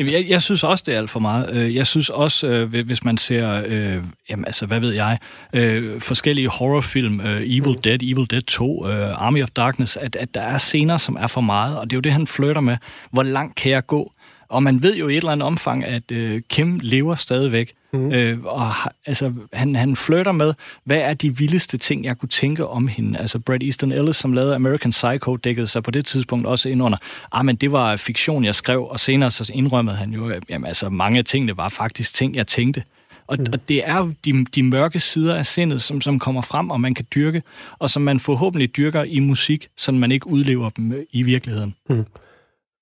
Jamen, 0.00 0.12
Jeg, 0.12 0.28
jeg 0.28 0.42
synes 0.42 0.64
også, 0.64 0.84
det 0.86 0.94
er 0.94 0.98
alt 0.98 1.10
for 1.10 1.20
meget. 1.20 1.50
Øh, 1.52 1.74
jeg 1.74 1.86
synes 1.86 2.08
også, 2.08 2.46
øh, 2.46 2.84
hvis 2.86 3.04
man 3.04 3.18
ser, 3.18 3.62
øh, 3.66 4.04
jamen, 4.30 4.44
altså, 4.44 4.66
hvad 4.66 4.80
ved 4.80 4.92
jeg, 4.92 5.18
øh, 5.52 6.00
forskellige 6.00 6.48
horrorfilm, 6.48 7.20
øh, 7.20 7.42
Evil 7.44 7.76
Dead, 7.84 8.02
Evil 8.02 8.30
Dead 8.30 8.42
2, 8.42 8.88
øh, 8.88 9.26
Army 9.26 9.42
of 9.42 9.48
Darkness, 9.50 9.96
at, 9.96 10.16
at 10.16 10.34
der 10.34 10.40
er 10.40 10.58
scener, 10.58 10.96
som 10.96 11.16
er 11.20 11.26
for 11.26 11.40
meget, 11.40 11.78
og 11.78 11.90
det 11.90 11.92
er 11.92 11.96
jo 11.96 12.00
det, 12.00 12.12
han 12.12 12.26
flytter 12.26 12.60
med. 12.60 12.76
Hvor 13.10 13.22
langt 13.22 13.54
kan 13.54 13.70
jeg 13.72 13.86
gå? 13.86 14.12
Og 14.50 14.62
man 14.62 14.82
ved 14.82 14.96
jo 14.96 15.08
i 15.08 15.12
et 15.12 15.16
eller 15.16 15.32
andet 15.32 15.46
omfang, 15.46 15.84
at 15.84 16.10
øh, 16.12 16.40
Kim 16.48 16.80
lever 16.82 17.14
stadigvæk. 17.14 17.72
Mm. 17.92 18.12
Øh, 18.12 18.38
og 18.44 18.60
har- 18.60 18.94
altså, 19.06 19.32
han, 19.52 19.76
han 19.76 19.96
flytter 19.96 20.32
med, 20.32 20.54
hvad 20.84 20.96
er 20.98 21.14
de 21.14 21.36
vildeste 21.36 21.78
ting, 21.78 22.04
jeg 22.04 22.18
kunne 22.18 22.28
tænke 22.28 22.66
om 22.66 22.88
hende? 22.88 23.18
Altså, 23.18 23.38
Brad 23.38 23.62
Easton 23.62 23.92
Ellis, 23.92 24.16
som 24.16 24.32
lavede 24.32 24.54
American 24.54 24.90
Psycho, 24.90 25.36
dækkede 25.36 25.66
sig 25.66 25.82
på 25.82 25.90
det 25.90 26.06
tidspunkt 26.06 26.46
også 26.46 26.68
ind 26.68 26.82
under, 26.82 26.98
ah, 27.32 27.44
men 27.44 27.56
det 27.56 27.72
var 27.72 27.96
fiktion, 27.96 28.44
jeg 28.44 28.54
skrev, 28.54 28.84
og 28.84 29.00
senere 29.00 29.30
så 29.30 29.50
indrømmede 29.54 29.96
han 29.96 30.10
jo, 30.12 30.28
at 30.28 30.42
jamen, 30.48 30.66
altså, 30.66 30.88
mange 30.88 31.18
af 31.18 31.24
tingene 31.24 31.56
var 31.56 31.68
faktisk 31.68 32.14
ting, 32.14 32.36
jeg 32.36 32.46
tænkte. 32.46 32.82
Og, 33.26 33.36
mm. 33.40 33.46
og 33.52 33.68
det 33.68 33.88
er 33.88 33.96
jo 33.96 34.12
de, 34.24 34.44
de 34.54 34.62
mørke 34.62 35.00
sider 35.00 35.34
af 35.34 35.46
sindet, 35.46 35.82
som, 35.82 36.00
som 36.00 36.18
kommer 36.18 36.42
frem, 36.42 36.70
og 36.70 36.80
man 36.80 36.94
kan 36.94 37.06
dyrke, 37.14 37.42
og 37.78 37.90
som 37.90 38.02
man 38.02 38.20
forhåbentlig 38.20 38.76
dyrker 38.76 39.02
i 39.04 39.20
musik, 39.20 39.68
så 39.76 39.92
man 39.92 40.12
ikke 40.12 40.26
udlever 40.26 40.68
dem 40.68 40.92
øh, 40.92 41.02
i 41.12 41.22
virkeligheden. 41.22 41.74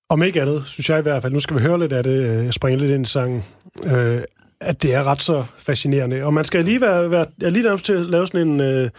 Om 0.09 0.23
ikke 0.23 0.41
andet, 0.41 0.63
synes 0.65 0.89
jeg 0.89 0.99
i 0.99 1.01
hvert 1.01 1.21
fald, 1.21 1.33
nu 1.33 1.39
skal 1.39 1.55
vi 1.55 1.61
høre 1.61 1.79
lidt 1.79 1.93
af 1.93 2.03
det, 2.03 2.11
øh, 2.11 2.45
jeg 2.45 2.53
springer 2.53 2.79
lidt 2.79 2.91
ind 2.91 3.05
i 3.05 3.09
sangen, 3.09 3.43
øh, 3.87 4.21
at 4.59 4.83
det 4.83 4.93
er 4.93 5.03
ret 5.03 5.21
så 5.21 5.45
fascinerende. 5.57 6.25
Og 6.25 6.33
man 6.33 6.45
skal 6.45 6.65
lige 6.65 6.81
være, 6.81 7.11
være 7.11 7.25
jeg 7.41 7.51
lige 7.51 7.63
nærmest 7.63 7.85
til 7.85 7.93
at 7.93 8.05
lave 8.05 8.27
sådan 8.27 8.47
en 8.47 8.59
øh, 8.59 8.89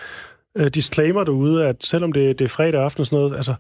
øh, 0.59 0.67
disclaimer 0.67 1.25
derude, 1.25 1.67
at 1.67 1.77
selvom 1.81 2.13
det, 2.13 2.39
det 2.39 2.45
er 2.45 2.49
fredag 2.49 2.83
aften 2.83 3.01
og 3.01 3.07
sådan 3.07 3.17
noget, 3.17 3.37
altså, 3.37 3.55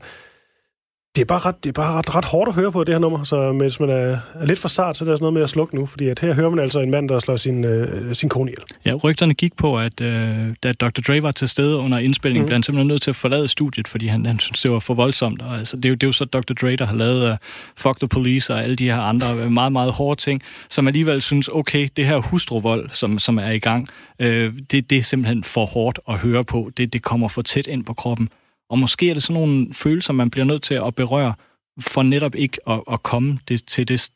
det 1.16 1.22
er 1.22 1.26
bare, 1.26 1.38
ret, 1.38 1.64
det 1.64 1.68
er 1.68 1.72
bare 1.72 1.98
ret, 1.98 2.14
ret 2.14 2.24
hårdt 2.24 2.48
at 2.48 2.54
høre 2.54 2.72
på 2.72 2.84
det 2.84 2.94
her 2.94 2.98
nummer, 2.98 3.22
så 3.22 3.52
hvis 3.52 3.80
man 3.80 3.90
er, 3.90 4.18
er 4.34 4.46
lidt 4.46 4.58
for 4.58 4.68
sart, 4.68 4.96
så 4.96 5.04
er 5.04 5.08
det 5.08 5.14
sådan 5.14 5.22
noget 5.22 5.34
med 5.34 5.42
at 5.42 5.50
slukke 5.50 5.74
nu, 5.74 5.86
fordi 5.86 6.08
at 6.08 6.18
her 6.18 6.34
hører 6.34 6.50
man 6.50 6.58
altså 6.58 6.80
en 6.80 6.90
mand, 6.90 7.08
der 7.08 7.18
slår 7.18 7.36
sin, 7.36 7.64
øh, 7.64 8.14
sin 8.14 8.28
kone 8.28 8.50
ihjel. 8.50 8.64
Ja, 8.84 8.94
rygterne 8.94 9.34
gik 9.34 9.56
på, 9.56 9.78
at 9.78 10.00
øh, 10.00 10.54
da 10.62 10.72
Dr. 10.72 11.00
Dre 11.06 11.22
var 11.22 11.32
til 11.32 11.48
stede 11.48 11.76
under 11.76 11.98
indspilningen, 11.98 12.42
mm. 12.42 12.46
blev 12.46 12.54
han 12.54 12.62
simpelthen 12.62 12.88
nødt 12.88 13.02
til 13.02 13.10
at 13.10 13.16
forlade 13.16 13.48
studiet, 13.48 13.88
fordi 13.88 14.06
han, 14.06 14.26
han 14.26 14.38
synes, 14.38 14.62
det 14.62 14.70
var 14.70 14.78
for 14.78 14.94
voldsomt. 14.94 15.42
Og, 15.42 15.58
altså, 15.58 15.76
det, 15.76 15.84
er 15.84 15.88
jo, 15.88 15.94
det 15.94 16.02
er 16.02 16.08
jo 16.08 16.12
så 16.12 16.24
Dr. 16.24 16.54
Dre, 16.60 16.76
der 16.76 16.84
har 16.84 16.94
lavet 16.96 17.30
uh, 17.30 17.36
Fuck 17.76 17.98
the 17.98 18.08
Police 18.08 18.54
og 18.54 18.62
alle 18.62 18.76
de 18.76 18.84
her 18.84 19.00
andre 19.00 19.26
øh, 19.36 19.52
meget, 19.52 19.72
meget 19.72 19.92
hårde 19.92 20.20
ting, 20.20 20.42
som 20.68 20.86
alligevel 20.86 21.22
synes, 21.22 21.48
okay, 21.48 21.88
det 21.96 22.06
her 22.06 22.16
hustruvold, 22.16 22.90
som, 22.92 23.18
som 23.18 23.38
er 23.38 23.50
i 23.50 23.58
gang, 23.58 23.88
øh, 24.18 24.52
det, 24.70 24.90
det 24.90 24.98
er 24.98 25.02
simpelthen 25.02 25.44
for 25.44 25.64
hårdt 25.64 25.98
at 26.08 26.18
høre 26.18 26.44
på. 26.44 26.70
Det, 26.76 26.92
det 26.92 27.02
kommer 27.02 27.28
for 27.28 27.42
tæt 27.42 27.66
ind 27.66 27.84
på 27.84 27.94
kroppen. 27.94 28.28
Og 28.70 28.78
måske 28.78 29.10
er 29.10 29.14
det 29.14 29.22
sådan 29.22 29.40
nogle 29.40 29.74
følelser, 29.74 30.12
man 30.12 30.30
bliver 30.30 30.44
nødt 30.44 30.62
til 30.62 30.74
at 30.74 30.94
berøre, 30.94 31.34
for 31.80 32.02
netop 32.02 32.34
ikke 32.34 32.58
at, 32.68 32.82
at 32.92 33.02
komme 33.02 33.38
det, 33.48 33.66
til 33.66 33.88
det 33.88 34.10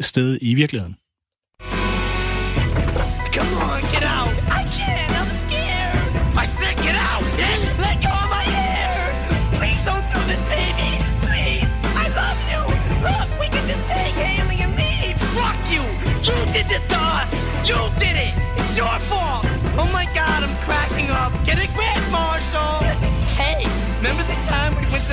sted 0.00 0.38
i 0.40 0.54
virkeligheden. 0.54 0.96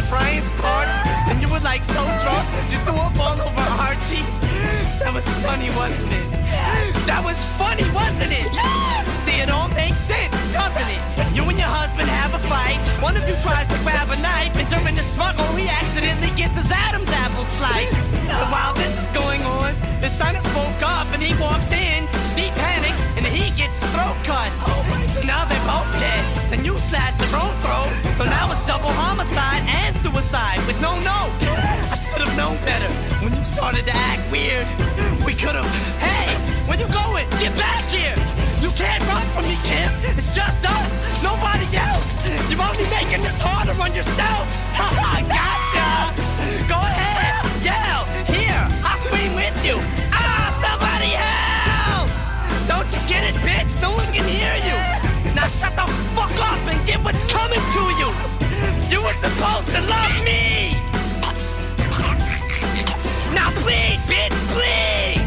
Brian's 0.09 0.51
party? 0.61 0.91
And 1.29 1.41
you 1.41 1.47
were 1.49 1.59
like 1.59 1.83
so 1.83 2.01
drunk 2.21 2.45
that 2.57 2.67
you 2.71 2.79
threw 2.85 2.95
up 2.95 3.17
all 3.17 3.39
over 3.41 3.65
Archie? 3.81 4.25
That 5.01 5.13
was 5.13 5.25
funny, 5.41 5.69
wasn't 5.73 6.13
it? 6.13 6.25
That 7.09 7.21
was 7.23 7.37
funny, 7.57 7.85
wasn't 7.93 8.33
it? 8.33 8.49
See, 9.25 9.41
it 9.41 9.49
all 9.49 9.69
makes 9.69 9.97
sense, 10.05 10.35
doesn't 10.53 10.89
it? 10.89 11.01
You 11.35 11.43
and 11.49 11.57
your 11.57 11.69
husband 11.69 12.09
have 12.09 12.33
a 12.33 12.39
fight. 12.39 12.77
One 13.01 13.17
of 13.17 13.27
you 13.27 13.35
tries 13.41 13.67
to 13.67 13.77
grab 13.81 14.09
a 14.09 14.17
knife, 14.21 14.55
and 14.55 14.67
during 14.69 14.95
the 14.95 15.03
struggle, 15.03 15.45
he 15.57 15.67
accidentally 15.67 16.33
gets 16.35 16.57
his 16.57 16.69
Adam's 16.69 17.09
apple 17.09 17.43
sliced. 17.43 17.97
But 18.29 18.47
while 18.53 18.73
this 18.75 18.93
is 19.01 19.09
going 19.11 19.41
on, 19.43 19.73
the 20.01 20.09
son 20.09 20.35
spoke 20.37 20.81
up 20.85 21.07
and 21.13 21.21
he 21.21 21.33
walks 21.41 21.69
in. 21.71 22.05
She 22.35 22.51
panics, 22.53 22.99
and 23.17 23.25
he 23.25 23.49
gets 23.57 23.81
his 23.81 23.89
throat 23.93 24.17
cut. 24.23 24.51
Oh 24.67 24.83
so 25.13 25.21
now 25.23 25.45
they're 25.45 25.67
both 25.67 25.89
dead. 25.99 26.23
Then 26.51 26.65
you 26.65 26.77
slash 26.77 27.15
your 27.19 27.39
own 27.39 27.55
throat. 27.63 27.91
So 28.17 28.23
now 28.25 28.51
it's 28.51 28.61
double 28.65 28.74
started 33.55 33.85
to 33.85 33.95
act 33.95 34.29
weird. 34.29 34.67
We 35.23 35.31
could 35.31 35.55
have. 35.55 35.65
Hey, 36.03 36.27
where 36.67 36.77
you 36.77 36.87
going? 36.91 37.23
Get 37.39 37.55
back 37.55 37.87
here! 37.87 38.15
You 38.59 38.69
can't 38.75 38.99
run 39.07 39.23
from 39.31 39.47
me, 39.47 39.55
Kim. 39.63 39.87
It's 40.11 40.35
just 40.35 40.59
us, 40.59 40.91
nobody 41.23 41.63
else. 41.71 42.03
You're 42.51 42.59
only 42.59 42.83
making 42.91 43.23
this 43.23 43.39
harder 43.39 43.71
on 43.81 43.95
yourself. 43.95 44.43
Ha 44.75 44.87
ha, 44.99 45.11
gotcha. 45.31 45.87
Go 46.67 46.75
ahead, 46.75 47.47
yell. 47.63 48.03
Here, 48.27 48.63
I'll 48.83 48.99
scream 49.07 49.31
with 49.39 49.55
you. 49.63 49.79
Ah, 50.11 50.51
somebody 50.59 51.15
help! 51.15 52.11
Don't 52.67 52.89
you 52.91 53.01
get 53.07 53.23
it, 53.23 53.39
bitch? 53.39 53.71
No 53.81 53.91
one 53.95 54.09
can 54.11 54.27
hear 54.27 54.55
you. 54.67 54.77
Now 55.31 55.47
shut 55.47 55.71
the 55.79 55.87
fuck 56.11 56.35
up 56.43 56.59
and 56.67 56.79
get 56.85 56.99
what's 57.05 57.23
coming 57.31 57.63
to 57.75 57.83
you. 58.01 58.09
You 58.91 58.99
were 59.01 59.15
supposed 59.15 59.71
to 59.71 59.79
love 59.87 60.15
me. 60.27 60.94
Bleed, 63.65 63.99
bitch, 64.11 64.35
bleed. 64.53 65.19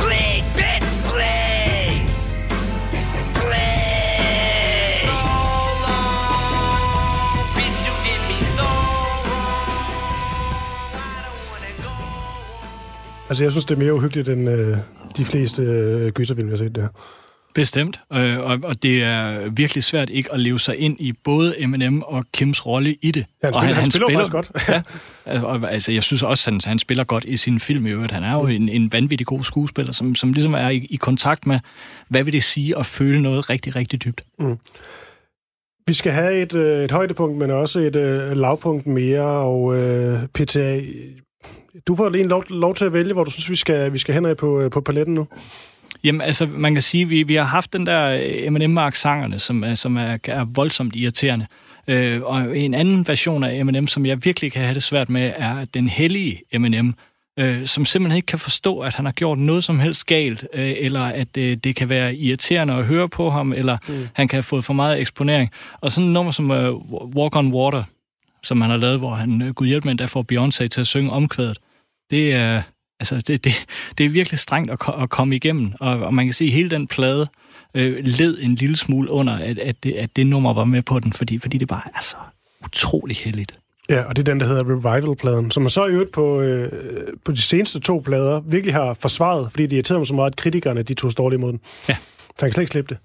Bleed, 0.00 0.42
bitch, 0.58 0.86
bleed. 1.08 2.00
Bleed. 3.38 4.86
So 5.06 5.18
long, 5.86 7.32
bitch, 7.56 7.80
you 7.86 7.94
did 8.04 8.20
me 8.30 8.38
so 8.56 8.68
wrong. 9.26 10.08
I 10.94 11.20
don't 11.26 11.42
wanna 11.50 11.72
go 11.84 11.90
on. 11.90 13.28
Altså, 13.28 13.44
jeg 13.44 13.52
synes, 13.52 13.64
det 13.64 13.74
er 13.74 13.78
mere 13.78 13.94
uhyggeligt 13.94 14.28
end 14.28 14.48
øh, 14.48 14.78
de 15.16 15.24
fleste 15.24 15.62
øh, 15.62 16.12
gyserfilm, 16.12 16.48
jeg 16.48 16.52
har 16.52 16.64
set 16.64 16.74
der. 16.76 16.88
Bestemt, 17.60 18.00
øh, 18.12 18.38
og, 18.38 18.58
og 18.62 18.82
det 18.82 19.02
er 19.02 19.48
virkelig 19.50 19.84
svært 19.84 20.10
ikke 20.10 20.32
at 20.32 20.40
leve 20.40 20.60
sig 20.60 20.76
ind 20.78 20.96
i 21.00 21.12
både 21.12 21.62
Eminem 21.62 22.02
og 22.02 22.24
Kims 22.32 22.66
rolle 22.66 22.96
i 23.02 23.10
det. 23.10 23.26
Ja, 23.42 23.46
han 23.46 23.54
og 23.54 23.62
spiller- 23.62 23.74
han 23.74 23.90
spiller 23.90 24.18
faktisk 24.18 24.32
godt. 24.32 24.50
ja, 25.26 25.42
og, 25.42 25.72
altså, 25.72 25.92
jeg 25.92 26.02
synes 26.02 26.22
også, 26.22 26.50
at 26.50 26.52
han, 26.52 26.60
han 26.64 26.78
spiller 26.78 27.04
godt 27.04 27.24
i 27.24 27.36
sin 27.36 27.60
film 27.60 27.86
i 27.86 27.90
øvrigt. 27.90 28.12
Han 28.12 28.24
er 28.24 28.34
jo 28.34 28.46
en, 28.46 28.68
en 28.68 28.92
vanvittig 28.92 29.26
god 29.26 29.44
skuespiller, 29.44 29.92
som, 29.92 30.14
som 30.14 30.32
ligesom 30.32 30.54
er 30.54 30.68
i, 30.68 30.86
i 30.90 30.96
kontakt 30.96 31.46
med, 31.46 31.60
hvad 32.08 32.24
vil 32.24 32.32
det 32.32 32.44
sige 32.44 32.78
at 32.78 32.86
føle 32.86 33.22
noget 33.22 33.50
rigtig, 33.50 33.76
rigtig 33.76 34.04
dybt. 34.04 34.20
Vi 35.86 35.92
skal 35.92 36.12
have 36.12 36.42
et, 36.42 36.54
øh, 36.54 36.84
et 36.84 36.90
højdepunkt, 36.90 37.38
men 37.38 37.50
også 37.50 37.78
et 37.78 37.96
øh, 37.96 38.36
lavpunkt 38.36 38.86
mere, 38.86 39.22
og 39.24 39.76
øh, 39.76 40.26
PTA, 40.34 40.80
du 41.86 41.94
får 41.94 42.08
lige 42.08 42.24
lov, 42.24 42.44
lov 42.50 42.74
til 42.74 42.84
at 42.84 42.92
vælge, 42.92 43.12
hvor 43.12 43.24
du 43.24 43.30
synes, 43.30 43.50
vi 43.50 43.56
skal, 43.56 43.92
vi 43.92 43.98
skal 43.98 44.14
hen 44.14 44.36
på, 44.36 44.60
øh, 44.60 44.70
på 44.70 44.80
paletten 44.80 45.14
nu. 45.14 45.26
Jamen, 46.04 46.20
altså, 46.20 46.46
man 46.46 46.74
kan 46.74 46.82
sige, 46.82 47.02
at 47.02 47.10
vi, 47.10 47.22
vi 47.22 47.34
har 47.34 47.44
haft 47.44 47.72
den 47.72 47.86
der 47.86 48.50
M&M-aksangerne, 48.50 49.38
som, 49.38 49.64
er, 49.64 49.74
som 49.74 49.96
er, 49.96 50.18
er 50.24 50.44
voldsomt 50.44 50.96
irriterende. 50.96 51.46
Øh, 51.88 52.22
og 52.22 52.58
en 52.58 52.74
anden 52.74 53.08
version 53.08 53.44
af 53.44 53.64
M&M, 53.64 53.86
som 53.86 54.06
jeg 54.06 54.24
virkelig 54.24 54.52
kan 54.52 54.62
have 54.62 54.74
det 54.74 54.82
svært 54.82 55.08
med, 55.08 55.32
er 55.36 55.64
den 55.64 55.88
hellige 55.88 56.42
M&M, 56.58 56.92
øh, 57.38 57.66
som 57.66 57.84
simpelthen 57.84 58.16
ikke 58.16 58.26
kan 58.26 58.38
forstå, 58.38 58.78
at 58.78 58.94
han 58.94 59.04
har 59.04 59.12
gjort 59.12 59.38
noget 59.38 59.64
som 59.64 59.80
helst 59.80 60.06
galt, 60.06 60.46
øh, 60.54 60.74
eller 60.76 61.00
at 61.00 61.36
øh, 61.36 61.56
det 61.56 61.76
kan 61.76 61.88
være 61.88 62.14
irriterende 62.16 62.74
at 62.74 62.84
høre 62.84 63.08
på 63.08 63.30
ham, 63.30 63.52
eller 63.52 63.78
mm. 63.88 64.08
han 64.14 64.28
kan 64.28 64.36
have 64.36 64.42
fået 64.42 64.64
for 64.64 64.74
meget 64.74 65.00
eksponering. 65.00 65.50
Og 65.80 65.92
sådan 65.92 66.08
et 66.08 66.12
nummer 66.12 66.32
som 66.32 66.50
øh, 66.50 66.74
Walk 67.16 67.36
on 67.36 67.52
Water, 67.52 67.82
som 68.42 68.60
han 68.60 68.70
har 68.70 68.76
lavet, 68.76 68.98
hvor 68.98 69.10
han, 69.10 69.42
øh, 69.42 69.54
gud 69.54 69.66
hjælp 69.66 69.84
med, 69.84 69.90
endda 69.90 70.04
får 70.04 70.24
Beyoncé 70.32 70.68
til 70.68 70.80
at 70.80 70.86
synge 70.86 71.10
omkvædet, 71.10 71.58
det 72.10 72.32
er, 72.32 72.62
altså, 73.00 73.16
det, 73.16 73.44
det, 73.44 73.52
det 73.98 74.06
er 74.06 74.10
virkelig 74.10 74.38
strengt 74.38 74.70
at, 74.70 74.78
at 75.02 75.10
komme 75.10 75.36
igennem, 75.36 75.72
og, 75.80 75.98
og 75.98 76.14
man 76.14 76.26
kan 76.26 76.34
se, 76.34 76.44
at 76.44 76.52
hele 76.52 76.70
den 76.70 76.86
plade 76.86 77.26
øh, 77.74 77.96
led 78.04 78.38
en 78.40 78.54
lille 78.54 78.76
smule 78.76 79.10
under, 79.10 79.32
at, 79.32 79.58
at, 79.58 79.82
det, 79.82 79.92
at 79.92 80.16
det 80.16 80.26
nummer 80.26 80.52
var 80.52 80.64
med 80.64 80.82
på 80.82 81.00
den, 81.00 81.12
fordi, 81.12 81.38
fordi 81.38 81.58
det 81.58 81.68
bare 81.68 81.82
er 81.94 82.00
så 82.02 82.16
utrolig 82.64 83.16
heldigt. 83.16 83.60
Ja, 83.88 84.02
og 84.02 84.16
det 84.16 84.22
er 84.22 84.32
den, 84.32 84.40
der 84.40 84.46
hedder 84.46 84.64
Revival-pladen, 84.64 85.50
som 85.50 85.62
man 85.62 85.70
så 85.70 85.84
i 85.84 85.90
øvrigt 85.90 86.12
på, 86.12 86.40
øh, 86.40 86.72
på 87.24 87.32
de 87.32 87.42
seneste 87.42 87.80
to 87.80 88.02
plader 88.04 88.40
virkelig 88.40 88.74
har 88.74 88.94
forsvaret, 88.94 89.50
fordi 89.50 89.66
det 89.66 89.72
irriterede 89.72 90.00
mig 90.00 90.06
så 90.06 90.14
meget, 90.14 90.30
at 90.30 90.36
kritikerne 90.36 90.82
de 90.82 90.94
tog 90.94 91.16
dårligt 91.16 91.38
imod 91.38 91.52
den. 91.52 91.60
Ja. 91.88 91.96
Så 92.28 92.44
han 92.44 92.48
kan 92.48 92.52
slet 92.52 92.62
ikke 92.62 92.70
slippe 92.70 92.94
det. 92.94 92.98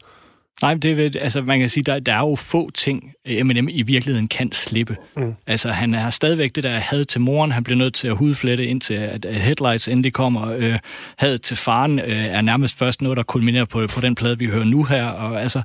Nej, 0.61 0.73
det 0.73 1.15
er, 1.15 1.19
altså 1.21 1.41
man 1.41 1.59
kan 1.59 1.69
sige, 1.69 1.83
der, 1.83 1.99
der 1.99 2.13
er 2.13 2.19
jo 2.19 2.35
få 2.35 2.69
ting, 2.71 3.13
Eminem 3.25 3.67
i 3.71 3.81
virkeligheden 3.81 4.27
kan 4.27 4.51
slippe. 4.51 4.97
Mm. 5.17 5.33
Altså 5.47 5.69
han 5.69 5.93
har 5.93 6.09
stadigvæk 6.09 6.55
det 6.55 6.63
der 6.63 6.77
had 6.77 7.05
til 7.05 7.21
moren, 7.21 7.51
han 7.51 7.63
bliver 7.63 7.77
nødt 7.77 7.93
til 7.93 8.07
at 8.07 8.15
hudflette 8.15 8.65
indtil 8.65 8.93
at, 8.93 9.25
at 9.25 9.35
Headlights 9.35 9.87
endelig 9.87 10.13
kommer. 10.13 10.51
Øh, 10.51 10.79
had 11.17 11.37
til 11.37 11.57
faren 11.57 11.99
øh, 11.99 12.25
er 12.25 12.41
nærmest 12.41 12.77
først 12.77 13.01
noget, 13.01 13.17
der 13.17 13.23
kulminerer 13.23 13.65
på, 13.65 13.87
på 13.87 14.01
den 14.01 14.15
plade, 14.15 14.39
vi 14.39 14.47
hører 14.47 14.65
nu 14.65 14.83
her. 14.83 15.05
Og 15.05 15.41
altså, 15.41 15.61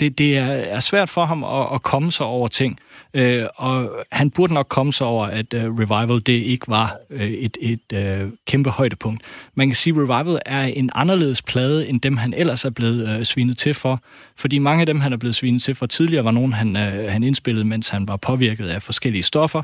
det, 0.00 0.18
det 0.18 0.38
er, 0.38 0.46
er 0.46 0.80
svært 0.80 1.08
for 1.08 1.24
ham 1.24 1.44
at, 1.44 1.66
at 1.74 1.82
komme 1.82 2.12
sig 2.12 2.26
over 2.26 2.48
ting. 2.48 2.78
Øh, 3.14 3.46
og 3.56 3.90
han 4.12 4.30
burde 4.30 4.54
nok 4.54 4.66
komme 4.68 4.92
sig 4.92 5.06
over, 5.06 5.26
at 5.26 5.54
uh, 5.54 5.60
Revival 5.60 6.22
det 6.26 6.32
ikke 6.32 6.68
var 6.68 6.96
uh, 7.10 7.20
et, 7.20 7.56
et 7.60 7.80
uh, 7.94 8.30
kæmpe 8.46 8.70
højdepunkt. 8.70 9.22
Man 9.54 9.68
kan 9.68 9.76
sige, 9.76 9.94
at 9.94 10.08
Revival 10.08 10.38
er 10.46 10.62
en 10.62 10.90
anderledes 10.94 11.42
plade, 11.42 11.88
end 11.88 12.00
dem 12.00 12.16
han 12.16 12.34
ellers 12.34 12.64
er 12.64 12.70
blevet 12.70 13.18
uh, 13.18 13.24
svinet 13.24 13.58
til 13.58 13.74
for. 13.74 14.00
Fordi 14.36 14.58
mange 14.58 14.80
af 14.80 14.86
dem, 14.86 15.00
han 15.00 15.12
er 15.12 15.16
blevet 15.16 15.34
svinet 15.34 15.62
til 15.62 15.74
for 15.74 15.86
tidligere, 15.86 16.24
var 16.24 16.30
nogen, 16.30 16.52
han, 16.52 16.76
uh, 16.76 17.10
han 17.12 17.22
indspillede, 17.22 17.64
mens 17.64 17.88
han 17.88 18.08
var 18.08 18.16
påvirket 18.16 18.68
af 18.68 18.82
forskellige 18.82 19.22
stoffer. 19.22 19.62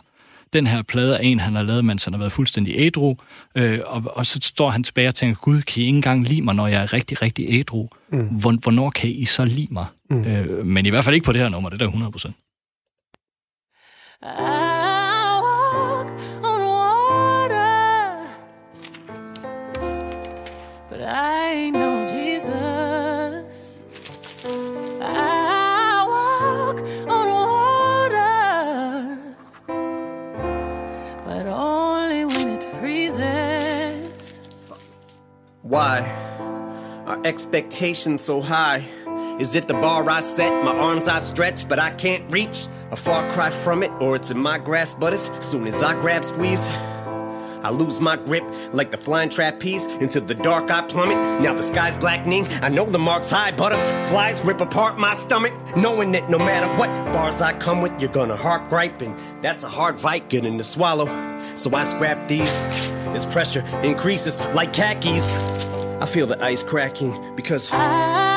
Den 0.52 0.66
her 0.66 0.82
plade 0.82 1.14
er 1.14 1.18
en, 1.18 1.40
han 1.40 1.54
har 1.54 1.62
lavet, 1.62 1.84
mens 1.84 2.04
han 2.04 2.14
har 2.14 2.18
været 2.18 2.32
fuldstændig 2.32 2.74
ædru. 2.76 3.16
Øh, 3.54 3.80
og, 3.86 4.02
og 4.06 4.26
så 4.26 4.38
står 4.42 4.70
han 4.70 4.82
tilbage 4.82 5.08
og 5.08 5.14
tænker, 5.14 5.40
Gud, 5.40 5.62
kan 5.62 5.82
I 5.82 5.86
ikke 5.86 5.96
engang 5.96 6.24
lide 6.24 6.42
mig, 6.42 6.54
når 6.54 6.66
jeg 6.66 6.82
er 6.82 6.92
rigtig, 6.92 7.22
rigtig 7.22 7.46
ædru? 7.48 7.88
Mm. 8.12 8.26
Hvor, 8.26 8.52
hvornår 8.52 8.90
kan 8.90 9.10
I 9.10 9.24
så 9.24 9.44
lide 9.44 9.68
mig? 9.70 9.86
Mm. 10.10 10.24
Øh, 10.24 10.66
men 10.66 10.86
i 10.86 10.88
hvert 10.88 11.04
fald 11.04 11.14
ikke 11.14 11.24
på 11.24 11.32
det 11.32 11.40
her 11.40 11.48
nummer, 11.48 11.68
det 11.68 11.76
er 11.76 11.78
der 11.78 11.86
100 11.86 12.12
procent. 12.12 12.34
I 14.20 15.38
walk 15.46 16.08
on 16.42 16.60
water, 16.60 18.28
but 20.90 21.00
I 21.00 21.70
no 21.70 22.04
Jesus. 22.08 23.84
I 25.00 26.04
walk 26.08 26.80
on 27.08 27.28
but 31.24 31.46
only 31.46 32.24
when 32.24 32.48
it 32.58 32.64
freezes. 32.80 34.40
Why 35.62 36.00
are 37.06 37.20
expectations 37.24 38.22
so 38.22 38.40
high? 38.40 38.84
Is 39.38 39.54
it 39.54 39.68
the 39.68 39.74
bar 39.74 40.10
I 40.10 40.18
set, 40.18 40.64
my 40.64 40.76
arms 40.76 41.06
I 41.06 41.20
stretch, 41.20 41.68
but 41.68 41.78
I 41.78 41.90
can't 41.92 42.24
reach? 42.32 42.66
A 42.90 42.96
far 42.96 43.30
cry 43.30 43.50
from 43.50 43.84
it, 43.84 43.92
or 44.00 44.16
it's 44.16 44.32
in 44.32 44.38
my 44.38 44.58
grasp, 44.58 44.98
but 44.98 45.12
as 45.12 45.30
soon 45.40 45.68
as 45.68 45.80
I 45.80 45.94
grab 46.00 46.24
squeeze, 46.24 46.68
I 47.62 47.70
lose 47.70 48.00
my 48.00 48.16
grip 48.16 48.42
like 48.72 48.90
the 48.90 48.96
flying 48.96 49.28
trapeze. 49.28 49.86
Into 49.86 50.20
the 50.20 50.34
dark 50.34 50.70
I 50.72 50.82
plummet. 50.82 51.40
Now 51.40 51.54
the 51.54 51.62
sky's 51.62 51.96
blackening. 51.96 52.46
I 52.62 52.68
know 52.68 52.84
the 52.84 52.98
mark's 52.98 53.30
high. 53.30 53.50
Butterflies 53.50 54.42
rip 54.44 54.60
apart 54.60 54.98
my 54.98 55.14
stomach. 55.14 55.52
Knowing 55.76 56.12
that 56.12 56.30
no 56.30 56.38
matter 56.38 56.68
what 56.78 56.88
bars 57.12 57.40
I 57.40 57.52
come 57.58 57.82
with, 57.82 58.00
you're 58.00 58.12
gonna 58.12 58.36
heart 58.36 58.68
gripe. 58.68 59.02
And 59.02 59.16
that's 59.42 59.64
a 59.64 59.68
hard 59.68 59.98
fight 59.98 60.28
getting 60.28 60.56
to 60.58 60.64
swallow. 60.64 61.06
So 61.56 61.74
I 61.74 61.84
scrap 61.84 62.28
these. 62.28 62.64
As 63.08 63.26
pressure 63.26 63.64
increases 63.82 64.38
like 64.54 64.72
khakis. 64.72 65.32
I 66.00 66.06
feel 66.06 66.28
the 66.28 66.42
ice 66.42 66.62
cracking 66.62 67.34
because 67.34 67.72
I 67.72 68.27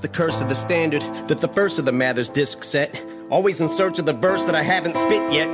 the 0.00 0.08
curse 0.08 0.40
of 0.40 0.48
the 0.48 0.54
standard 0.54 1.02
that 1.28 1.38
the 1.38 1.48
first 1.48 1.78
of 1.78 1.84
the 1.84 1.92
Mathers 1.92 2.28
disc 2.28 2.64
set. 2.64 3.04
Always 3.30 3.60
in 3.60 3.68
search 3.68 3.98
of 3.98 4.06
the 4.06 4.12
verse 4.12 4.44
that 4.46 4.54
I 4.54 4.62
haven't 4.62 4.96
spit 4.96 5.32
yet. 5.32 5.48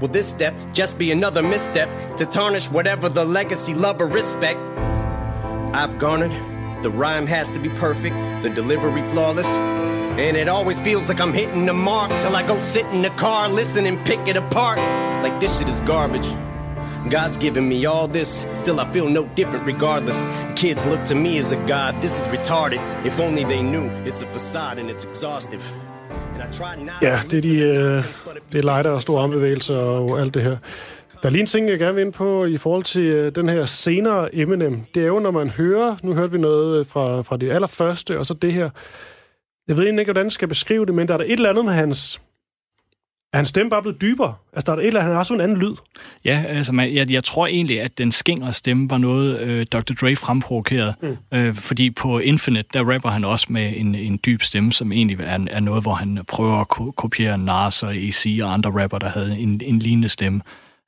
Will 0.00 0.08
this 0.08 0.28
step 0.28 0.54
just 0.72 0.98
be 0.98 1.12
another 1.12 1.42
misstep 1.42 2.16
to 2.16 2.26
tarnish 2.26 2.70
whatever 2.70 3.08
the 3.08 3.24
legacy, 3.24 3.74
love, 3.74 4.00
or 4.00 4.06
respect 4.06 4.58
I've 5.74 5.98
garnered? 5.98 6.32
The 6.82 6.90
rhyme 6.90 7.26
has 7.26 7.50
to 7.52 7.58
be 7.60 7.68
perfect, 7.68 8.16
the 8.42 8.50
delivery 8.50 9.02
flawless. 9.04 9.46
And 9.46 10.36
it 10.36 10.48
always 10.48 10.80
feels 10.80 11.08
like 11.08 11.20
I'm 11.20 11.32
hitting 11.32 11.66
the 11.66 11.72
mark 11.72 12.10
till 12.18 12.34
I 12.34 12.46
go 12.46 12.58
sit 12.58 12.86
in 12.86 13.02
the 13.02 13.10
car, 13.10 13.48
listen 13.48 13.86
and 13.86 14.04
pick 14.04 14.26
it 14.28 14.36
apart. 14.36 14.78
Like 15.22 15.40
this 15.40 15.58
shit 15.58 15.68
is 15.68 15.80
garbage. 15.80 16.26
God's 17.10 17.36
given 17.36 17.68
me 17.68 17.84
all 17.84 18.06
this, 18.06 18.46
still 18.54 18.78
I 18.80 18.84
feel 18.92 19.08
no 19.08 19.28
different 19.36 19.66
regardless. 19.66 20.28
Kids 20.56 20.86
look 20.86 21.04
to 21.04 21.14
me 21.14 21.38
as 21.38 21.52
a 21.52 21.56
god, 21.56 21.94
this 22.00 22.20
is 22.20 22.28
retarded. 22.28 23.06
If 23.06 23.20
only 23.20 23.44
they 23.44 23.62
knew 23.62 23.90
it's 24.06 24.22
a 24.22 24.26
facade 24.26 24.78
and 24.78 24.90
it's 24.90 25.04
exhaustive. 25.04 25.62
And 26.34 26.42
I 26.42 26.52
try 26.52 26.84
not 26.84 27.02
Ja, 27.02 27.20
det 27.30 27.38
er, 27.38 27.42
de, 27.42 27.58
øh, 27.58 28.04
det 28.52 28.58
er 28.58 28.62
lighter 28.62 28.90
og 28.90 29.02
store 29.02 29.22
armbevægelser 29.22 29.76
og 29.76 30.20
alt 30.20 30.34
det 30.34 30.42
her. 30.42 30.56
Der 31.22 31.28
er 31.28 31.30
lige 31.30 31.40
en 31.40 31.46
ting, 31.46 31.68
jeg 31.68 31.78
gerne 31.78 31.94
vil 31.94 32.04
ind 32.04 32.12
på 32.12 32.44
i 32.44 32.56
forhold 32.56 32.84
til 32.84 33.02
øh, 33.02 33.34
den 33.34 33.48
her 33.48 33.64
senere 33.64 34.34
Eminem. 34.34 34.80
Det 34.94 35.02
er 35.02 35.06
jo, 35.06 35.18
når 35.18 35.30
man 35.30 35.50
hører, 35.50 35.96
nu 36.02 36.14
hørte 36.14 36.32
vi 36.32 36.38
noget 36.38 36.78
øh, 36.78 36.86
fra, 36.86 37.20
fra 37.22 37.36
det 37.36 37.50
allerførste, 37.50 38.18
og 38.18 38.26
så 38.26 38.34
det 38.34 38.52
her. 38.52 38.70
Jeg 39.68 39.76
ved 39.76 39.84
egentlig 39.84 40.02
ikke, 40.02 40.12
hvordan 40.12 40.26
jeg 40.26 40.32
skal 40.32 40.48
beskrive 40.48 40.86
det, 40.86 40.94
men 40.94 41.08
der 41.08 41.14
er 41.14 41.18
der 41.18 41.24
et 41.24 41.32
eller 41.32 41.50
andet 41.50 41.64
med 41.64 41.72
hans... 41.72 42.20
Er 43.32 43.36
hans 43.36 43.48
stemme 43.48 43.70
bare 43.70 43.82
blevet 43.82 44.00
dybere? 44.00 44.34
Altså, 44.52 44.72
der 44.72 44.76
er 44.78 44.80
et 44.80 44.86
eller 44.86 45.00
andet, 45.00 45.10
han 45.10 45.16
har 45.16 45.22
sådan 45.22 45.40
en 45.40 45.44
anden 45.44 45.58
lyd. 45.58 45.74
Ja, 46.24 46.44
altså 46.48 46.72
man, 46.72 46.94
jeg, 46.94 47.10
jeg 47.10 47.24
tror 47.24 47.46
egentlig, 47.46 47.80
at 47.80 47.98
den 47.98 48.12
skingre 48.12 48.52
stemme 48.52 48.90
var 48.90 48.98
noget, 48.98 49.40
øh, 49.40 49.66
Dr. 49.72 49.94
Dre 50.00 50.16
fremprovokerede. 50.16 50.94
Mm. 51.02 51.16
Øh, 51.32 51.54
fordi 51.54 51.90
på 51.90 52.18
Infinite, 52.18 52.68
der 52.72 52.94
rapper 52.94 53.08
han 53.08 53.24
også 53.24 53.46
med 53.50 53.72
en, 53.76 53.94
en 53.94 54.20
dyb 54.26 54.42
stemme, 54.42 54.72
som 54.72 54.92
egentlig 54.92 55.20
er, 55.20 55.38
er 55.50 55.60
noget, 55.60 55.82
hvor 55.82 55.92
han 55.92 56.18
prøver 56.28 56.60
at 56.60 56.68
ko- 56.68 56.90
kopiere 56.90 57.38
Nas 57.38 57.82
og 57.82 57.94
AC 57.94 58.26
og 58.42 58.52
andre 58.52 58.82
rapper, 58.82 58.98
der 58.98 59.08
havde 59.08 59.38
en, 59.38 59.60
en 59.64 59.78
lignende 59.78 60.08
stemme. 60.08 60.40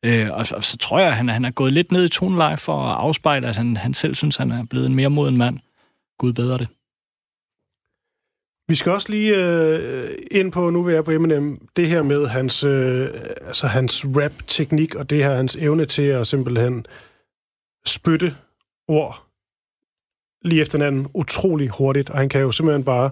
Øh, 0.04 0.30
og, 0.30 0.46
og 0.54 0.64
så 0.64 0.76
tror 0.78 0.98
jeg, 0.98 1.08
at 1.08 1.16
han, 1.16 1.28
han 1.28 1.44
er 1.44 1.50
gået 1.50 1.72
lidt 1.72 1.92
ned 1.92 2.04
i 2.04 2.08
toneleje 2.08 2.56
for 2.56 2.82
at 2.82 2.96
afspejle, 2.96 3.46
at 3.48 3.56
han, 3.56 3.76
han 3.76 3.94
selv 3.94 4.14
synes, 4.14 4.36
han 4.36 4.50
er 4.50 4.64
blevet 4.70 4.86
en 4.86 4.94
mere 4.94 5.10
moden 5.10 5.36
mand. 5.36 5.58
Gud 6.18 6.32
bedre 6.32 6.58
det. 6.58 6.68
Vi 8.68 8.74
skal 8.74 8.92
også 8.92 9.08
lige 9.08 9.36
øh, 9.36 10.08
ind 10.30 10.52
på, 10.52 10.70
nu 10.70 10.82
vil 10.82 10.94
jeg 10.94 11.04
på 11.04 11.10
Eminem, 11.10 11.68
det 11.76 11.88
her 11.88 12.02
med 12.02 12.26
hans, 12.26 12.64
øh, 12.64 13.08
altså 13.46 13.66
hans 13.66 14.06
rap-teknik, 14.06 14.94
og 14.94 15.10
det 15.10 15.24
her 15.24 15.34
hans 15.34 15.56
evne 15.56 15.84
til 15.84 16.02
at 16.02 16.26
simpelthen 16.26 16.86
spytte 17.86 18.36
ord 18.88 19.22
lige 20.42 20.60
efter 20.60 20.78
hinanden 20.78 21.06
utrolig 21.14 21.68
hurtigt, 21.68 22.10
og 22.10 22.18
han 22.18 22.28
kan 22.28 22.40
jo 22.40 22.50
simpelthen 22.50 22.84
bare... 22.84 23.10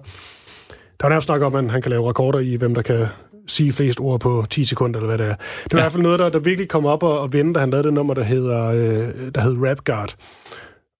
Der 0.99 1.05
er 1.05 1.09
nærmest 1.09 1.25
snak 1.25 1.41
om, 1.41 1.55
at 1.55 1.71
han 1.71 1.81
kan 1.81 1.91
lave 1.91 2.09
rekorder 2.09 2.39
i, 2.39 2.55
hvem 2.55 2.75
der 2.75 2.81
kan 2.81 3.07
sige 3.47 3.73
flest 3.73 3.99
ord 3.99 4.19
på 4.19 4.45
10 4.49 4.65
sekunder, 4.65 4.99
eller 4.99 5.15
hvad 5.15 5.17
det 5.17 5.31
er. 5.31 5.35
Det 5.63 5.73
var 5.73 5.79
ja. 5.79 5.81
i 5.81 5.83
hvert 5.83 5.91
fald 5.91 6.03
noget, 6.03 6.19
der, 6.19 6.29
der 6.29 6.39
virkelig 6.39 6.69
kom 6.69 6.85
op 6.85 7.03
og, 7.03 7.19
og 7.19 7.33
vende, 7.33 7.53
da 7.53 7.59
han 7.59 7.69
lavede 7.69 7.87
det 7.87 7.93
nummer, 7.93 8.13
der 8.13 8.23
hedder, 8.23 8.65
øh, 8.65 9.31
der 9.35 9.41
hed 9.41 9.57
Rap 9.59 9.83
Guard. 9.85 10.15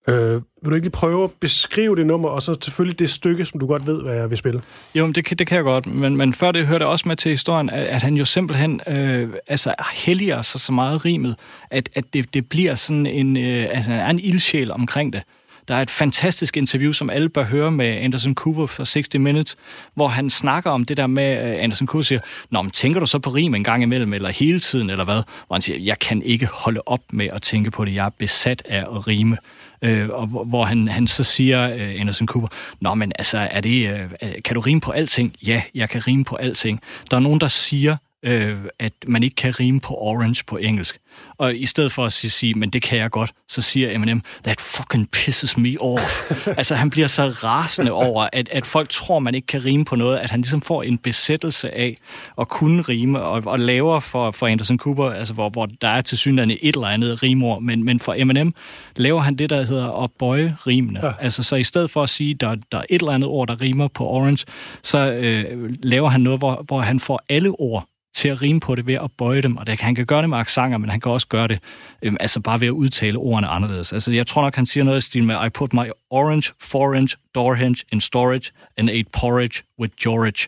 Øh, 0.10 0.34
vil 0.34 0.42
du 0.66 0.74
ikke 0.76 0.86
lige 0.86 0.92
prøve 0.92 1.24
at 1.24 1.32
beskrive 1.32 1.96
det 1.96 2.06
nummer, 2.06 2.30
og 2.30 2.42
så 2.42 2.56
selvfølgelig 2.62 3.00
det 3.00 3.10
stykke, 3.10 3.46
som 3.46 3.60
du 3.60 3.68
godt 3.68 3.88
ved, 3.88 4.04
hvad 4.04 4.16
jeg 4.16 4.30
vil 4.30 4.38
spille? 4.38 4.62
Jo, 4.96 5.06
men 5.06 5.16
det, 5.16 5.26
kan- 5.26 5.38
det 5.38 5.48
kan 5.48 5.56
jeg 5.56 5.64
godt, 5.64 5.86
men, 5.86 6.18
men 6.18 6.34
før 6.34 6.52
det 6.52 6.68
hørte 6.68 6.84
jeg 6.84 6.90
også 6.92 7.08
med 7.08 7.16
til 7.16 7.30
historien, 7.32 7.70
at, 7.70 7.84
at 7.86 8.02
han 8.02 8.14
jo 8.16 8.26
simpelthen 8.26 8.82
øh, 8.88 9.30
altså, 9.48 9.74
helliger 9.94 10.42
sig 10.42 10.62
så 10.62 10.72
meget 10.72 11.06
rimet, 11.06 11.36
at, 11.72 11.90
at 11.96 12.04
det, 12.14 12.34
det 12.34 12.50
bliver 12.50 12.76
sådan 12.76 13.06
en, 13.06 13.38
øh, 13.38 13.66
altså, 13.72 13.92
en 13.92 14.20
ildsjæl 14.20 14.72
omkring 14.72 15.14
det. 15.14 15.22
Der 15.68 15.76
er 15.76 15.82
et 15.82 15.90
fantastisk 15.90 16.58
interview, 16.58 16.92
som 16.92 17.10
alle 17.10 17.30
bør 17.30 17.44
høre 17.44 17.72
med 17.72 17.86
Anderson 17.86 18.36
Cooper 18.36 18.66
fra 18.66 18.86
60 18.86 19.14
Minutes, 19.20 19.56
hvor 19.96 20.08
han 20.08 20.30
snakker 20.30 20.70
om 20.72 20.86
det 20.86 20.98
der 20.98 21.08
med, 21.08 21.24
at 21.24 21.58
Anderson 21.60 21.88
Cooper 21.88 22.04
siger, 22.04 22.20
Nå, 22.50 22.62
men 22.62 22.72
tænker 22.72 23.00
du 23.00 23.06
så 23.06 23.20
på 23.20 23.30
rim 23.30 23.56
en 23.56 23.64
gang 23.64 23.84
imellem, 23.84 24.14
eller 24.14 24.30
hele 24.30 24.60
tiden, 24.60 24.90
eller 24.90 25.04
hvad? 25.06 25.22
Hvor 25.48 25.54
han 25.56 25.62
siger, 25.62 25.80
jeg 25.80 26.00
kan 26.00 26.22
ikke 26.24 26.46
holde 26.46 26.82
op 26.86 27.00
med 27.14 27.28
at 27.34 27.42
tænke 27.42 27.72
på 27.72 27.86
det, 27.86 27.94
jeg 27.96 28.06
er 28.06 28.10
besat 28.18 28.62
af 28.66 28.78
at 28.80 29.08
rime. 29.08 29.38
Øh, 29.84 30.10
og 30.10 30.28
hvor, 30.28 30.64
han, 30.64 30.88
han 30.88 31.08
så 31.08 31.24
siger, 31.24 31.74
øh, 31.74 31.96
Anderson 32.00 32.28
Cooper, 32.28 32.48
Nå, 32.82 32.94
men 32.94 33.12
altså, 33.20 33.38
er 33.52 33.62
det, 33.62 33.90
øh, 33.94 34.32
kan 34.46 34.54
du 34.56 34.60
rime 34.60 34.82
på 34.82 34.92
alting? 34.92 35.36
Ja, 35.46 35.62
jeg 35.76 35.90
kan 35.90 36.08
rime 36.08 36.26
på 36.26 36.36
alting. 36.36 36.82
Der 37.12 37.18
er 37.18 37.22
nogen, 37.22 37.42
der 37.42 37.48
siger, 37.48 37.98
øh, 38.24 38.58
at 38.80 38.94
man 39.08 39.24
ikke 39.24 39.36
kan 39.36 39.60
rime 39.60 39.80
på 39.80 39.96
orange 39.96 40.44
på 40.48 40.58
engelsk. 40.58 41.00
Og 41.38 41.56
i 41.56 41.66
stedet 41.66 41.92
for 41.92 42.06
at 42.06 42.14
sige, 42.14 42.32
sige, 42.32 42.54
men 42.54 42.70
det 42.70 42.82
kan 42.82 42.98
jeg 42.98 43.12
godt, 43.12 43.32
så 43.50 43.62
siger 43.62 43.96
Eminem, 43.96 44.22
that 44.44 44.62
fucking 44.62 45.12
pisses 45.12 45.58
me 45.58 45.76
off. 45.82 46.32
altså, 46.60 46.76
han 46.76 46.90
bliver 46.90 47.08
så 47.08 47.24
rasende 47.24 47.92
over, 47.92 48.28
at, 48.34 48.50
at 48.50 48.66
folk 48.66 48.90
tror, 48.90 49.20
man 49.20 49.36
ikke 49.36 49.48
kan 49.48 49.66
rime 49.66 49.86
på 49.86 49.96
noget, 49.96 50.18
at 50.18 50.32
han 50.32 50.42
ligesom 50.42 50.62
får 50.62 50.84
en 50.84 50.98
besættelse 50.98 51.72
af 51.72 51.98
at 52.40 52.48
kunne 52.48 52.82
rime, 52.82 53.22
og, 53.22 53.44
og 53.46 53.60
laver 53.60 54.00
for, 54.00 54.32
for 54.32 54.48
Anderson 54.48 54.78
Cooper, 54.78 55.10
altså 55.10 55.34
hvor, 55.34 55.50
hvor 55.50 55.66
der 55.66 55.88
er 55.88 56.02
til 56.02 56.18
synligheden 56.18 56.58
et 56.62 56.76
eller 56.76 56.88
andet 56.88 57.24
rimord, 57.24 57.62
men, 57.62 57.84
men 57.84 58.00
for 58.00 58.14
Eminem 58.18 58.54
laver 58.96 59.22
han 59.22 59.36
det, 59.36 59.50
der 59.50 59.66
hedder 59.66 60.04
at 60.04 60.12
bøje 60.20 60.58
rimene. 60.68 61.06
Ja. 61.06 61.12
Altså, 61.20 61.44
så 61.44 61.56
i 61.56 61.64
stedet 61.64 61.92
for 61.92 62.04
at 62.04 62.10
sige, 62.10 62.34
der, 62.34 62.56
der 62.72 62.78
er 62.78 62.84
et 62.90 63.00
eller 63.02 63.12
andet 63.12 63.30
ord, 63.30 63.48
der 63.48 63.62
rimer 63.62 63.88
på 63.88 64.08
orange, 64.08 64.46
så 64.84 65.12
øh, 65.12 65.74
laver 65.84 66.10
han 66.10 66.22
noget, 66.22 66.40
hvor, 66.40 66.64
hvor 66.68 66.82
han 66.82 67.00
får 67.00 67.22
alle 67.30 67.50
ord 67.50 67.88
til 68.24 68.30
at 68.30 68.42
rime 68.42 68.60
på 68.60 68.76
det 68.76 68.88
ved 68.88 68.94
at 68.94 69.12
bøje 69.18 69.42
dem, 69.42 69.58
og 69.58 69.68
det, 69.68 69.82
han 69.82 69.96
kan 69.96 70.06
gøre 70.06 70.22
det 70.22 70.30
med 70.30 70.38
aksanger, 70.38 70.78
men 70.78 70.90
han 70.90 71.00
kan 71.00 71.12
også 71.12 71.28
gøre 71.28 71.48
det 71.48 71.60
øh, 72.02 72.14
altså 72.20 72.40
bare 72.40 72.60
ved 72.60 72.68
at 72.68 72.72
udtale 72.72 73.18
ordene 73.18 73.48
anderledes. 73.48 73.94
Altså, 73.94 74.12
jeg 74.12 74.28
tror 74.28 74.42
nok, 74.42 74.56
han 74.56 74.66
siger 74.66 74.84
noget 74.84 74.98
i 74.98 75.02
stil 75.02 75.24
med, 75.24 75.46
I 75.46 75.50
put 75.50 75.74
my 75.74 75.90
orange, 76.10 76.54
forange, 76.62 77.18
door 77.36 77.54
hinge 77.54 77.86
in 77.92 78.02
storage 78.02 78.52
and 78.78 78.90
ate 78.90 79.10
porridge 79.20 79.64
with 79.80 79.94
George. 80.04 80.48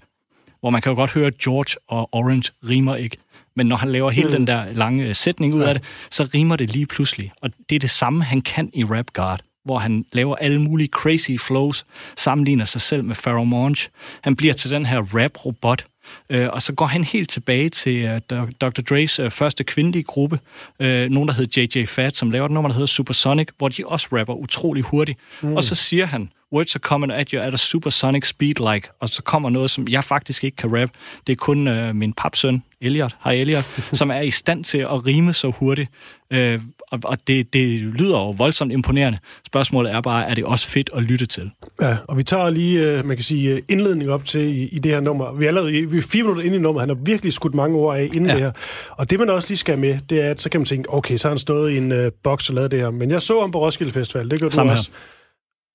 Hvor 0.59 0.69
man 0.69 0.81
kan 0.81 0.89
jo 0.89 0.95
godt 0.95 1.11
høre, 1.11 1.27
at 1.27 1.37
George 1.37 1.75
og 1.87 2.09
orange 2.11 2.51
rimer 2.69 2.95
ikke. 2.95 3.17
Men 3.55 3.67
når 3.67 3.75
han 3.75 3.89
laver 3.89 4.09
hele 4.09 4.31
den 4.31 4.47
der 4.47 4.73
lange 4.73 5.03
øh, 5.03 5.15
sætning 5.15 5.53
ud 5.53 5.61
af 5.61 5.73
det, 5.73 5.83
så 6.11 6.29
rimer 6.33 6.55
det 6.55 6.71
lige 6.71 6.85
pludselig. 6.85 7.31
Og 7.41 7.49
det 7.69 7.75
er 7.75 7.79
det 7.79 7.89
samme, 7.89 8.23
han 8.23 8.41
kan 8.41 8.69
i 8.73 8.83
Rap 8.83 9.05
God 9.13 9.37
hvor 9.65 9.77
han 9.77 10.05
laver 10.13 10.35
alle 10.35 10.61
mulige 10.61 10.87
crazy 10.87 11.31
flows, 11.39 11.85
sammenligner 12.17 12.65
sig 12.65 12.81
selv 12.81 13.03
med 13.03 13.15
Pharoah 13.15 13.47
Monch. 13.47 13.89
Han 14.21 14.35
bliver 14.35 14.53
til 14.53 14.71
den 14.71 14.85
her 14.85 14.99
rap-robot, 14.99 15.85
øh, 16.29 16.49
og 16.51 16.61
så 16.61 16.73
går 16.73 16.85
han 16.85 17.03
helt 17.03 17.29
tilbage 17.29 17.69
til 17.69 18.05
uh, 18.05 18.49
Dr. 18.61 18.81
Dre's 18.91 19.23
uh, 19.23 19.31
første 19.31 19.63
kvindelige 19.63 20.03
gruppe, 20.03 20.39
uh, 20.79 20.85
nogen 20.87 21.27
der 21.27 21.33
hedder 21.33 21.67
JJ 21.75 21.85
Fat, 21.85 22.17
som 22.17 22.31
laver 22.31 22.45
et 22.45 22.51
nummer, 22.51 22.69
der 22.69 22.73
hedder 22.73 22.87
Supersonic, 22.87 23.47
hvor 23.57 23.69
de 23.69 23.83
også 23.87 24.07
rapper 24.11 24.33
utrolig 24.33 24.83
hurtigt. 24.83 25.19
Mm. 25.41 25.55
Og 25.55 25.63
så 25.63 25.75
siger 25.75 26.05
han, 26.05 26.29
words 26.53 26.75
are 26.75 26.79
coming 26.79 27.11
at 27.11 27.29
you 27.29 27.41
at 27.41 27.53
a 27.53 27.57
supersonic 27.57 28.27
speed 28.27 28.73
like, 28.73 28.89
og 28.99 29.09
så 29.09 29.23
kommer 29.23 29.49
noget, 29.49 29.71
som 29.71 29.87
jeg 29.89 30.03
faktisk 30.03 30.43
ikke 30.43 30.57
kan 30.57 30.81
rap. 30.81 30.89
Det 31.27 31.33
er 31.33 31.37
kun 31.37 31.67
uh, 31.67 31.95
min 31.95 32.13
papsøn, 32.13 32.63
Elliot, 32.81 33.15
hej 33.23 33.33
Elliot, 33.33 33.65
som 33.99 34.11
er 34.11 34.21
i 34.21 34.31
stand 34.31 34.63
til 34.63 34.77
at 34.77 35.05
rime 35.05 35.33
så 35.33 35.49
hurtigt. 35.49 35.89
Uh, 36.31 36.61
og 37.03 37.15
og 37.15 37.27
det, 37.27 37.53
det 37.53 37.79
lyder 37.79 38.17
jo 38.17 38.29
voldsomt 38.31 38.71
imponerende. 38.71 39.19
Spørgsmålet 39.47 39.91
er 39.91 40.01
bare, 40.01 40.29
er 40.29 40.33
det 40.33 40.45
også 40.45 40.67
fedt 40.67 40.89
at 40.95 41.03
lytte 41.03 41.25
til? 41.25 41.51
Ja, 41.81 41.97
og 42.07 42.17
vi 42.17 42.23
tager 42.23 42.49
lige, 42.49 42.97
øh, 42.97 43.05
man 43.05 43.17
kan 43.17 43.23
sige, 43.23 43.53
øh, 43.53 43.61
indledning 43.69 44.09
op 44.09 44.25
til 44.25 44.41
i, 44.41 44.67
i 44.67 44.79
det 44.79 44.91
her 44.91 44.99
nummer. 44.99 45.33
Vi 45.33 45.45
er 45.45 45.47
allerede 45.47 45.71
vi 45.71 45.97
er 45.97 46.01
fire 46.01 46.23
minutter 46.23 46.43
inde 46.43 46.55
i 46.55 46.59
nummeret. 46.59 46.81
Han 46.81 46.97
har 46.97 47.03
virkelig 47.03 47.33
skudt 47.33 47.53
mange 47.55 47.77
ord 47.77 47.97
af 47.97 48.03
inden 48.03 48.25
ja. 48.25 48.33
det 48.33 48.41
her. 48.41 48.51
Og 48.91 49.09
det, 49.09 49.19
man 49.19 49.29
også 49.29 49.49
lige 49.49 49.57
skal 49.57 49.79
med, 49.79 49.99
det 50.09 50.25
er, 50.25 50.29
at 50.29 50.41
så 50.41 50.49
kan 50.49 50.59
man 50.59 50.65
tænke, 50.65 50.93
okay, 50.93 51.17
så 51.17 51.27
har 51.27 51.31
han 51.31 51.39
stået 51.39 51.71
i 51.71 51.77
en 51.77 51.91
uh, 51.91 52.07
boks 52.23 52.49
og 52.49 52.55
lavet 52.55 52.71
det 52.71 52.79
her. 52.79 52.89
Men 52.89 53.11
jeg 53.11 53.21
så 53.21 53.41
ham 53.41 53.51
på 53.51 53.59
Roskilde 53.59 53.91
Festival, 53.91 54.31
det 54.31 54.39
gør 54.39 54.49
du 54.49 54.61
også. 54.61 54.89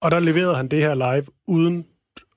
Og 0.02 0.10
der 0.10 0.20
leverede 0.20 0.56
han 0.56 0.68
det 0.68 0.82
her 0.82 0.94
live 0.94 1.24
uden 1.48 1.84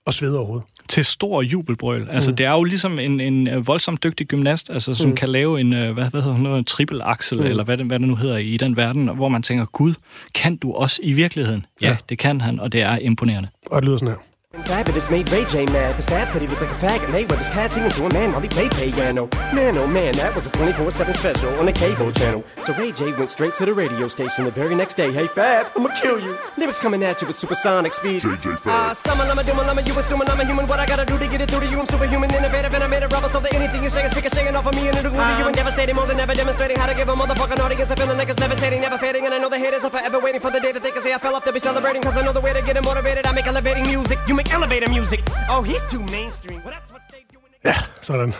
at 0.07 0.13
svede 0.13 0.37
overhovedet 0.37 0.67
til 0.89 1.05
stor 1.05 1.41
jubelbrøl. 1.41 2.07
Altså, 2.09 2.31
mm. 2.31 2.35
det 2.35 2.45
er 2.45 2.51
jo 2.51 2.63
ligesom 2.63 2.99
en, 2.99 3.19
en 3.19 3.47
øh, 3.47 3.67
voldsomt 3.67 4.03
dygtig 4.03 4.27
gymnast, 4.27 4.69
altså, 4.69 4.95
som 4.95 5.09
mm. 5.09 5.15
kan 5.15 5.29
lave 5.29 5.59
en, 5.59 5.73
øh, 5.73 5.93
hvad, 5.93 6.05
hvad 6.09 6.21
hedder 6.21 6.37
noget, 6.37 6.59
en 6.59 6.65
triple 6.65 7.03
axel, 7.03 7.39
mm. 7.39 7.45
eller 7.45 7.63
hvad 7.63 7.77
det, 7.77 7.85
hvad 7.85 7.99
det 7.99 8.07
nu 8.07 8.15
hedder 8.15 8.37
i 8.37 8.57
den 8.57 8.77
verden, 8.77 9.07
hvor 9.07 9.27
man 9.27 9.41
tænker, 9.41 9.65
Gud, 9.65 9.93
kan 10.33 10.55
du 10.55 10.73
også 10.73 10.99
i 11.03 11.13
virkeligheden? 11.13 11.65
Ja, 11.81 11.87
ja 11.87 11.97
det 12.09 12.17
kan 12.17 12.41
han, 12.41 12.59
og 12.59 12.71
det 12.71 12.81
er 12.81 12.97
imponerende. 12.97 13.49
Og 13.65 13.81
det 13.81 13.87
lyder 13.87 13.97
sådan 13.97 14.13
her. 14.13 14.32
Fabulous 14.61 15.09
made 15.09 15.31
Ray 15.31 15.45
J 15.45 15.65
mad. 15.65 15.95
His 15.95 16.05
dad 16.05 16.31
said 16.31 16.43
he 16.43 16.47
looked 16.47 16.61
like 16.61 16.69
a 16.69 16.75
faggot. 16.75 17.07
Mayweather's 17.07 17.49
patsing 17.49 17.85
into 17.85 18.05
a 18.05 18.13
man 18.13 18.31
while 18.31 18.41
he 18.41 18.47
played 18.47 18.71
piano. 18.71 19.27
Man, 19.51 19.75
oh 19.79 19.87
man, 19.87 20.13
that 20.17 20.35
was 20.35 20.45
a 20.45 20.51
24-7 20.51 21.15
special 21.15 21.49
on 21.57 21.65
the 21.65 21.71
cable 21.71 22.11
channel. 22.11 22.43
So 22.59 22.71
Ray 22.75 22.91
J 22.91 23.13
went 23.13 23.31
straight 23.31 23.55
to 23.55 23.65
the 23.65 23.73
radio 23.73 24.07
station 24.07 24.45
the 24.45 24.51
very 24.51 24.75
next 24.75 24.93
day. 24.93 25.11
Hey 25.11 25.25
Fab, 25.25 25.71
I'ma 25.75 25.89
kill 25.99 26.19
you. 26.19 26.37
Lyrics 26.55 26.79
coming 26.79 27.01
at 27.03 27.19
you 27.19 27.25
with 27.25 27.35
supersonic 27.35 27.95
speed. 27.95 28.21
JJ 28.21 28.59
Fab. 28.59 28.67
Ah, 28.67 28.91
uh, 28.91 28.93
summon, 28.93 29.27
I'm 29.27 29.39
a 29.39 29.43
doom, 29.43 29.59
I'm 29.59 29.75
a 29.75 29.81
you 29.81 29.97
assuming 29.97 30.29
I'm 30.29 30.39
a 30.39 30.45
human. 30.45 30.67
What 30.67 30.79
I 30.79 30.85
gotta 30.85 31.05
do 31.05 31.17
to 31.17 31.27
get 31.27 31.41
it 31.41 31.49
through 31.49 31.61
to 31.61 31.67
you? 31.67 31.79
I'm 31.79 31.87
superhuman, 31.87 32.31
innovative, 32.31 32.75
and 32.75 32.83
I 32.83 32.87
made 32.87 33.01
a 33.01 33.07
rubber 33.07 33.29
so 33.29 33.39
that 33.39 33.55
anything 33.55 33.83
you 33.83 33.89
say 33.89 34.05
is 34.05 34.15
ricocheting 34.15 34.55
off 34.55 34.67
of 34.67 34.75
me 34.75 34.87
and 34.87 34.95
it'll 34.95 35.09
glue 35.09 35.19
to 35.19 35.37
you 35.39 35.45
and 35.47 35.55
devastating 35.55 35.95
more 35.95 36.05
than 36.05 36.19
ever 36.19 36.35
demonstrating 36.35 36.77
how 36.77 36.85
to 36.85 36.93
give 36.93 37.09
a 37.09 37.15
motherfucking 37.15 37.57
audience 37.57 37.89
a 37.89 37.95
feeling 37.95 38.19
like 38.19 38.29
it's 38.29 38.39
levitating, 38.39 38.81
never 38.81 38.99
fading. 38.99 39.25
And 39.25 39.33
I 39.33 39.39
know 39.39 39.49
the 39.49 39.57
haters 39.57 39.83
are 39.83 39.89
forever 39.89 40.19
waiting 40.19 40.41
for 40.41 40.51
the 40.51 40.59
day 40.59 40.71
that 40.71 40.83
they 40.83 40.91
can 40.91 41.01
say 41.01 41.11
I 41.11 41.17
fell 41.17 41.35
off 41.35 41.43
to 41.45 41.51
be 41.51 41.59
celebrating. 41.59 42.03
Cause 42.03 42.15
I 42.17 42.21
know 42.21 42.33
the 42.33 42.41
way 42.41 42.53
to 42.53 42.61
get 42.61 42.75
them 42.75 42.85
motivated. 42.85 43.25
I 43.25 43.31
make 43.31 43.47
elevating 43.47 43.83
music. 43.83 44.19
You 44.27 44.35
make 44.35 44.42
elevator 44.55 44.89
music. 44.99 45.19
Oh, 45.49 45.61
he's 45.69 45.83
too 45.91 45.99
mainstream. 46.17 46.59
Well, 46.65 46.73
that's 46.75 46.91
what 46.91 47.01
they 47.11 47.21
do. 47.33 47.39
Ja, 47.65 47.75
sådan. 48.01 48.33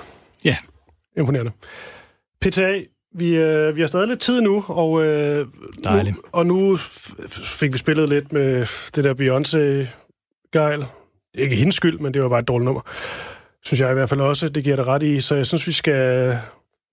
Ja. 0.45 0.58
Imponerende. 1.18 1.51
PTA, 2.41 2.80
vi, 3.16 3.36
øh, 3.36 3.76
vi 3.76 3.82
har 3.82 3.88
stadig 3.88 4.08
lidt 4.08 4.20
tid 4.22 4.41
nu, 4.41 4.64
og, 4.68 5.04
øh, 5.04 5.47
Dejligt. 5.84 6.16
nu, 6.16 6.22
og 6.32 6.45
nu 6.45 6.78
fik 7.30 7.74
vi 7.74 7.78
spillet 7.78 8.10
lidt 8.10 8.34
med 8.34 8.66
det 8.95 9.04
der 9.04 9.14
Beyoncé-gejl. 9.14 10.86
Ikke 11.36 11.56
hendes 11.56 11.76
skyld, 11.76 11.99
men 11.99 12.14
det 12.14 12.22
var 12.22 12.30
bare 12.30 12.39
et 12.39 12.47
dårligt 12.47 12.66
nummer. 12.66 12.82
Synes 13.66 13.82
jeg 13.82 13.91
i 13.91 13.93
hvert 13.93 14.10
fald 14.10 14.22
også, 14.22 14.49
det 14.49 14.64
giver 14.64 14.76
det 14.76 14.88
ret 14.88 15.04
i. 15.04 15.22
Så 15.22 15.36
jeg 15.36 15.45
synes, 15.47 15.68
vi 15.68 15.72
skal... 15.72 16.38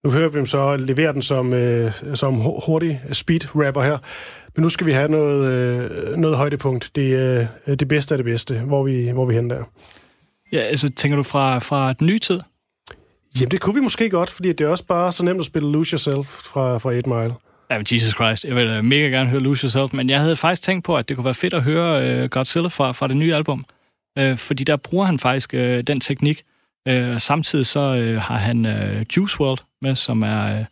Nu 0.05 0.11
hører 0.11 0.29
vi 0.29 0.39
dem 0.39 0.47
så 0.47 0.77
levere 0.77 1.13
den 1.13 1.23
som, 1.23 1.53
øh, 1.55 1.93
som 2.15 2.35
hurtig 2.67 3.01
speed-rapper 3.13 3.83
her. 3.83 3.99
Men 4.57 4.63
nu 4.63 4.69
skal 4.69 4.87
vi 4.87 4.93
have 4.93 5.09
noget, 5.09 5.53
øh, 5.53 6.17
noget 6.17 6.37
højdepunkt. 6.37 6.91
Det, 6.95 7.03
øh, 7.67 7.77
det 7.79 7.89
bedste 7.89 8.15
af 8.15 8.19
det 8.19 8.25
bedste. 8.25 8.59
Hvor 8.59 8.83
vi, 8.83 9.11
hvor 9.11 9.27
vi 9.27 9.35
hen 9.35 9.51
der. 9.51 9.65
Ja, 10.53 10.59
altså 10.59 10.91
tænker 10.91 11.17
du 11.17 11.23
fra, 11.23 11.59
fra 11.59 11.93
den 11.93 12.07
nye 12.07 12.19
tid? 12.19 12.41
Jamen, 13.41 13.51
det 13.51 13.61
kunne 13.61 13.75
vi 13.75 13.81
måske 13.81 14.11
godt, 14.11 14.31
fordi 14.31 14.53
det 14.53 14.65
er 14.65 14.69
også 14.69 14.85
bare 14.85 15.13
så 15.13 15.25
nemt 15.25 15.41
at 15.41 15.47
spille 15.47 15.73
Lose 15.73 15.93
Yourself 15.93 16.27
fra, 16.27 16.79
fra 16.79 16.91
8 16.91 17.09
Mile. 17.09 17.35
Ja, 17.71 17.79
men 17.79 17.87
Jesus 17.93 18.15
Christ, 18.15 18.45
jeg 18.45 18.57
vil 18.57 18.79
uh, 18.79 18.85
mega 18.85 19.09
gerne 19.09 19.31
høre 19.31 19.41
Lose 19.41 19.65
Yourself, 19.65 19.93
men 19.93 20.11
jeg 20.11 20.21
havde 20.21 20.37
faktisk 20.37 20.63
tænkt 20.63 20.85
på, 20.85 20.97
at 20.97 21.09
det 21.09 21.17
kunne 21.17 21.25
være 21.25 21.35
fedt 21.35 21.55
at 21.55 21.63
høre 21.63 22.23
uh, 22.23 22.31
Godzilla 22.31 22.69
fra, 22.69 22.93
fra 22.93 23.09
det 23.09 23.17
nye 23.17 23.35
album. 23.35 23.65
Uh, 24.21 24.37
fordi 24.37 24.65
der 24.65 24.77
bruger 24.77 25.05
han 25.05 25.19
faktisk 25.19 25.55
uh, 25.55 25.61
den 25.61 26.01
teknik. 26.01 26.43
Uh, 26.91 27.19
samtidig 27.19 27.67
så 27.67 27.81
uh, 27.81 28.23
har 28.23 28.37
han 28.37 28.67
uh, 28.67 29.17
Juice 29.17 29.41
WRLD 29.41 29.59
med, 29.83 29.97
som 29.97 30.23
er 30.23 30.59
uh, 30.59 30.65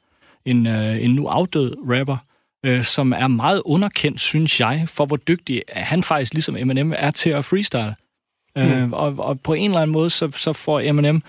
en, 0.44 0.66
uh, 0.66 1.04
en 1.04 1.10
nu 1.14 1.26
afdød 1.26 1.74
rapper, 1.90 2.16
øh, 2.64 2.84
som 2.84 3.12
er 3.12 3.28
meget 3.28 3.62
underkendt, 3.64 4.20
synes 4.20 4.60
jeg, 4.60 4.84
for 4.86 5.06
hvor 5.06 5.16
dygtig 5.16 5.62
han 5.68 6.02
faktisk, 6.02 6.34
ligesom 6.34 6.56
Eminem, 6.56 6.94
er 6.96 7.10
til 7.10 7.30
at 7.30 7.44
freestyle. 7.44 7.94
Mm. 8.56 8.62
Øh, 8.62 8.92
og, 8.92 9.14
og 9.18 9.40
på 9.40 9.54
en 9.54 9.70
eller 9.70 9.80
anden 9.80 9.92
måde, 9.92 10.10
så, 10.10 10.30
så 10.30 10.52
får 10.52 10.80
Eminem 10.80 11.22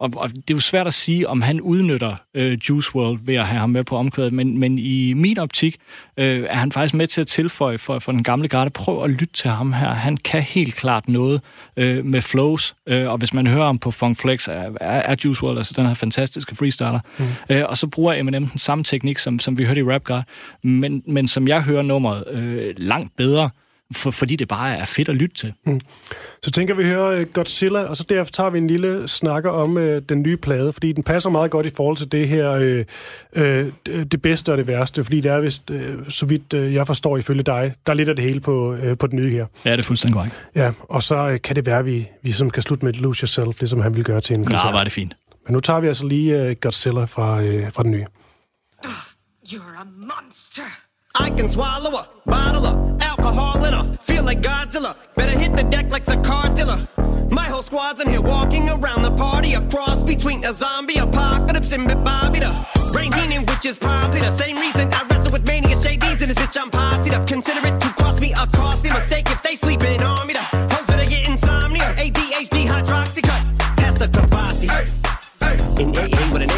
og, 0.00 0.10
og 0.16 0.30
det 0.30 0.50
er 0.50 0.54
jo 0.54 0.60
svært 0.60 0.86
at 0.86 0.94
sige, 0.94 1.28
om 1.28 1.42
han 1.42 1.60
udnytter 1.60 2.16
øh, 2.34 2.58
Juice 2.68 2.96
World 2.96 3.18
ved 3.22 3.34
at 3.34 3.46
have 3.46 3.60
ham 3.60 3.70
med 3.70 3.84
på 3.84 3.96
omkvædet, 3.96 4.32
men, 4.32 4.58
men 4.58 4.78
i 4.78 5.12
min 5.12 5.38
optik 5.38 5.76
øh, 6.16 6.46
er 6.50 6.56
han 6.56 6.72
faktisk 6.72 6.94
med 6.94 7.06
til 7.06 7.20
at 7.20 7.26
tilføje 7.26 7.78
for, 7.78 7.98
for 7.98 8.12
den 8.12 8.22
gamle 8.22 8.48
garde. 8.48 8.70
Prøv 8.70 9.04
at 9.04 9.10
lytte 9.10 9.34
til 9.34 9.50
ham 9.50 9.72
her. 9.72 9.88
Han 9.88 10.16
kan 10.16 10.42
helt 10.42 10.74
klart 10.74 11.08
noget 11.08 11.40
øh, 11.76 12.04
med 12.04 12.20
flows, 12.20 12.74
øh, 12.88 13.10
og 13.10 13.18
hvis 13.18 13.34
man 13.34 13.46
hører 13.46 13.66
ham 13.66 13.78
på 13.78 13.90
Funk 13.90 14.18
Flex, 14.18 14.48
er, 14.48 14.70
er 14.80 15.16
Juice 15.24 15.42
World 15.42 15.58
altså 15.58 15.74
den 15.76 15.86
her 15.86 15.94
fantastiske 15.94 16.56
freestyler. 16.56 17.00
Mm. 17.18 17.24
Øh, 17.50 17.64
og 17.68 17.78
så 17.78 17.86
bruger 17.86 18.12
Eminem 18.12 18.46
den 18.46 18.58
samme 18.58 18.84
teknik, 18.84 19.18
som, 19.18 19.38
som 19.38 19.58
vi 19.58 19.64
hørte 19.64 19.80
i 19.80 19.84
Rap 19.84 20.04
God, 20.04 20.22
men, 20.64 21.02
men 21.06 21.28
som 21.28 21.48
jeg 21.48 21.62
hører 21.62 21.82
nummeret 21.82 22.24
øh, 22.30 22.74
langt 22.76 23.16
bedre, 23.16 23.50
for, 23.94 24.10
fordi 24.10 24.36
det 24.36 24.48
bare 24.48 24.76
er 24.76 24.84
fedt 24.84 25.08
at 25.08 25.14
lytte 25.14 25.36
til. 25.36 25.52
Mm. 25.66 25.80
Så 26.42 26.50
tænker 26.50 26.74
vi 26.74 26.84
hører 26.84 27.20
uh, 27.20 27.26
Godzilla, 27.32 27.82
og 27.82 27.96
så 27.96 28.04
derefter 28.08 28.32
tager 28.32 28.50
vi 28.50 28.58
en 28.58 28.66
lille 28.66 29.08
snakker 29.08 29.50
om 29.50 29.76
uh, 29.76 29.82
den 29.82 30.22
nye 30.22 30.36
plade, 30.36 30.72
fordi 30.72 30.92
den 30.92 31.02
passer 31.02 31.30
meget 31.30 31.50
godt 31.50 31.66
i 31.66 31.70
forhold 31.76 31.96
til 31.96 32.12
det 32.12 32.28
her, 32.28 32.50
uh, 32.56 32.84
uh, 33.42 34.02
det 34.04 34.22
bedste 34.22 34.52
og 34.52 34.58
det 34.58 34.66
værste, 34.66 35.04
fordi 35.04 35.20
det 35.20 35.30
er 35.30 35.40
vist, 35.40 35.70
uh, 35.70 35.78
så 36.08 36.26
vidt 36.26 36.54
uh, 36.54 36.74
jeg 36.74 36.86
forstår 36.86 37.18
ifølge 37.18 37.42
dig, 37.42 37.74
der 37.86 37.92
er 37.92 37.96
lidt 37.96 38.08
af 38.08 38.16
det 38.16 38.24
hele 38.24 38.40
på, 38.40 38.72
uh, 38.72 38.98
på 38.98 39.06
den 39.06 39.16
nye 39.18 39.30
her. 39.30 39.46
Ja, 39.64 39.72
det 39.72 39.78
er 39.78 39.82
fuldstændig 39.82 40.14
korrekt. 40.14 40.34
Ja, 40.54 40.72
og 40.80 41.02
så 41.02 41.30
uh, 41.30 41.36
kan 41.44 41.56
det 41.56 41.66
være, 41.66 41.78
at 41.78 41.86
vi, 41.86 42.08
vi 42.22 42.32
som 42.32 42.50
kan 42.50 42.62
slutte 42.62 42.84
med 42.84 42.92
Lose 42.92 43.20
Yourself, 43.20 43.58
det 43.60 43.70
som 43.70 43.80
han 43.80 43.94
vil 43.96 44.04
gøre 44.04 44.20
til 44.20 44.38
en 44.38 44.44
koncert. 44.44 44.64
Ja, 44.64 44.72
var 44.72 44.84
det 44.84 44.92
fint. 44.92 45.16
Men 45.46 45.52
nu 45.52 45.60
tager 45.60 45.80
vi 45.80 45.86
altså 45.86 46.06
lige 46.06 46.50
uh, 46.50 46.56
Godzilla 46.60 47.04
fra, 47.04 47.42
uh, 47.42 47.72
fra 47.72 47.82
den 47.82 47.90
nye. 47.90 48.06
You're 49.52 49.80
a 49.80 49.84
monster. 49.84 50.83
I 51.16 51.30
can 51.30 51.48
swallow 51.48 51.96
a 51.96 52.08
bottle 52.26 52.66
of 52.66 53.00
alcohol 53.00 53.64
in 53.64 53.74
a 53.74 53.96
feel 53.98 54.24
like 54.24 54.40
Godzilla. 54.40 54.96
Better 55.14 55.38
hit 55.38 55.54
the 55.56 55.62
deck 55.62 55.90
like 55.92 56.04
the 56.04 56.16
cartilla. 56.16 56.88
My 57.30 57.44
whole 57.44 57.62
squad's 57.62 58.00
in 58.00 58.08
here 58.08 58.20
walking 58.20 58.68
around 58.68 59.02
the 59.02 59.12
party, 59.12 59.54
a 59.54 59.60
cross 59.68 60.02
between 60.02 60.44
a 60.44 60.52
zombie 60.52 60.98
apocalypse 60.98 61.72
and 61.72 61.86
Bobby 62.04 62.40
the 62.40 62.52
brain 62.92 63.12
healing, 63.12 63.46
which 63.46 63.64
is 63.64 63.78
probably 63.78 64.20
the 64.20 64.30
same 64.30 64.56
reason 64.56 64.92
I 64.92 65.06
wrestle 65.08 65.32
with 65.32 65.46
mania 65.46 65.76
shades 65.76 66.20
in 66.20 66.28
this 66.28 66.38
bitch. 66.38 66.60
I'm 66.60 66.70
posse 66.70 67.10
up. 67.10 67.26
Consider 67.26 67.66
it 67.66 67.80
to 67.80 67.88
cost 67.90 68.20
me 68.20 68.32
a 68.32 68.46
costly 68.52 68.90
mistake 68.90 69.30
if 69.30 69.42
they 69.42 69.54
sleeping 69.54 70.02
on 70.02 70.26
me. 70.26 70.34
The 70.34 70.53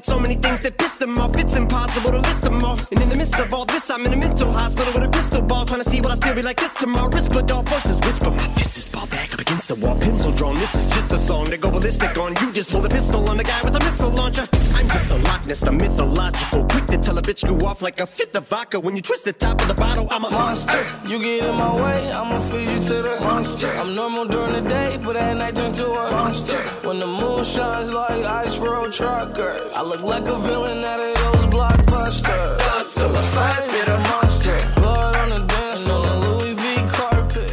Did 0.00 0.06
so 0.06 0.18
many 0.18 0.36
things 0.36 0.62
that 0.62 0.78
pissed 0.78 0.98
them 0.98 1.18
off. 1.18 1.36
It's 1.36 1.56
impossible 1.56 2.12
to 2.12 2.20
list 2.20 2.40
them 2.40 2.64
all. 2.64 2.78
And 2.78 3.00
in 3.02 3.08
the 3.10 3.16
midst 3.18 3.38
of 3.38 3.52
all 3.52 3.66
this, 3.66 3.90
I'm 3.90 4.06
in 4.06 4.14
a 4.14 4.16
mental 4.16 4.50
hospital 4.50 4.94
with 4.94 5.02
a 5.02 5.08
crystal 5.08 5.42
ball. 5.42 5.66
trying 5.66 5.84
to 5.84 5.90
see 5.90 6.00
what 6.00 6.10
I 6.10 6.14
still 6.14 6.34
be 6.34 6.40
like 6.40 6.58
this 6.58 6.72
tomorrow. 6.72 7.10
Whisper, 7.10 7.42
dog 7.42 7.68
voices 7.68 8.00
whisper. 8.00 8.30
My 8.30 8.48
fist 8.56 8.78
is 8.78 8.88
ball 8.88 9.06
back 9.08 9.34
up 9.34 9.40
against 9.40 9.68
the 9.68 9.74
wall, 9.74 9.98
pencil 10.00 10.32
drawn. 10.32 10.54
This 10.54 10.74
is 10.74 10.86
just 10.86 11.12
a 11.12 11.18
song 11.18 11.46
to 11.46 11.58
go 11.58 11.70
ballistic 11.70 12.16
on. 12.16 12.34
You 12.40 12.50
just 12.50 12.70
pull 12.70 12.80
the 12.80 12.88
pistol 12.88 13.28
on 13.28 13.36
the 13.36 13.44
guy 13.44 13.60
with 13.62 13.74
the 13.74 13.80
missile 13.80 14.08
launcher. 14.08 14.46
I'm 14.74 14.88
just 14.88 15.10
a 15.10 15.16
Loch 15.16 15.46
Ness, 15.46 15.60
the 15.60 15.72
mythological. 15.72 16.64
Quick 16.64 16.86
to 16.86 16.96
tell 16.96 17.18
a 17.18 17.22
bitch 17.22 17.44
you 17.44 17.54
off 17.66 17.82
like 17.82 18.00
a 18.00 18.06
fifth 18.06 18.34
of 18.34 18.48
vodka. 18.48 18.80
When 18.80 18.96
you 18.96 19.02
twist 19.02 19.26
the 19.26 19.34
top 19.34 19.60
of 19.60 19.68
the 19.68 19.74
bottle, 19.74 20.08
I'm 20.10 20.24
a 20.24 20.30
monster. 20.30 20.82
You 21.06 21.18
get 21.18 21.44
in 21.44 21.54
my 21.56 21.74
way, 21.74 22.10
I'ma 22.10 22.40
feed 22.40 22.70
you 22.70 22.80
to 22.88 23.02
the 23.02 23.20
monster. 23.20 23.70
I'm 23.70 23.94
normal 23.94 24.24
during 24.24 24.54
the 24.54 24.66
day, 24.66 24.98
but 25.04 25.16
at 25.16 25.36
night 25.36 25.56
turn 25.56 25.72
to 25.74 25.86
a 25.90 26.10
monster. 26.10 26.58
When 26.88 27.00
the 27.00 27.06
moon 27.06 27.44
shines 27.44 27.90
like 27.90 28.24
ice 28.24 28.56
road 28.56 28.94
truckers, 28.94 29.74
I 29.74 29.89
look 29.90 30.02
like 30.14 30.26
a 30.34 30.38
villain 30.48 30.80
out 30.90 31.00
of 31.06 31.12
those 31.22 31.46
blockbusters. 31.54 32.58
Till 32.98 33.10
the 33.18 33.24
fire 33.34 33.60
spit 33.66 33.88
a 33.96 33.98
monster. 34.10 34.58
Blood 34.80 35.16
on 35.22 35.28
the 35.34 35.42
dance 35.52 35.80
floor, 35.84 36.04
Louis 36.24 36.54
V 36.62 36.64
carpet. 36.96 37.50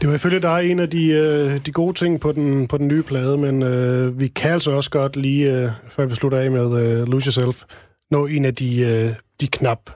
Det 0.00 0.08
var 0.08 0.14
ifølge 0.14 0.40
dig 0.40 0.70
en 0.70 0.78
af 0.78 0.90
de, 0.90 1.06
øh, 1.06 1.60
de 1.66 1.72
gode 1.72 1.94
ting 1.94 2.20
på 2.20 2.32
den, 2.32 2.68
på 2.68 2.78
den 2.78 2.88
nye 2.88 3.02
plade, 3.02 3.38
men 3.38 3.62
øh, 3.62 4.20
vi 4.20 4.28
kan 4.28 4.52
altså 4.52 4.70
også 4.70 4.90
godt 4.90 5.16
lige, 5.16 5.52
øh, 5.52 5.70
før 5.88 6.06
vi 6.06 6.14
slutter 6.14 6.38
af 6.38 6.50
med 6.50 6.82
øh, 6.82 7.08
Lose 7.08 7.26
Yourself, 7.26 7.62
nå 8.10 8.26
en 8.26 8.44
af 8.44 8.54
de, 8.54 8.80
øh, 8.80 9.14
de 9.40 9.46
knap 9.46 9.90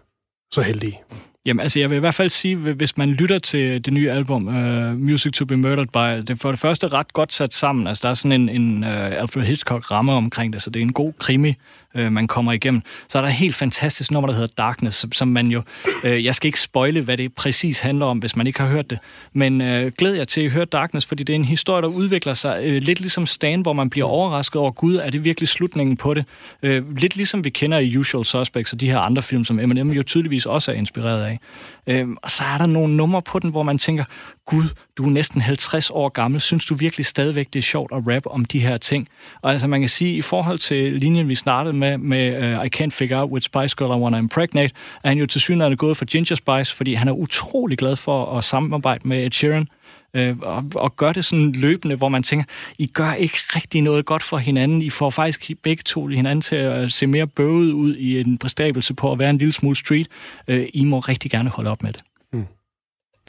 så 0.50 0.60
heldige. 0.60 1.00
Jamen, 1.46 1.60
altså, 1.60 1.80
jeg 1.80 1.90
vil 1.90 1.96
i 1.96 2.00
hvert 2.00 2.14
fald 2.14 2.28
sige, 2.28 2.56
hvis 2.56 2.96
man 2.96 3.10
lytter 3.10 3.38
til 3.38 3.84
det 3.84 3.92
nye 3.92 4.10
album, 4.10 4.46
uh, 4.46 4.98
Music 4.98 5.32
to 5.32 5.44
be 5.44 5.56
Murdered 5.56 5.86
By, 5.86 6.20
det 6.20 6.30
er 6.30 6.34
for 6.34 6.50
det 6.50 6.60
første 6.60 6.88
ret 6.88 7.12
godt 7.12 7.32
sat 7.32 7.54
sammen. 7.54 7.86
Altså, 7.86 8.02
der 8.02 8.10
er 8.10 8.14
sådan 8.14 8.40
en, 8.40 8.48
en 8.48 8.84
uh, 8.84 8.90
Alfred 8.90 9.44
Hitchcock-ramme 9.44 10.12
omkring 10.12 10.52
det, 10.52 10.62
så 10.62 10.70
det 10.70 10.80
er 10.80 10.84
en 10.84 10.92
god 10.92 11.12
krimi, 11.18 11.54
øh, 11.96 12.12
man 12.12 12.26
kommer 12.26 12.52
igennem. 12.52 12.82
Så 13.08 13.18
er 13.18 13.22
der 13.22 13.28
et 13.28 13.34
helt 13.34 13.54
fantastisk 13.54 14.10
nummer, 14.10 14.28
der 14.28 14.34
hedder 14.34 14.54
Darkness, 14.58 14.98
som, 14.98 15.12
som 15.12 15.28
man 15.28 15.46
jo... 15.46 15.62
Øh, 16.04 16.24
jeg 16.24 16.34
skal 16.34 16.48
ikke 16.48 16.60
spoile, 16.60 17.00
hvad 17.00 17.16
det 17.16 17.34
præcis 17.34 17.80
handler 17.80 18.06
om, 18.06 18.18
hvis 18.18 18.36
man 18.36 18.46
ikke 18.46 18.60
har 18.60 18.68
hørt 18.68 18.90
det, 18.90 18.98
men 19.32 19.60
øh, 19.60 19.92
glæd 19.98 20.14
jer 20.14 20.24
til 20.24 20.40
at 20.40 20.50
høre 20.50 20.64
Darkness, 20.64 21.06
fordi 21.06 21.22
det 21.22 21.32
er 21.32 21.36
en 21.36 21.44
historie, 21.44 21.82
der 21.82 21.88
udvikler 21.88 22.34
sig 22.34 22.58
øh, 22.62 22.82
lidt 22.82 23.00
ligesom 23.00 23.26
Stan, 23.26 23.60
hvor 23.60 23.72
man 23.72 23.90
bliver 23.90 24.06
overrasket 24.06 24.56
over, 24.56 24.70
gud, 24.70 24.96
er 24.96 25.10
det 25.10 25.24
virkelig 25.24 25.48
slutningen 25.48 25.96
på 25.96 26.14
det? 26.14 26.24
Øh, 26.62 26.96
lidt 26.96 27.16
ligesom 27.16 27.44
vi 27.44 27.50
kender 27.50 27.78
i 27.78 27.96
Usual 27.96 28.24
Suspects 28.24 28.72
og 28.72 28.80
de 28.80 28.90
her 28.90 28.98
andre 28.98 29.22
film, 29.22 29.44
som 29.44 29.60
Eminem 29.60 29.90
jo 29.90 30.02
tydeligvis 30.02 30.46
også 30.46 30.72
er 30.72 30.76
inspireret 30.76 31.24
af. 31.24 31.38
Øhm, 31.86 32.16
og 32.22 32.30
så 32.30 32.44
er 32.54 32.58
der 32.58 32.66
nogle 32.66 32.96
numre 32.96 33.22
på 33.22 33.38
den, 33.38 33.50
hvor 33.50 33.62
man 33.62 33.78
tænker, 33.78 34.04
gud, 34.46 34.64
du 34.96 35.06
er 35.06 35.10
næsten 35.10 35.40
50 35.40 35.90
år 35.90 36.08
gammel, 36.08 36.40
synes 36.40 36.64
du 36.64 36.74
virkelig 36.74 37.06
stadigvæk, 37.06 37.46
det 37.52 37.58
er 37.58 37.62
sjovt 37.62 37.92
at 37.92 38.02
rap 38.06 38.22
om 38.26 38.44
de 38.44 38.58
her 38.58 38.76
ting? 38.76 39.08
Og 39.42 39.52
altså 39.52 39.66
man 39.66 39.80
kan 39.80 39.88
sige, 39.88 40.16
i 40.16 40.22
forhold 40.22 40.58
til 40.58 40.92
linjen, 40.92 41.28
vi 41.28 41.34
startede 41.34 41.76
med, 41.76 41.98
med 41.98 42.58
uh, 42.58 42.66
I 42.66 42.68
Can't 42.76 42.90
Figure 42.90 43.20
Out 43.20 43.30
Which 43.30 43.44
Spice 43.44 43.76
Girl 43.76 43.98
I 43.98 44.02
Wanna 44.02 44.18
Impregnate, 44.18 44.74
er 45.04 45.08
han 45.08 45.18
jo 45.18 45.26
til 45.26 45.40
synligheden 45.40 45.76
gået 45.76 45.96
for 45.96 46.04
Ginger 46.04 46.36
Spice, 46.36 46.76
fordi 46.76 46.94
han 46.94 47.08
er 47.08 47.12
utrolig 47.12 47.78
glad 47.78 47.96
for 47.96 48.38
at 48.38 48.44
samarbejde 48.44 49.08
med 49.08 49.26
Ed 49.26 49.30
Sheeran, 49.30 49.68
øh, 50.16 50.36
og, 50.42 50.64
og 50.74 50.96
gør 50.96 51.12
det 51.12 51.24
sådan 51.24 51.52
løbende, 51.52 51.96
hvor 51.96 52.08
man 52.08 52.22
tænker, 52.22 52.44
I 52.78 52.86
gør 52.86 53.12
ikke 53.12 53.38
rigtig 53.56 53.82
noget 53.82 54.06
godt 54.06 54.22
for 54.22 54.36
hinanden. 54.36 54.82
I 54.82 54.90
får 54.90 55.10
faktisk 55.10 55.50
begge 55.62 55.82
to 55.82 56.06
hinanden 56.06 56.42
til 56.42 56.56
at 56.56 56.92
se 56.92 57.06
mere 57.06 57.26
bøvet 57.26 57.72
ud 57.72 57.96
i 57.96 58.20
en 58.20 58.38
præstabelse 58.38 58.94
på 58.94 59.12
at 59.12 59.18
være 59.18 59.30
en 59.30 59.38
lille 59.38 59.52
smule 59.52 59.76
street. 59.76 60.08
Øh, 60.48 60.68
I 60.74 60.84
må 60.84 60.98
rigtig 60.98 61.30
gerne 61.30 61.50
holde 61.50 61.70
op 61.70 61.82
med 61.82 61.92
det. 61.92 62.02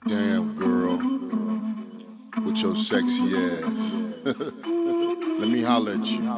Damn, 0.09 0.55
girl. 0.57 0.99
With 2.45 2.63
your 2.63 2.75
sexy 2.75 3.23
ass. 3.35 3.97
Let 5.39 5.49
me 5.49 5.63
holler 5.63 5.91
at 5.91 6.07
you. 6.07 6.37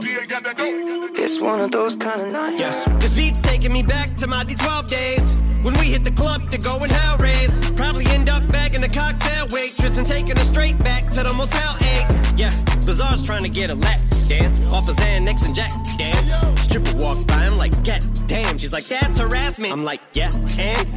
It's 1.23 1.41
one 1.41 1.61
of 1.61 1.71
those 1.71 1.95
kind 1.95 2.21
of 2.21 2.27
nights. 2.31 2.61
Yes. 2.61 2.85
This 2.99 3.13
beat's 3.13 3.41
taking 3.41 3.71
me 3.71 3.83
back 3.83 4.15
to 4.17 4.27
my 4.27 4.43
D12 4.43 4.89
days. 4.89 5.48
When 5.61 5.77
we 5.77 5.87
hit 5.87 6.05
the 6.05 6.11
club 6.11 6.51
to 6.51 6.57
go 6.57 6.77
and 6.77 6.91
hell 6.91 7.17
raise. 7.17 7.59
Probably 7.71 8.05
end 8.07 8.29
up 8.29 8.47
bagging 8.49 8.83
a 8.83 8.89
cocktail 8.89 9.47
waitress 9.51 9.97
and 9.97 10.07
taking 10.07 10.37
her 10.37 10.43
straight 10.43 10.77
back 10.79 11.09
to 11.11 11.23
the 11.23 11.33
Motel 11.33 11.75
8. 11.81 12.39
Yeah, 12.39 12.55
Bazaar's 12.85 13.23
trying 13.23 13.43
to 13.43 13.49
get 13.49 13.69
a 13.69 13.75
lap 13.75 13.99
dance 14.29 14.61
off 14.71 14.87
of 14.87 14.95
Xanax 14.95 15.45
and 15.45 15.55
Jack. 15.55 15.71
Damn. 15.97 16.55
Stripper 16.55 16.95
walk 16.97 17.25
by, 17.27 17.47
I'm 17.47 17.57
like, 17.57 17.83
get 17.83 18.07
damn. 18.27 18.57
She's 18.59 18.71
like, 18.71 18.85
that's 18.85 19.19
harassment. 19.19 19.73
I'm 19.73 19.83
like, 19.83 20.01
yeah, 20.13 20.29
and 20.59 20.87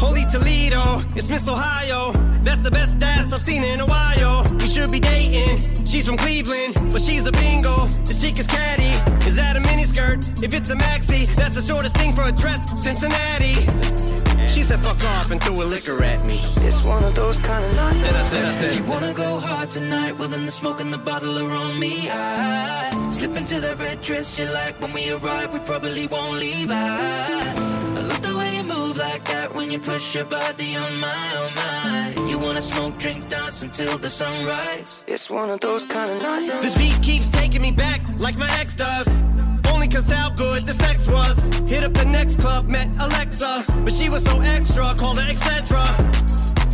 Holy 0.00 0.24
Toledo, 0.24 1.02
it's 1.14 1.28
Miss 1.28 1.46
Ohio. 1.46 2.12
That's 2.42 2.60
the 2.60 2.70
best 2.70 3.02
ass 3.02 3.32
I've 3.34 3.42
seen 3.42 3.62
in 3.62 3.80
a 3.80 3.86
while. 3.86 4.44
We 4.54 4.66
should 4.66 4.90
be 4.90 4.98
dating. 4.98 5.84
She's 5.84 6.06
from 6.06 6.16
Cleveland, 6.16 6.74
but 6.90 7.02
she's 7.02 7.26
a 7.26 7.32
bingo. 7.32 7.86
This 8.06 8.22
chick 8.22 8.38
is 8.38 8.46
catty. 8.46 8.90
Is 9.28 9.36
that 9.36 9.58
a 9.58 9.60
miniskirt? 9.60 10.42
If 10.42 10.54
it's 10.54 10.70
a 10.70 10.76
maxi, 10.76 11.26
that's 11.36 11.56
the 11.56 11.62
shortest 11.62 11.96
thing 11.96 12.12
for 12.12 12.22
a 12.22 12.32
dress. 12.32 12.58
Cincinnati. 12.82 14.19
She 14.50 14.62
said, 14.62 14.80
fuck 14.80 15.02
off 15.04 15.30
and 15.30 15.40
threw 15.40 15.62
a 15.62 15.64
liquor 15.64 16.02
at 16.02 16.26
me. 16.26 16.34
It's 16.66 16.82
one 16.82 17.04
of 17.04 17.14
those 17.14 17.38
kind 17.38 17.64
of 17.64 17.72
nights. 17.76 18.02
Then 18.02 18.16
I 18.16 18.22
said, 18.22 18.44
I 18.44 18.66
If 18.66 18.76
you 18.76 18.84
wanna 18.84 19.14
go 19.14 19.38
hard 19.38 19.70
tonight, 19.70 20.18
well 20.18 20.28
then 20.28 20.44
the 20.44 20.50
smoke 20.50 20.80
and 20.80 20.92
the 20.92 20.98
bottle 20.98 21.38
are 21.38 21.52
on 21.52 21.78
me. 21.78 22.08
I 22.10 23.10
slip 23.12 23.36
into 23.36 23.60
the 23.60 23.76
red 23.76 24.02
dress 24.02 24.40
you 24.40 24.46
like 24.46 24.80
when 24.80 24.92
we 24.92 25.12
arrive, 25.12 25.52
we 25.54 25.60
probably 25.60 26.08
won't 26.08 26.38
leave. 26.40 26.68
I, 26.68 27.54
I 27.96 28.00
love 28.00 28.22
the 28.22 28.36
way 28.36 28.56
you 28.56 28.64
move 28.64 28.96
like 28.96 29.24
that 29.26 29.54
when 29.54 29.70
you 29.70 29.78
push 29.78 30.16
your 30.16 30.24
body 30.24 30.74
on 30.74 30.98
my, 30.98 31.36
on 31.42 31.54
my. 31.54 32.28
You 32.28 32.36
wanna 32.36 32.62
smoke, 32.62 32.98
drink, 32.98 33.28
dance 33.28 33.62
until 33.62 33.98
the 33.98 34.10
sunrise. 34.10 35.04
It's 35.06 35.30
one 35.30 35.48
of 35.50 35.60
those 35.60 35.84
kind 35.84 36.10
of 36.10 36.20
nights. 36.22 36.60
This 36.64 36.76
beat 36.76 37.00
keeps 37.02 37.30
taking 37.30 37.62
me 37.62 37.70
back 37.70 38.00
like 38.18 38.36
my 38.36 38.50
ex 38.58 38.74
does. 38.74 39.06
Only 39.80 39.94
cause 39.94 40.10
how 40.10 40.28
good 40.28 40.66
the 40.66 40.74
sex 40.74 41.08
was. 41.08 41.38
Hit 41.66 41.82
up 41.82 41.94
the 41.94 42.04
next 42.04 42.38
club, 42.38 42.68
met 42.68 42.90
Alexa. 43.00 43.64
But 43.82 43.94
she 43.94 44.10
was 44.10 44.22
so 44.22 44.38
extra, 44.42 44.94
called 44.94 45.18
her 45.18 45.30
etc. 45.30 45.78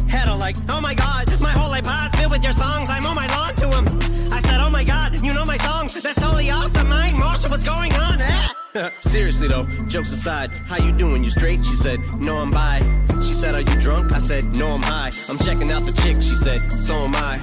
Had 0.09 0.27
her 0.27 0.35
like, 0.35 0.57
oh 0.69 0.81
my 0.81 0.93
god, 0.93 1.29
my 1.41 1.53
whole 1.53 1.71
iPod's 1.71 2.19
filled 2.19 2.33
with 2.33 2.43
your 2.43 2.53
songs. 2.53 2.91
I'm 2.91 3.07
on 3.07 3.15
my 3.15 3.29
lawn 3.29 3.55
to 3.63 3.69
him. 3.69 3.85
I 4.33 4.41
said, 4.41 4.59
oh 4.59 4.71
my 4.71 4.83
god, 4.83 5.25
you 5.25 5.33
know 5.33 5.45
my 5.45 5.57
songs. 5.57 6.03
That's 6.03 6.21
totally 6.21 6.51
awesome. 6.51 6.89
Mike 6.89 7.15
Marshall, 7.15 7.53
what's 7.53 7.65
going 7.65 7.93
on? 7.93 8.19
Ah. 8.23 8.91
Seriously 8.99 9.47
though, 9.47 9.67
jokes 9.87 10.13
aside, 10.13 10.51
how 10.51 10.85
you 10.85 10.91
doing? 10.91 11.23
You 11.23 11.31
straight? 11.31 11.65
She 11.65 11.77
said, 11.77 12.01
no, 12.19 12.39
I'm 12.39 12.51
bi. 12.51 12.81
She 13.23 13.35
said, 13.35 13.55
are 13.55 13.61
you 13.61 13.81
drunk? 13.81 14.15
I 14.15 14.19
said, 14.19 14.57
no, 14.57 14.67
I'm 14.67 14.83
high. 14.83 15.13
I'm 15.29 15.39
checking 15.39 15.71
out 15.71 15.85
the 15.85 15.93
chick. 16.03 16.17
She 16.17 16.35
said, 16.35 16.59
so 16.73 16.95
am 16.97 17.15
I. 17.15 17.39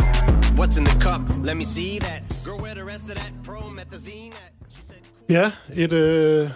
What's 0.58 0.78
in 0.78 0.84
the 0.84 0.96
cup? 1.00 1.22
Let 1.40 1.56
me 1.56 1.64
see 1.64 2.00
that. 2.00 2.22
Girl, 2.44 2.60
where 2.60 2.76
the 2.76 2.84
rest 2.84 3.08
of 3.08 3.16
that 3.16 3.32
promethazine 3.44 4.34
at? 4.34 4.53
Ja, 5.30 5.52
et, 5.76 5.94
øh, 5.94 6.50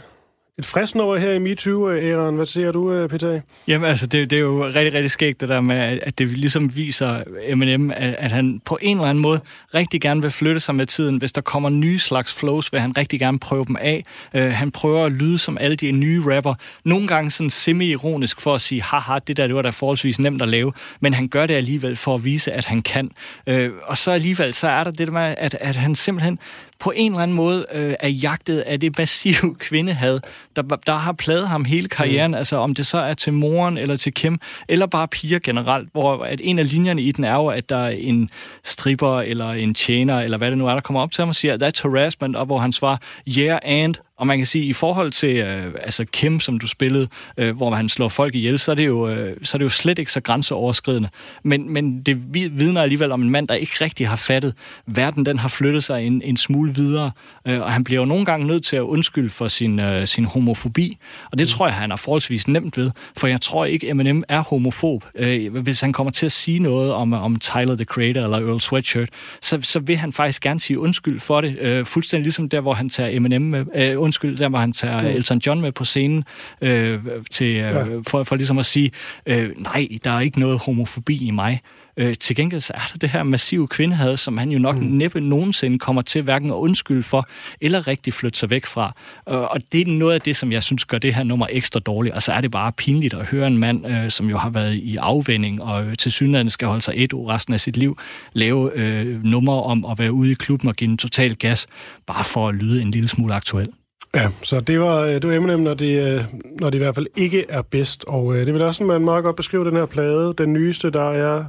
et 0.59 0.65
frisk 0.65 0.95
nummer 0.95 1.18
her 1.18 1.32
i 1.32 1.39
MeToo-æraen. 1.39 2.30
Øh, 2.30 2.36
Hvad 2.36 2.45
siger 2.45 2.72
du, 2.72 2.91
øh, 2.91 3.09
Peter? 3.09 3.39
Jamen 3.68 3.89
altså, 3.89 4.07
det, 4.07 4.30
det 4.30 4.36
er 4.36 4.39
jo 4.39 4.65
rigtig, 4.65 4.93
rigtig 4.93 5.11
skægt 5.11 5.41
det 5.41 5.49
der 5.49 5.61
med, 5.61 5.76
at 5.76 5.99
at 6.01 6.20
det 6.20 6.28
ligesom 6.28 6.76
viser 6.76 7.24
Eminem, 7.45 7.91
at, 7.91 8.15
at 8.20 8.32
han 8.32 8.61
på 8.65 8.78
en 8.82 8.97
eller 8.97 9.09
anden 9.09 9.22
måde 9.22 9.39
rigtig 9.74 10.01
gerne 10.01 10.22
vil 10.22 10.32
flytte 10.32 10.59
sig 10.59 10.76
med 10.76 10.86
tiden. 10.86 11.18
Hvis 11.18 11.32
der 11.32 11.41
kommer 11.41 11.70
nye 11.70 11.99
slags 11.99 12.34
flows, 12.34 12.74
vil 12.74 12.82
han 12.82 12.97
rigtig 12.97 13.20
gerne 13.20 13.39
prøve 13.39 13.65
dem 13.65 13.76
af. 13.82 14.03
Uh, 14.34 14.41
han 14.41 14.72
prøver 14.72 15.05
at 15.05 15.11
lyde 15.11 15.38
som 15.38 15.57
alle 15.57 15.76
de 15.76 15.91
nye 15.91 16.36
rapper. 16.36 16.53
Nogle 16.86 17.07
gange 17.07 17.32
sådan 17.32 17.49
semi-ironisk 17.49 18.41
for 18.41 18.55
at 18.55 18.61
sige, 18.61 18.82
haha, 18.82 19.20
det 19.28 19.38
der 19.38 19.47
det 19.47 19.55
var 19.55 19.61
da 19.61 19.70
forholdsvis 19.70 20.20
nemt 20.20 20.41
at 20.41 20.47
lave. 20.47 20.74
Men 20.99 21.13
han 21.13 21.28
gør 21.28 21.45
det 21.45 21.53
alligevel 21.53 21.95
for 21.95 22.15
at 22.15 22.26
vise, 22.26 22.51
at 22.53 22.65
han 22.65 22.82
kan. 22.82 23.11
Uh, 23.51 23.55
og 23.84 23.97
så 23.97 24.11
alligevel, 24.11 24.53
så 24.53 24.68
er 24.68 24.84
der 24.84 24.91
det 24.91 25.07
der 25.07 25.13
med, 25.13 25.36
at, 25.38 25.57
at 25.61 25.76
han 25.76 25.95
simpelthen 25.95 26.39
på 26.80 26.93
en 26.95 27.11
eller 27.11 27.23
anden 27.23 27.38
måde 27.38 27.65
øh, 27.73 27.95
er 27.99 28.09
jagtet 28.09 28.59
af 28.59 28.80
det 28.80 28.97
massive 28.97 29.55
kvindehad, 29.67 30.19
der, 30.55 30.61
der 30.61 30.95
har 30.95 31.11
pladet 31.11 31.47
ham 31.47 31.65
hele 31.65 31.88
karrieren, 31.88 32.32
mm. 32.32 32.38
altså 32.38 32.57
om 32.57 32.73
det 32.73 32.86
så 32.86 32.97
er 32.97 33.13
til 33.13 33.34
moren 33.34 33.78
eller 33.78 33.95
til 33.95 34.13
Kim, 34.13 34.39
eller 34.67 34.86
bare 34.86 35.07
piger 35.07 35.39
generelt, 35.39 35.89
hvor 35.91 36.23
at 36.23 36.41
en 36.43 36.59
af 36.59 36.71
linjerne 36.71 37.01
i 37.01 37.11
den 37.11 37.23
er 37.23 37.34
jo, 37.34 37.47
at 37.47 37.69
der 37.69 37.78
er 37.78 37.89
en 37.89 38.30
stripper 38.63 39.19
eller 39.21 39.51
en 39.51 39.73
tjener, 39.73 40.19
eller 40.19 40.38
hvad 40.38 40.49
det 40.49 40.57
nu 40.57 40.67
er, 40.67 40.73
der 40.73 40.82
kommer 40.82 41.01
op 41.01 41.11
til 41.11 41.21
ham 41.21 41.30
og 41.30 41.36
siger, 41.36 41.57
that's 41.57 41.82
harassment, 41.84 42.36
og 42.36 42.45
hvor 42.45 42.57
han 42.57 42.73
svarer, 42.73 42.97
yeah 43.38 43.59
and, 43.63 43.95
og 44.18 44.28
man 44.28 44.38
kan 44.38 44.45
sige, 44.45 44.65
i 44.65 44.74
forhold 44.74 45.11
til 45.11 45.38
øh, 45.38 45.74
altså 45.84 46.05
Kim, 46.05 46.39
som 46.39 46.59
du 46.59 46.68
spillede, 46.68 47.07
øh, 47.38 47.55
hvor 47.55 47.74
han 47.74 47.89
slår 47.89 48.09
folk 48.09 48.36
ihjel, 48.36 48.59
så 48.59 48.72
er 48.72 48.76
det 48.76 48.86
jo, 48.86 49.09
øh, 49.09 49.38
så 49.43 49.57
er 49.57 49.59
det 49.59 49.65
jo 49.65 49.70
slet 49.70 49.99
ikke 49.99 50.11
så 50.11 50.22
grænseoverskridende. 50.22 51.09
Men, 51.43 51.74
men 51.74 52.01
det 52.01 52.34
vidner 52.59 52.82
alligevel 52.82 53.11
om 53.11 53.22
en 53.22 53.30
mand, 53.30 53.47
der 53.47 53.53
ikke 53.53 53.74
rigtig 53.82 54.07
har 54.07 54.15
fattet. 54.15 54.53
Verden 54.86 55.26
den 55.26 55.39
har 55.39 55.49
flyttet 55.49 55.84
sig 55.84 56.07
en, 56.07 56.22
en 56.22 56.38
smule 56.38 56.76
videre, 56.76 57.11
øh, 57.47 57.61
og 57.61 57.72
han 57.72 57.84
bliver 57.84 58.01
jo 58.01 58.05
nogle 58.05 58.26
gange 58.26 58.47
nødt 58.47 58.65
til 58.65 58.76
at 58.76 58.82
undskylde 58.82 59.30
for 59.30 59.47
sin, 59.47 59.80
øh, 59.80 60.07
sin 60.07 60.26
homofobi. 60.26 60.97
Og 61.32 61.39
det 61.39 61.47
tror 61.47 61.68
jeg, 61.68 61.76
han 61.76 61.91
er 61.91 61.95
forholdsvis 61.95 62.47
nemt 62.47 62.78
ved, 62.78 62.91
for 63.18 63.28
jeg 63.28 63.41
tror 63.41 63.65
ikke, 63.65 63.89
Eminem 63.89 64.24
er 64.28 64.39
homofob. 64.39 65.05
Øh, 65.15 65.57
hvis 65.57 65.82
han 65.82 65.93
kommer 65.93 66.11
til 66.11 66.26
at 66.26 66.32
sige 66.32 66.59
noget 66.59 66.93
om, 66.93 67.13
om 67.13 67.39
Tyler, 67.39 67.76
the 67.76 67.86
Creator 67.86 68.22
eller 68.22 68.38
Earl 68.38 68.59
Sweatshirt, 68.59 69.09
så, 69.41 69.59
så 69.61 69.80
vil 69.80 69.97
han 69.97 70.13
faktisk 70.13 70.41
gerne 70.41 70.59
sige 70.59 70.80
undskyld 70.80 71.20
for 71.20 71.41
det. 71.41 71.57
Øh, 71.59 71.86
fuldstændig 71.86 72.24
ligesom 72.24 72.49
der, 72.49 72.61
hvor 72.61 72.74
han 72.74 72.89
tager 72.89 73.09
Eminem 73.18 73.41
med, 73.41 73.65
øh, 73.76 74.06
undskyld, 74.07 74.37
der 74.37 74.49
hvor 74.49 74.59
han 74.59 74.73
tager 74.73 75.01
Mm. 75.01 75.07
Elton 75.07 75.37
John 75.45 75.61
med 75.61 75.71
på 75.71 75.85
scenen 75.85 76.23
øh, 76.61 76.99
til, 77.31 77.47
øh, 77.47 77.57
Ja. 77.57 77.83
for, 78.07 78.23
for 78.23 78.35
ligesom 78.35 78.57
at 78.57 78.65
sige, 78.65 78.91
øh, 79.25 79.49
nej, 79.57 79.87
der 80.03 80.11
er 80.11 80.19
ikke 80.19 80.39
noget 80.39 80.59
homofobi 80.59 81.17
i 81.27 81.31
mig. 81.31 81.61
Øh, 81.99 82.15
til 82.19 82.35
gengæld 82.35 82.61
så 82.61 82.73
er 82.75 82.79
der 82.93 82.97
det 82.99 83.09
her 83.09 83.23
massive 83.23 83.67
kvindehad, 83.67 84.17
som 84.17 84.37
han 84.37 84.49
jo 84.51 84.59
nok 84.59 84.75
mm. 84.77 84.83
næppe 84.83 85.21
nogensinde 85.21 85.79
kommer 85.79 86.01
til 86.01 86.21
hverken 86.21 86.49
at 86.49 86.55
undskylde 86.55 87.03
for, 87.03 87.27
eller 87.61 87.87
rigtig 87.87 88.13
flytte 88.13 88.39
sig 88.39 88.49
væk 88.49 88.65
fra. 88.65 88.93
Øh, 89.29 89.35
og 89.35 89.61
det 89.71 89.81
er 89.81 89.91
noget 89.91 90.13
af 90.13 90.21
det, 90.21 90.35
som 90.35 90.51
jeg 90.51 90.63
synes 90.63 90.85
gør 90.85 90.97
det 90.97 91.15
her 91.15 91.23
nummer 91.23 91.47
ekstra 91.49 91.79
dårligt. 91.79 92.15
Og 92.15 92.21
så 92.21 92.33
er 92.33 92.41
det 92.41 92.51
bare 92.51 92.71
pinligt 92.71 93.13
at 93.13 93.25
høre 93.25 93.47
en 93.47 93.57
mand, 93.57 93.87
øh, 93.87 94.09
som 94.11 94.29
jo 94.29 94.37
har 94.37 94.49
været 94.49 94.73
i 94.73 94.95
afvænding, 94.95 95.63
og 95.63 95.85
øh, 95.85 95.95
til 95.95 96.11
synligheden 96.11 96.49
skal 96.49 96.67
holde 96.67 96.81
sig 96.81 96.93
et 96.97 97.13
år 97.13 97.29
resten 97.29 97.53
af 97.53 97.59
sit 97.59 97.77
liv, 97.77 97.97
lave 98.33 98.71
øh, 98.75 99.23
numre 99.23 99.63
om 99.63 99.85
at 99.85 99.99
være 99.99 100.11
ude 100.11 100.31
i 100.31 100.33
klubben 100.33 100.69
og 100.69 100.75
give 100.75 100.89
en 100.89 100.97
total 100.97 101.35
gas, 101.35 101.67
bare 102.07 102.23
for 102.23 102.47
at 102.47 102.55
lyde 102.55 102.81
en 102.81 102.91
lille 102.91 103.07
smule 103.09 103.33
aktuel. 103.33 103.67
Ja, 104.15 104.29
så 104.43 104.59
det 104.59 104.79
var, 104.79 105.01
øh, 105.01 105.13
det 105.13 105.27
var 105.27 105.33
Eminem, 105.33 105.59
når 105.59 105.73
det, 105.73 106.15
øh, 106.15 106.23
når 106.61 106.69
det 106.69 106.77
i 106.77 106.81
hvert 106.81 106.95
fald 106.95 107.07
ikke 107.15 107.45
er 107.49 107.61
bedst. 107.61 108.05
Og 108.07 108.35
øh, 108.35 108.45
det 108.45 108.53
vil 108.53 108.61
også 108.61 108.83
man 108.83 109.01
meget 109.01 109.23
godt 109.23 109.35
beskrive 109.35 109.65
den 109.65 109.75
her 109.75 109.85
plade. 109.85 110.33
Den 110.37 110.53
nyeste, 110.53 110.89
der 110.89 111.11
er 111.11 111.45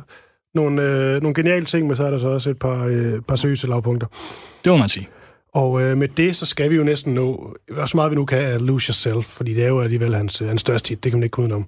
nogle, 0.54 0.82
øh, 0.82 1.22
nogle 1.22 1.34
geniale 1.34 1.64
ting, 1.64 1.86
men 1.86 1.96
så 1.96 2.04
er 2.04 2.10
der 2.10 2.18
så 2.18 2.28
også 2.28 2.50
et 2.50 2.58
par, 2.58 2.86
øh, 2.86 3.22
par 3.22 3.36
seriøse 3.36 3.66
lavpunkter. 3.66 4.06
Det 4.64 4.72
må 4.72 4.76
man 4.76 4.88
sige. 4.88 5.06
Og 5.54 5.82
øh, 5.82 5.96
med 5.96 6.08
det, 6.08 6.36
så 6.36 6.46
skal 6.46 6.70
vi 6.70 6.76
jo 6.76 6.84
næsten 6.84 7.14
nå, 7.14 7.56
så 7.86 7.92
meget 7.94 8.10
vi 8.10 8.16
nu 8.16 8.24
kan, 8.24 8.38
at 8.38 8.60
Lose 8.60 8.88
Yourself, 8.88 9.24
fordi 9.24 9.54
det 9.54 9.64
er 9.64 9.68
jo 9.68 9.80
alligevel 9.80 10.14
hans, 10.14 10.38
hans 10.38 10.60
største 10.60 10.88
hit. 10.88 11.04
Det 11.04 11.12
kan 11.12 11.18
man 11.18 11.24
ikke 11.24 11.32
komme 11.32 11.46
udenom. 11.46 11.66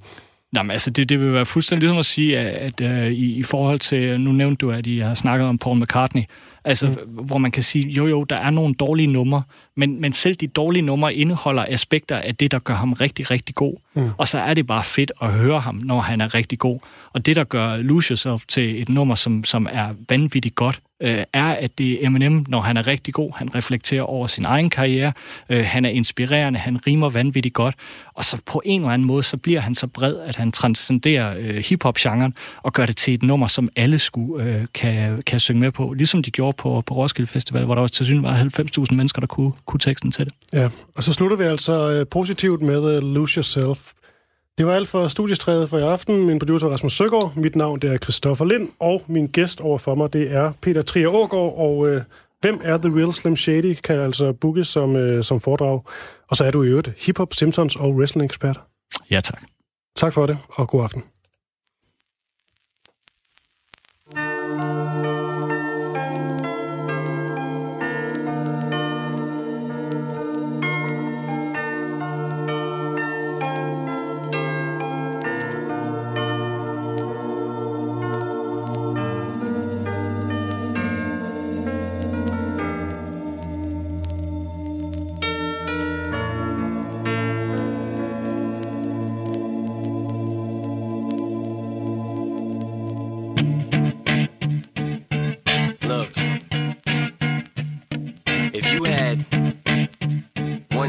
Jamen, 0.56 0.70
altså, 0.70 0.90
det, 0.90 1.08
det 1.08 1.20
vil 1.20 1.32
være 1.32 1.46
fuldstændig 1.46 1.82
ligesom 1.82 1.98
at 1.98 2.06
sige, 2.06 2.38
at, 2.38 2.80
at 2.80 3.06
uh, 3.06 3.12
i, 3.12 3.34
i 3.34 3.42
forhold 3.42 3.78
til, 3.78 4.20
nu 4.20 4.32
nævnte 4.32 4.66
du, 4.66 4.70
at 4.70 4.86
I 4.86 4.98
har 4.98 5.14
snakket 5.14 5.48
om 5.48 5.58
Paul 5.58 5.80
McCartney, 5.82 6.22
altså, 6.64 6.86
mm. 6.86 7.24
hvor 7.24 7.38
man 7.38 7.50
kan 7.50 7.62
sige, 7.62 7.88
jo 7.88 8.06
jo, 8.06 8.24
der 8.24 8.36
er 8.36 8.50
nogle 8.50 8.74
dårlige 8.74 9.06
numre, 9.06 9.42
men, 9.76 10.00
men 10.00 10.12
selv 10.12 10.34
de 10.34 10.46
dårlige 10.46 10.82
numre 10.82 11.14
indeholder 11.14 11.64
aspekter 11.68 12.16
af 12.16 12.36
det, 12.36 12.50
der 12.50 12.58
gør 12.58 12.74
ham 12.74 12.92
rigtig, 12.92 13.30
rigtig 13.30 13.54
god. 13.54 13.74
Mm. 13.94 14.10
Og 14.18 14.28
så 14.28 14.38
er 14.38 14.54
det 14.54 14.66
bare 14.66 14.84
fedt 14.84 15.12
at 15.22 15.32
høre 15.32 15.60
ham, 15.60 15.80
når 15.84 16.00
han 16.00 16.20
er 16.20 16.34
rigtig 16.34 16.58
god. 16.58 16.78
Og 17.12 17.26
det, 17.26 17.36
der 17.36 17.44
gør 17.44 17.76
Lose 17.76 18.10
Yourself 18.10 18.44
til 18.48 18.82
et 18.82 18.88
nummer, 18.88 19.14
som, 19.14 19.44
som 19.44 19.66
er 19.70 19.88
vanvittigt 20.08 20.54
godt, 20.54 20.80
øh, 21.00 21.24
er, 21.32 21.44
at 21.44 21.78
det 21.78 21.92
er 21.92 22.06
Eminem, 22.06 22.44
når 22.48 22.60
han 22.60 22.76
er 22.76 22.86
rigtig 22.86 23.14
god. 23.14 23.32
Han 23.36 23.54
reflekterer 23.54 24.02
over 24.02 24.26
sin 24.26 24.44
egen 24.44 24.70
karriere. 24.70 25.12
Øh, 25.48 25.64
han 25.64 25.84
er 25.84 25.88
inspirerende. 25.88 26.58
Han 26.58 26.86
rimer 26.86 27.10
vanvittigt 27.10 27.54
godt. 27.54 27.74
Og 28.14 28.24
så 28.24 28.38
på 28.46 28.62
en 28.64 28.80
eller 28.80 28.92
anden 28.92 29.06
måde, 29.06 29.22
så 29.22 29.36
bliver 29.36 29.60
han 29.60 29.74
så 29.74 29.86
bred, 29.86 30.16
at 30.16 30.36
han 30.36 30.52
transcenderer 30.52 31.34
øh, 31.38 31.56
hiphop-genren 31.56 32.34
og 32.62 32.72
gør 32.72 32.86
det 32.86 32.96
til 32.96 33.14
et 33.14 33.22
nummer, 33.22 33.46
som 33.46 33.68
alle 33.76 33.98
skulle 33.98 34.44
øh, 34.44 34.66
kan, 34.74 35.22
kan 35.22 35.40
synge 35.40 35.60
med 35.60 35.72
på. 35.72 35.92
Ligesom 35.92 36.22
de 36.22 36.30
gjorde 36.30 36.56
på, 36.56 36.82
på 36.86 36.94
Roskilde 36.94 37.30
Festival, 37.30 37.64
hvor 37.64 37.74
der 37.74 37.88
til 37.88 38.06
synligheden 38.06 38.52
var 38.54 38.84
90.000 38.90 38.94
mennesker, 38.94 39.20
der 39.20 39.26
kunne, 39.26 39.52
kunne 39.66 39.80
teksten 39.80 40.10
til 40.10 40.24
det. 40.24 40.34
Ja, 40.52 40.68
og 40.94 41.04
så 41.04 41.12
slutter 41.12 41.36
vi 41.36 41.44
altså 41.44 41.90
øh, 41.90 42.06
positivt 42.06 42.62
med 42.62 42.78
uh, 42.78 43.14
Lose 43.14 43.36
Yourself. 43.36 43.92
Det 44.60 44.66
var 44.66 44.74
alt 44.74 44.88
for 44.88 45.08
studiestrædet 45.08 45.68
for 45.68 45.78
i 45.78 45.82
aften. 45.82 46.26
Min 46.26 46.38
producer 46.38 46.66
er 46.66 46.70
Rasmus 46.70 46.92
Søgaard. 46.92 47.32
Mit 47.36 47.56
navn 47.56 47.80
det 47.80 47.92
er 47.92 47.98
Christoffer 47.98 48.44
Lind, 48.44 48.68
og 48.78 49.02
min 49.06 49.26
gæst 49.26 49.60
over 49.60 49.78
for 49.78 49.94
mig, 49.94 50.12
det 50.12 50.32
er 50.32 50.52
Peter 50.62 50.82
Trier 50.82 51.08
Ågaard. 51.08 51.54
Og 51.56 51.88
øh, 51.88 52.02
hvem 52.40 52.60
er 52.64 52.78
The 52.78 52.96
Real 52.96 53.12
Slim 53.12 53.36
Shady, 53.36 53.74
kan 53.74 54.00
altså 54.00 54.32
bookes 54.32 54.68
som, 54.68 54.96
øh, 54.96 55.24
som 55.24 55.40
foredrag. 55.40 55.82
Og 56.28 56.36
så 56.36 56.44
er 56.44 56.50
du 56.50 56.62
i 56.62 56.66
øvrigt 56.66 56.92
hiphop, 57.06 57.34
Simpsons 57.34 57.76
og 57.76 57.90
wrestling-ekspert. 57.90 58.60
Ja, 59.10 59.20
tak. 59.20 59.42
Tak 59.96 60.12
for 60.12 60.26
det, 60.26 60.38
og 60.48 60.68
god 60.68 60.82
aften. 60.82 61.02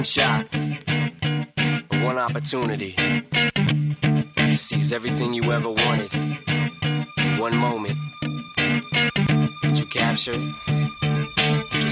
One 0.01 0.05
shot, 0.05 0.47
one 2.01 2.17
opportunity 2.17 2.95
to 4.35 4.57
seize 4.57 4.91
everything 4.91 5.31
you 5.31 5.51
ever 5.51 5.69
wanted. 5.69 6.11
In 6.11 7.37
one 7.37 7.55
moment, 7.55 7.95
did 9.61 9.77
you 9.77 9.85
capture 9.85 10.33
it? 10.33 10.70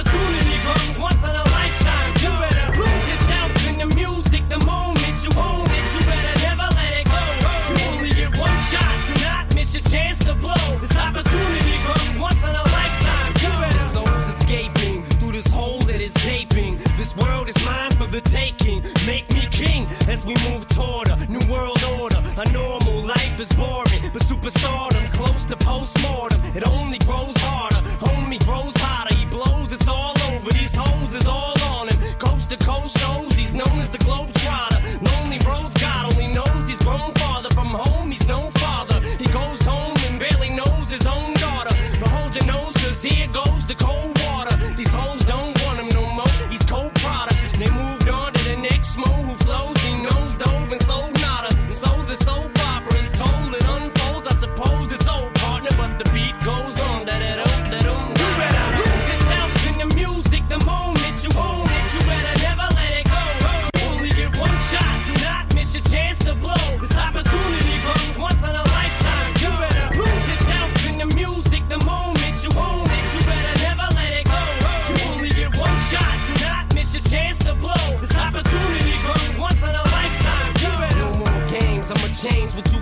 opportunity 0.00 0.56
comes 0.64 0.98
once 0.98 1.22
in 1.22 1.30
a 1.30 1.44
lifetime. 1.52 2.12
You 2.22 2.30
better 2.40 2.78
lose 2.78 3.08
yourself 3.08 3.68
in 3.68 3.78
the 3.78 3.94
music 3.94 4.48
the 4.48 4.58
moment 4.64 5.16
you 5.24 5.30
own 5.36 5.66
it. 5.68 5.86
You 5.94 6.00
better 6.06 6.40
never 6.40 6.66
let 6.74 6.92
it 7.00 7.06
go. 7.06 7.20
You 7.68 7.92
only 7.92 8.10
get 8.10 8.30
one 8.38 8.56
shot. 8.70 8.94
Do 9.08 9.14
not 9.24 9.54
miss 9.54 9.74
your 9.74 9.82
chance 9.82 10.18
to 10.20 10.34
blow. 10.34 10.78
This 10.80 10.96
opportunity 10.96 11.76
comes 11.84 12.18
once 12.18 12.42
in 12.42 12.54
a 12.54 12.64
lifetime. 12.78 13.32
You 13.42 13.50
better. 13.60 13.84
Soul's 13.92 14.26
escaping 14.34 15.02
through 15.18 15.32
this 15.32 15.48
hole 15.48 15.80
that 15.80 16.00
is 16.00 16.14
gaping. 16.24 16.78
This 16.96 17.14
world 17.16 17.48
is 17.48 17.64
mine 17.66 17.92
for 17.92 18.06
the 18.06 18.22
taking. 18.22 18.82
Make 19.06 19.28
me 19.34 19.46
king 19.50 19.86
as 20.08 20.24
we 20.24 20.34
move 20.48 20.66
toward 20.68 21.08
a 21.08 21.16
new 21.26 21.44
world 21.52 21.82
order. 22.00 22.22
A 22.38 22.50
normal 22.52 23.02
life 23.02 23.38
is 23.38 23.52
boring, 23.52 24.00
but 24.14 24.22
superstardom's 24.22 25.10
close 25.10 25.44
to 25.44 25.56
postmortem. 25.56 26.40
It 26.56 26.66
only 26.66 26.98
grows 26.98 27.36
harder. 27.36 27.82
Homie 28.00 28.42
grows 28.46 28.79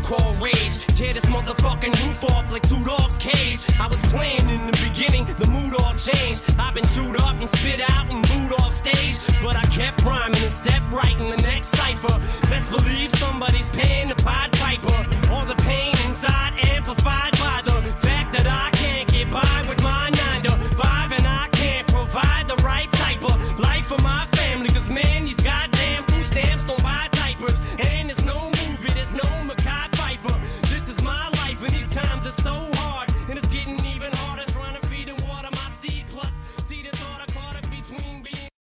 call 0.09 0.35
rage. 0.37 0.77
Tear 0.97 1.13
this 1.13 1.27
motherfucking 1.27 1.93
roof 2.03 2.25
off 2.25 2.51
like 2.51 2.67
two 2.67 2.83
dogs' 2.85 3.19
cage. 3.19 3.61
I 3.79 3.87
was 3.87 4.01
playing 4.15 4.49
in 4.49 4.65
the 4.67 4.77
beginning, 4.89 5.27
the 5.39 5.47
mood 5.51 5.75
all 5.81 5.95
changed. 5.95 6.43
I've 6.59 6.75
been 6.75 6.87
chewed 6.95 7.21
up 7.21 7.37
and 7.37 7.49
spit 7.49 7.81
out 7.93 8.11
and 8.11 8.27
booed 8.27 8.53
off 8.61 8.73
stage. 8.73 9.19
But 9.43 9.57
I 9.57 9.65
kept 9.67 10.03
rhyming 10.05 10.43
and 10.43 10.53
stepped 10.53 10.91
right 10.91 11.17
in 11.21 11.29
the 11.29 11.43
next 11.43 11.69
cipher. 11.69 12.19
Best 12.49 12.71
believe 12.71 13.11
somebody's 13.13 13.69
paying 13.69 14.09
the 14.09 14.15
Pied 14.15 14.58